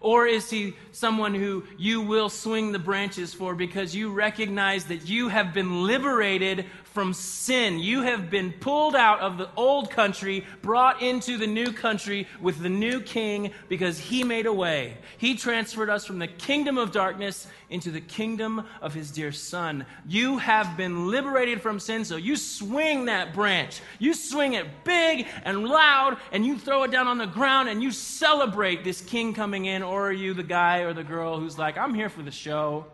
Or 0.00 0.26
is 0.26 0.50
he 0.50 0.76
someone 0.92 1.34
who 1.34 1.64
you 1.78 2.02
will 2.02 2.28
swing 2.28 2.72
the 2.72 2.78
branches 2.78 3.32
for 3.32 3.54
because 3.54 3.94
you 3.94 4.12
recognize 4.12 4.84
that 4.86 5.08
you 5.08 5.28
have 5.28 5.54
been 5.54 5.84
liberated 5.84 6.66
from 6.84 7.12
sin? 7.14 7.78
You 7.78 8.02
have 8.02 8.30
been 8.30 8.52
pulled 8.52 8.94
out 8.94 9.20
of 9.20 9.38
the 9.38 9.48
old 9.56 9.90
country, 9.90 10.44
brought 10.62 11.02
into 11.02 11.38
the 11.38 11.46
new 11.46 11.72
country 11.72 12.26
with 12.40 12.60
the 12.60 12.68
new 12.68 13.00
king 13.00 13.52
because 13.68 13.98
he 13.98 14.22
made 14.22 14.46
a 14.46 14.52
way. 14.52 14.98
He 15.18 15.34
transferred 15.34 15.90
us 15.90 16.04
from 16.04 16.18
the 16.18 16.28
kingdom 16.28 16.78
of 16.78 16.92
darkness 16.92 17.46
into 17.68 17.90
the 17.90 18.00
kingdom 18.00 18.64
of 18.80 18.94
his 18.94 19.10
dear 19.10 19.32
son. 19.32 19.84
You 20.06 20.38
have 20.38 20.76
been 20.76 21.10
liberated 21.10 21.60
from 21.60 21.80
sin, 21.80 22.04
so 22.04 22.16
you 22.16 22.36
swing 22.36 23.06
that 23.06 23.34
branch. 23.34 23.80
You 23.98 24.14
swing 24.14 24.52
it 24.52 24.66
big 24.84 25.26
and 25.44 25.64
loud, 25.64 26.18
and 26.32 26.46
you 26.46 26.58
throw 26.58 26.84
it 26.84 26.92
down 26.92 27.08
on 27.08 27.18
the 27.18 27.26
ground, 27.26 27.68
and 27.68 27.82
you 27.82 27.90
celebrate 27.90 28.84
this 28.84 29.00
king 29.00 29.34
coming 29.34 29.64
in, 29.64 29.82
or 29.82 29.95
are 30.02 30.12
you 30.12 30.34
the 30.34 30.42
guy 30.42 30.80
or 30.80 30.92
the 30.92 31.04
girl 31.04 31.38
who's 31.38 31.58
like, 31.58 31.78
I'm 31.78 31.94
here 31.94 32.08
for 32.08 32.22
the 32.22 32.30
show? 32.30 32.86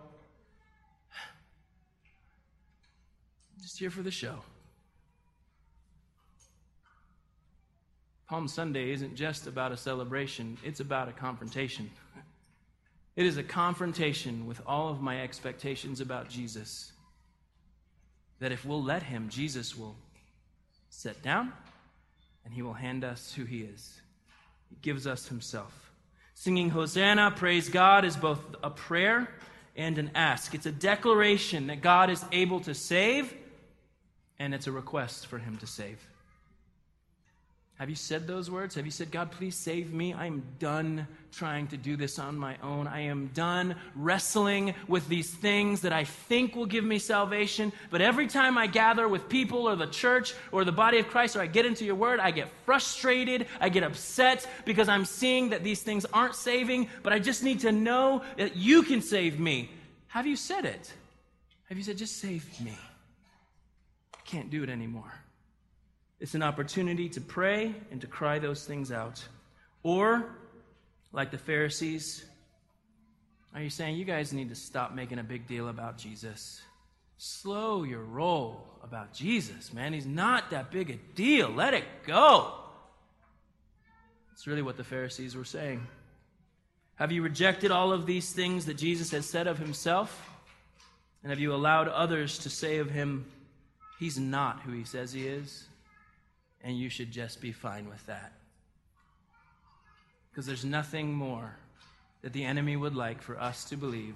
Just 3.60 3.78
here 3.78 3.90
for 3.90 4.02
the 4.02 4.10
show. 4.10 4.40
Palm 8.28 8.48
Sunday 8.48 8.92
isn't 8.92 9.14
just 9.14 9.46
about 9.46 9.72
a 9.72 9.76
celebration, 9.76 10.56
it's 10.64 10.80
about 10.80 11.08
a 11.08 11.12
confrontation. 11.12 11.90
It 13.14 13.26
is 13.26 13.36
a 13.36 13.42
confrontation 13.42 14.46
with 14.46 14.62
all 14.66 14.88
of 14.88 15.02
my 15.02 15.20
expectations 15.20 16.00
about 16.00 16.30
Jesus. 16.30 16.92
That 18.40 18.50
if 18.50 18.64
we'll 18.64 18.82
let 18.82 19.02
Him, 19.02 19.28
Jesus 19.28 19.76
will 19.76 19.96
sit 20.88 21.22
down 21.22 21.52
and 22.44 22.54
He 22.54 22.62
will 22.62 22.72
hand 22.72 23.04
us 23.04 23.34
who 23.34 23.44
He 23.44 23.60
is. 23.60 24.00
He 24.70 24.76
gives 24.80 25.06
us 25.06 25.28
Himself. 25.28 25.91
Singing 26.34 26.70
Hosanna, 26.70 27.30
praise 27.30 27.68
God, 27.68 28.04
is 28.04 28.16
both 28.16 28.40
a 28.62 28.70
prayer 28.70 29.28
and 29.76 29.98
an 29.98 30.10
ask. 30.14 30.54
It's 30.54 30.66
a 30.66 30.72
declaration 30.72 31.68
that 31.68 31.80
God 31.80 32.10
is 32.10 32.24
able 32.32 32.60
to 32.60 32.74
save, 32.74 33.34
and 34.38 34.54
it's 34.54 34.66
a 34.66 34.72
request 34.72 35.26
for 35.26 35.38
Him 35.38 35.56
to 35.58 35.66
save. 35.66 35.98
Have 37.82 37.90
you 37.90 37.96
said 37.96 38.28
those 38.28 38.48
words? 38.48 38.76
Have 38.76 38.84
you 38.84 38.92
said, 38.92 39.10
God, 39.10 39.32
please 39.32 39.56
save 39.56 39.92
me? 39.92 40.14
I 40.14 40.26
am 40.26 40.44
done 40.60 41.04
trying 41.32 41.66
to 41.66 41.76
do 41.76 41.96
this 41.96 42.20
on 42.20 42.38
my 42.38 42.56
own. 42.62 42.86
I 42.86 43.00
am 43.00 43.32
done 43.34 43.74
wrestling 43.96 44.76
with 44.86 45.08
these 45.08 45.28
things 45.28 45.80
that 45.80 45.92
I 45.92 46.04
think 46.04 46.54
will 46.54 46.66
give 46.66 46.84
me 46.84 47.00
salvation. 47.00 47.72
But 47.90 48.00
every 48.00 48.28
time 48.28 48.56
I 48.56 48.68
gather 48.68 49.08
with 49.08 49.28
people 49.28 49.68
or 49.68 49.74
the 49.74 49.88
church 49.88 50.32
or 50.52 50.64
the 50.64 50.70
body 50.70 51.00
of 51.00 51.08
Christ 51.08 51.34
or 51.34 51.40
I 51.40 51.48
get 51.48 51.66
into 51.66 51.84
your 51.84 51.96
word, 51.96 52.20
I 52.20 52.30
get 52.30 52.46
frustrated. 52.64 53.48
I 53.60 53.68
get 53.68 53.82
upset 53.82 54.46
because 54.64 54.88
I'm 54.88 55.04
seeing 55.04 55.48
that 55.48 55.64
these 55.64 55.82
things 55.82 56.06
aren't 56.12 56.36
saving, 56.36 56.88
but 57.02 57.12
I 57.12 57.18
just 57.18 57.42
need 57.42 57.58
to 57.62 57.72
know 57.72 58.22
that 58.36 58.54
you 58.54 58.84
can 58.84 59.02
save 59.02 59.40
me. 59.40 59.72
Have 60.06 60.28
you 60.28 60.36
said 60.36 60.66
it? 60.66 60.94
Have 61.68 61.78
you 61.78 61.82
said, 61.82 61.98
just 61.98 62.18
save 62.18 62.46
me? 62.60 62.78
I 64.14 64.20
can't 64.24 64.50
do 64.50 64.62
it 64.62 64.68
anymore. 64.68 65.12
It's 66.22 66.36
an 66.36 66.42
opportunity 66.44 67.08
to 67.08 67.20
pray 67.20 67.74
and 67.90 68.00
to 68.00 68.06
cry 68.06 68.38
those 68.38 68.64
things 68.64 68.92
out. 68.92 69.24
Or, 69.82 70.36
like 71.12 71.32
the 71.32 71.36
Pharisees, 71.36 72.24
are 73.52 73.60
you 73.60 73.68
saying 73.68 73.96
you 73.96 74.04
guys 74.04 74.32
need 74.32 74.48
to 74.50 74.54
stop 74.54 74.94
making 74.94 75.18
a 75.18 75.24
big 75.24 75.48
deal 75.48 75.66
about 75.66 75.98
Jesus? 75.98 76.62
Slow 77.18 77.82
your 77.82 78.04
roll 78.04 78.64
about 78.84 79.12
Jesus, 79.12 79.72
man. 79.72 79.92
He's 79.92 80.06
not 80.06 80.50
that 80.52 80.70
big 80.70 80.90
a 80.90 80.96
deal. 81.16 81.48
Let 81.48 81.74
it 81.74 81.84
go. 82.06 82.54
It's 84.32 84.46
really 84.46 84.62
what 84.62 84.76
the 84.76 84.84
Pharisees 84.84 85.34
were 85.34 85.44
saying. 85.44 85.84
Have 86.94 87.10
you 87.10 87.24
rejected 87.24 87.72
all 87.72 87.92
of 87.92 88.06
these 88.06 88.30
things 88.30 88.66
that 88.66 88.74
Jesus 88.74 89.10
has 89.10 89.26
said 89.26 89.48
of 89.48 89.58
himself? 89.58 90.30
And 91.24 91.30
have 91.30 91.40
you 91.40 91.52
allowed 91.52 91.88
others 91.88 92.38
to 92.38 92.48
say 92.48 92.78
of 92.78 92.92
him, 92.92 93.26
he's 93.98 94.20
not 94.20 94.60
who 94.60 94.70
he 94.70 94.84
says 94.84 95.12
he 95.12 95.26
is? 95.26 95.66
And 96.62 96.78
you 96.78 96.88
should 96.88 97.10
just 97.10 97.40
be 97.40 97.52
fine 97.52 97.88
with 97.88 98.04
that. 98.06 98.32
Because 100.30 100.46
there's 100.46 100.64
nothing 100.64 101.12
more 101.12 101.56
that 102.22 102.32
the 102.32 102.44
enemy 102.44 102.76
would 102.76 102.94
like 102.94 103.20
for 103.20 103.38
us 103.38 103.64
to 103.66 103.76
believe 103.76 104.14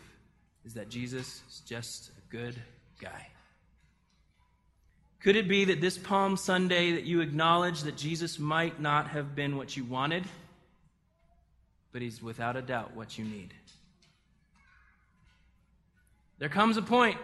is 0.65 0.75
that 0.75 0.89
Jesus 0.89 1.43
is 1.49 1.63
just 1.67 2.11
a 2.11 2.33
good 2.33 2.55
guy. 3.01 3.29
Could 5.21 5.37
it 5.37 5.49
be 5.49 5.65
that 5.67 5.81
this 5.81 5.99
Palm 5.99 6.37
Sunday 6.37 6.93
that 6.93 7.05
you 7.05 7.21
acknowledge 7.21 7.83
that 7.83 7.97
Jesus 7.97 8.39
might 8.39 8.81
not 8.81 9.09
have 9.09 9.35
been 9.35 9.57
what 9.57 9.77
you 9.77 9.85
wanted, 9.85 10.25
but 11.93 12.01
he's 12.01 12.23
without 12.23 12.57
a 12.57 12.63
doubt 12.63 12.95
what 12.95 13.19
you 13.19 13.25
need? 13.25 13.53
There 16.39 16.49
comes 16.49 16.77
a 16.77 16.83
point 16.83 17.19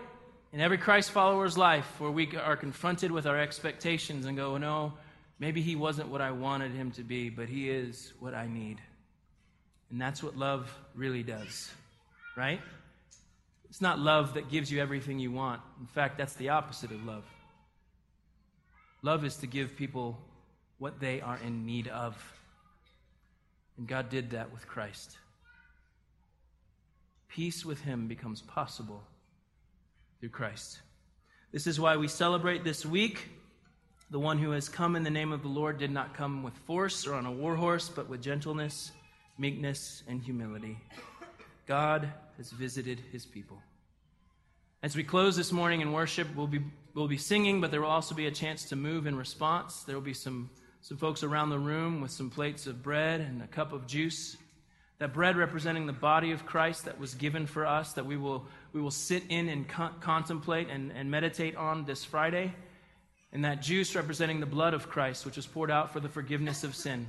in 0.52 0.60
every 0.60 0.78
Christ 0.78 1.10
follower's 1.10 1.56
life 1.56 2.00
where 2.00 2.10
we 2.10 2.36
are 2.36 2.56
confronted 2.56 3.10
with 3.10 3.26
our 3.26 3.38
expectations 3.38 4.26
and 4.26 4.36
go, 4.36 4.56
no, 4.56 4.94
Maybe 5.42 5.60
he 5.60 5.74
wasn't 5.74 6.08
what 6.08 6.20
I 6.20 6.30
wanted 6.30 6.70
him 6.70 6.92
to 6.92 7.02
be, 7.02 7.28
but 7.28 7.48
he 7.48 7.68
is 7.68 8.12
what 8.20 8.32
I 8.32 8.46
need. 8.46 8.80
And 9.90 10.00
that's 10.00 10.22
what 10.22 10.36
love 10.36 10.72
really 10.94 11.24
does, 11.24 11.68
right? 12.36 12.60
It's 13.68 13.80
not 13.80 13.98
love 13.98 14.34
that 14.34 14.50
gives 14.50 14.70
you 14.70 14.80
everything 14.80 15.18
you 15.18 15.32
want. 15.32 15.60
In 15.80 15.88
fact, 15.88 16.16
that's 16.16 16.34
the 16.34 16.50
opposite 16.50 16.92
of 16.92 17.04
love. 17.04 17.24
Love 19.02 19.24
is 19.24 19.34
to 19.38 19.48
give 19.48 19.74
people 19.74 20.16
what 20.78 21.00
they 21.00 21.20
are 21.20 21.40
in 21.44 21.66
need 21.66 21.88
of. 21.88 22.14
And 23.78 23.88
God 23.88 24.10
did 24.10 24.30
that 24.30 24.52
with 24.52 24.68
Christ. 24.68 25.18
Peace 27.28 27.64
with 27.64 27.80
Him 27.80 28.06
becomes 28.06 28.42
possible 28.42 29.02
through 30.20 30.28
Christ. 30.28 30.78
This 31.50 31.66
is 31.66 31.80
why 31.80 31.96
we 31.96 32.06
celebrate 32.06 32.62
this 32.62 32.86
week 32.86 33.28
the 34.12 34.18
one 34.18 34.36
who 34.36 34.50
has 34.50 34.68
come 34.68 34.94
in 34.94 35.02
the 35.02 35.10
name 35.10 35.32
of 35.32 35.40
the 35.40 35.48
Lord 35.48 35.78
did 35.78 35.90
not 35.90 36.12
come 36.12 36.42
with 36.42 36.52
force 36.66 37.06
or 37.06 37.14
on 37.14 37.24
a 37.24 37.32
war 37.32 37.56
horse, 37.56 37.88
but 37.88 38.10
with 38.10 38.20
gentleness, 38.20 38.92
meekness, 39.38 40.02
and 40.06 40.22
humility. 40.22 40.78
God 41.66 42.12
has 42.36 42.50
visited 42.50 43.00
his 43.10 43.24
people. 43.24 43.62
As 44.82 44.94
we 44.94 45.02
close 45.02 45.34
this 45.34 45.50
morning 45.50 45.80
in 45.80 45.92
worship, 45.92 46.28
we'll 46.36 46.46
be, 46.46 46.60
we'll 46.92 47.08
be 47.08 47.16
singing, 47.16 47.62
but 47.62 47.70
there 47.70 47.80
will 47.80 47.88
also 47.88 48.14
be 48.14 48.26
a 48.26 48.30
chance 48.30 48.66
to 48.66 48.76
move 48.76 49.06
in 49.06 49.16
response. 49.16 49.82
There 49.84 49.94
will 49.96 50.02
be 50.02 50.12
some, 50.12 50.50
some 50.82 50.98
folks 50.98 51.22
around 51.22 51.48
the 51.48 51.58
room 51.58 52.02
with 52.02 52.10
some 52.10 52.28
plates 52.28 52.66
of 52.66 52.82
bread 52.82 53.22
and 53.22 53.40
a 53.40 53.46
cup 53.46 53.72
of 53.72 53.86
juice. 53.86 54.36
That 54.98 55.14
bread 55.14 55.38
representing 55.38 55.86
the 55.86 55.94
body 55.94 56.32
of 56.32 56.44
Christ 56.44 56.84
that 56.84 57.00
was 57.00 57.14
given 57.14 57.46
for 57.46 57.64
us, 57.64 57.94
that 57.94 58.04
we 58.04 58.18
will, 58.18 58.46
we 58.74 58.82
will 58.82 58.90
sit 58.90 59.22
in 59.30 59.48
and 59.48 59.66
con- 59.66 59.94
contemplate 60.00 60.68
and, 60.68 60.92
and 60.92 61.10
meditate 61.10 61.56
on 61.56 61.86
this 61.86 62.04
Friday 62.04 62.52
and 63.32 63.44
that 63.44 63.62
juice 63.62 63.94
representing 63.94 64.40
the 64.40 64.46
blood 64.46 64.74
of 64.74 64.88
Christ, 64.88 65.24
which 65.24 65.36
was 65.36 65.46
poured 65.46 65.70
out 65.70 65.92
for 65.92 66.00
the 66.00 66.08
forgiveness 66.08 66.64
of 66.64 66.74
sin. 66.74 67.06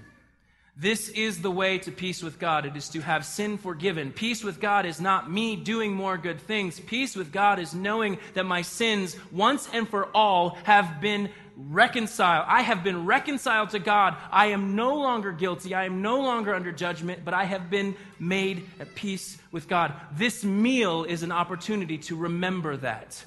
This 0.76 1.09
is 1.09 1.41
the 1.41 1.51
way 1.51 1.78
to 1.80 1.91
peace 1.91 2.24
with 2.24 2.39
God. 2.39 2.65
It 2.65 2.76
is 2.76 2.89
to 2.89 3.01
have 3.01 3.26
sin 3.26 3.59
forgiven. 3.59 4.11
Peace 4.11 4.43
with 4.43 4.59
God 4.59 4.88
is 4.88 4.99
not 4.99 5.30
me 5.30 5.55
doing 5.55 5.93
more 5.93 6.17
good 6.17 6.41
things. 6.41 6.80
Peace 6.80 7.15
with 7.15 7.32
God 7.32 7.59
is 7.59 7.76
knowing 7.76 8.17
that 8.34 8.45
my 8.45 8.63
sins, 8.63 9.15
once 9.32 9.69
and 9.71 9.88
for 9.88 10.05
all, 10.15 10.57
have 10.63 10.99
been 10.99 11.30
reconciled. 11.55 12.45
I 12.47 12.61
have 12.63 12.84
been 12.84 13.05
reconciled 13.05 13.69
to 13.71 13.80
God. 13.80 14.15
I 14.32 14.47
am 14.47 14.76
no 14.76 14.95
longer 14.95 15.32
guilty. 15.32 15.76
I 15.76 15.86
am 15.86 16.01
no 16.01 16.21
longer 16.21 16.55
under 16.55 16.71
judgment, 16.71 17.24
but 17.24 17.36
I 17.36 17.43
have 17.43 17.69
been 17.69 17.95
made 18.17 18.67
at 18.80 18.95
peace 18.95 19.38
with 19.51 19.67
God. 19.67 19.93
This 20.13 20.43
meal 20.43 21.03
is 21.03 21.21
an 21.21 21.32
opportunity 21.32 21.99
to 21.99 22.15
remember 22.15 22.78
that. 22.78 23.24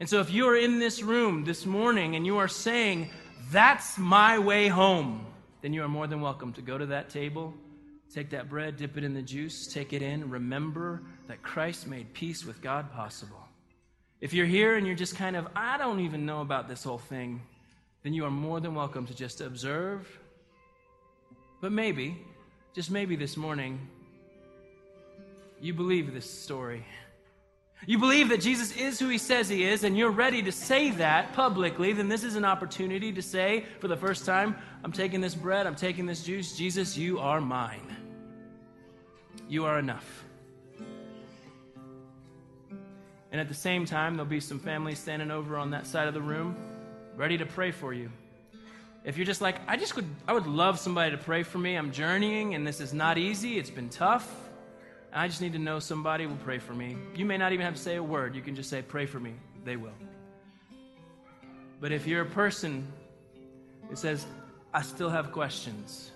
And 0.00 0.08
so 0.08 0.20
if 0.20 0.30
you 0.30 0.48
are 0.48 0.56
in 0.56 0.78
this 0.78 1.02
room 1.02 1.44
this 1.44 1.66
morning 1.66 2.16
and 2.16 2.24
you 2.24 2.38
are 2.38 2.48
saying, 2.48 3.10
That's 3.50 3.98
my 3.98 4.38
way 4.38 4.68
home 4.68 5.26
then 5.60 5.72
you 5.72 5.82
are 5.82 5.88
more 5.88 6.06
than 6.06 6.20
welcome 6.20 6.52
to 6.52 6.62
go 6.62 6.78
to 6.78 6.86
that 6.86 7.10
table, 7.10 7.52
take 8.14 8.30
that 8.30 8.48
bread, 8.48 8.76
dip 8.76 8.96
it 8.96 9.02
in 9.02 9.12
the 9.12 9.22
juice, 9.22 9.66
take 9.66 9.92
it 9.92 10.02
in. 10.02 10.30
Remember 10.30 11.02
that 11.26 11.42
Christ 11.42 11.86
made 11.86 12.12
peace 12.14 12.44
with 12.44 12.62
God 12.62 12.92
possible. 12.92 13.42
If 14.20 14.32
you're 14.32 14.46
here 14.46 14.76
and 14.76 14.86
you're 14.86 14.96
just 14.96 15.16
kind 15.16 15.36
of, 15.36 15.48
I 15.56 15.78
don't 15.78 16.00
even 16.00 16.26
know 16.26 16.42
about 16.42 16.68
this 16.68 16.84
whole 16.84 16.98
thing, 16.98 17.42
then 18.04 18.12
you 18.12 18.24
are 18.24 18.30
more 18.30 18.60
than 18.60 18.74
welcome 18.74 19.06
to 19.06 19.14
just 19.14 19.40
observe. 19.40 20.06
But 21.60 21.72
maybe, 21.72 22.24
just 22.72 22.90
maybe 22.90 23.16
this 23.16 23.36
morning, 23.36 23.80
you 25.60 25.74
believe 25.74 26.14
this 26.14 26.30
story. 26.30 26.84
You 27.86 27.98
believe 27.98 28.28
that 28.30 28.40
Jesus 28.40 28.76
is 28.76 28.98
who 28.98 29.08
he 29.08 29.18
says 29.18 29.48
he 29.48 29.64
is, 29.64 29.84
and 29.84 29.96
you're 29.96 30.10
ready 30.10 30.42
to 30.42 30.52
say 30.52 30.90
that 30.90 31.32
publicly, 31.32 31.92
then 31.92 32.08
this 32.08 32.24
is 32.24 32.34
an 32.34 32.44
opportunity 32.44 33.12
to 33.12 33.22
say 33.22 33.64
for 33.80 33.88
the 33.88 33.96
first 33.96 34.26
time, 34.26 34.56
I'm 34.84 34.92
taking 34.92 35.20
this 35.20 35.34
bread, 35.34 35.66
I'm 35.66 35.76
taking 35.76 36.04
this 36.04 36.22
juice. 36.22 36.56
Jesus, 36.56 36.98
you 36.98 37.18
are 37.18 37.40
mine. 37.40 37.96
You 39.48 39.64
are 39.64 39.78
enough. 39.78 40.24
And 43.30 43.40
at 43.40 43.48
the 43.48 43.54
same 43.54 43.84
time, 43.84 44.16
there'll 44.16 44.28
be 44.28 44.40
some 44.40 44.58
families 44.58 44.98
standing 44.98 45.30
over 45.30 45.56
on 45.56 45.70
that 45.70 45.86
side 45.86 46.08
of 46.08 46.14
the 46.14 46.20
room, 46.20 46.56
ready 47.16 47.38
to 47.38 47.46
pray 47.46 47.70
for 47.70 47.92
you. 47.92 48.10
If 49.04 49.16
you're 49.16 49.26
just 49.26 49.40
like, 49.40 49.56
I 49.68 49.76
just 49.76 49.96
would, 49.96 50.06
I 50.26 50.32
would 50.32 50.46
love 50.46 50.78
somebody 50.78 51.12
to 51.12 51.18
pray 51.18 51.42
for 51.42 51.58
me. 51.58 51.76
I'm 51.76 51.92
journeying, 51.92 52.54
and 52.54 52.66
this 52.66 52.80
is 52.80 52.92
not 52.92 53.16
easy. 53.16 53.58
It's 53.58 53.70
been 53.70 53.88
tough. 53.88 54.47
I 55.12 55.26
just 55.26 55.40
need 55.40 55.54
to 55.54 55.58
know 55.58 55.78
somebody 55.78 56.26
will 56.26 56.36
pray 56.36 56.58
for 56.58 56.74
me. 56.74 56.96
You 57.14 57.24
may 57.24 57.38
not 57.38 57.52
even 57.52 57.64
have 57.64 57.74
to 57.74 57.80
say 57.80 57.96
a 57.96 58.02
word. 58.02 58.34
You 58.34 58.42
can 58.42 58.54
just 58.54 58.68
say, 58.68 58.82
Pray 58.82 59.06
for 59.06 59.18
me. 59.18 59.34
They 59.64 59.76
will. 59.76 59.94
But 61.80 61.92
if 61.92 62.06
you're 62.06 62.22
a 62.22 62.26
person 62.26 62.86
who 63.88 63.96
says, 63.96 64.26
I 64.74 64.82
still 64.82 65.08
have 65.08 65.32
questions, 65.32 66.10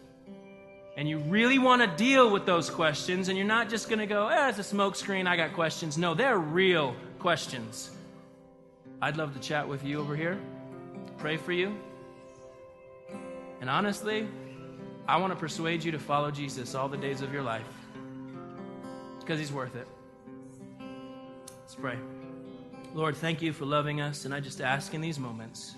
and 0.96 1.08
you 1.08 1.18
really 1.18 1.58
want 1.58 1.80
to 1.80 1.96
deal 1.96 2.30
with 2.30 2.44
those 2.44 2.68
questions, 2.68 3.28
and 3.28 3.38
you're 3.38 3.46
not 3.46 3.70
just 3.70 3.88
going 3.88 4.00
to 4.00 4.06
go, 4.06 4.28
eh, 4.28 4.48
it's 4.48 4.58
a 4.58 4.62
smokescreen, 4.74 5.26
I 5.26 5.36
got 5.36 5.54
questions. 5.54 5.96
No, 5.96 6.14
they're 6.14 6.38
real 6.38 6.94
questions. 7.18 7.90
I'd 9.00 9.16
love 9.16 9.32
to 9.34 9.40
chat 9.40 9.66
with 9.66 9.84
you 9.84 10.00
over 10.00 10.14
here, 10.14 10.38
pray 11.18 11.36
for 11.36 11.52
you. 11.52 11.74
And 13.60 13.70
honestly, 13.70 14.28
I 15.08 15.16
want 15.16 15.32
to 15.32 15.38
persuade 15.38 15.82
you 15.82 15.92
to 15.92 15.98
follow 15.98 16.30
Jesus 16.30 16.74
all 16.74 16.88
the 16.88 16.96
days 16.96 17.22
of 17.22 17.32
your 17.32 17.42
life 17.42 17.81
because 19.22 19.38
he's 19.38 19.52
worth 19.52 19.76
it. 19.76 19.86
Let's 21.60 21.74
pray. 21.74 21.98
Lord, 22.94 23.16
thank 23.16 23.40
you 23.40 23.52
for 23.52 23.64
loving 23.64 24.00
us, 24.00 24.26
and 24.26 24.34
I 24.34 24.40
just 24.40 24.60
ask 24.60 24.92
in 24.92 25.00
these 25.00 25.18
moments 25.18 25.74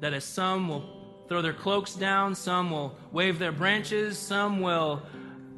that 0.00 0.12
as 0.12 0.24
some 0.24 0.68
will 0.68 0.84
throw 1.28 1.42
their 1.42 1.52
cloaks 1.52 1.94
down, 1.94 2.34
some 2.34 2.70
will 2.70 2.96
wave 3.12 3.38
their 3.38 3.52
branches, 3.52 4.18
some 4.18 4.60
will 4.60 5.02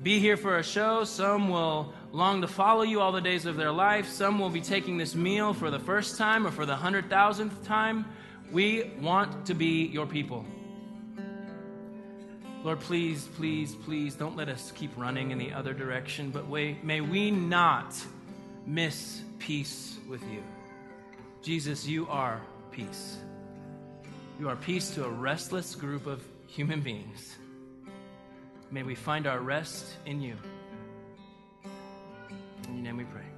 be 0.03 0.19
here 0.19 0.37
for 0.37 0.59
a 0.59 0.63
show, 0.63 1.05
some 1.05 1.49
will 1.49 1.95
long 2.13 2.43
to 2.43 2.47
follow 2.49 2.83
you 2.83 3.01
all 3.01 3.13
the 3.13 3.21
days 3.21 3.47
of 3.47 3.57
their 3.57 3.73
life, 3.73 4.07
some 4.07 4.39
will 4.39 4.51
be 4.51 4.61
taking 4.61 4.99
this 4.99 5.15
meal 5.15 5.55
for 5.55 5.71
the 5.71 5.79
first 5.79 6.19
time 6.19 6.47
or 6.47 6.51
for 6.51 6.67
the 6.67 6.77
hundred 6.77 7.09
thousandth 7.09 7.65
time. 7.65 8.05
We 8.51 8.91
want 9.01 9.47
to 9.47 9.55
be 9.55 9.87
your 9.87 10.07
people. 10.07 10.45
Lord, 12.65 12.79
please, 12.79 13.27
please, 13.37 13.75
please 13.75 14.15
don't 14.15 14.37
let 14.37 14.49
us 14.49 14.73
keep 14.77 14.91
running 14.97 15.33
in 15.33 15.39
the 15.39 15.53
other 15.53 15.75
direction, 15.75 16.31
but 16.31 16.49
may 16.49 17.01
we 17.01 17.31
not 17.31 17.95
miss 18.67 19.23
peace 19.41 19.99
with 20.09 20.23
you. 20.31 20.43
Jesus, 21.43 21.87
you 21.87 22.07
are 22.07 22.41
peace. 22.71 23.19
You 24.39 24.49
are 24.49 24.55
peace 24.55 24.91
to 24.95 25.05
a 25.05 25.09
restless 25.09 25.75
group 25.75 26.07
of 26.07 26.23
human 26.47 26.81
beings. 26.81 27.37
May 28.71 28.85
we 28.85 28.95
find 28.95 29.27
our 29.27 29.41
rest 29.41 29.97
in 30.07 30.21
you. 30.23 30.37
In 32.69 32.75
your 32.75 32.85
name 32.85 32.97
we 32.97 33.05
pray. 33.05 33.32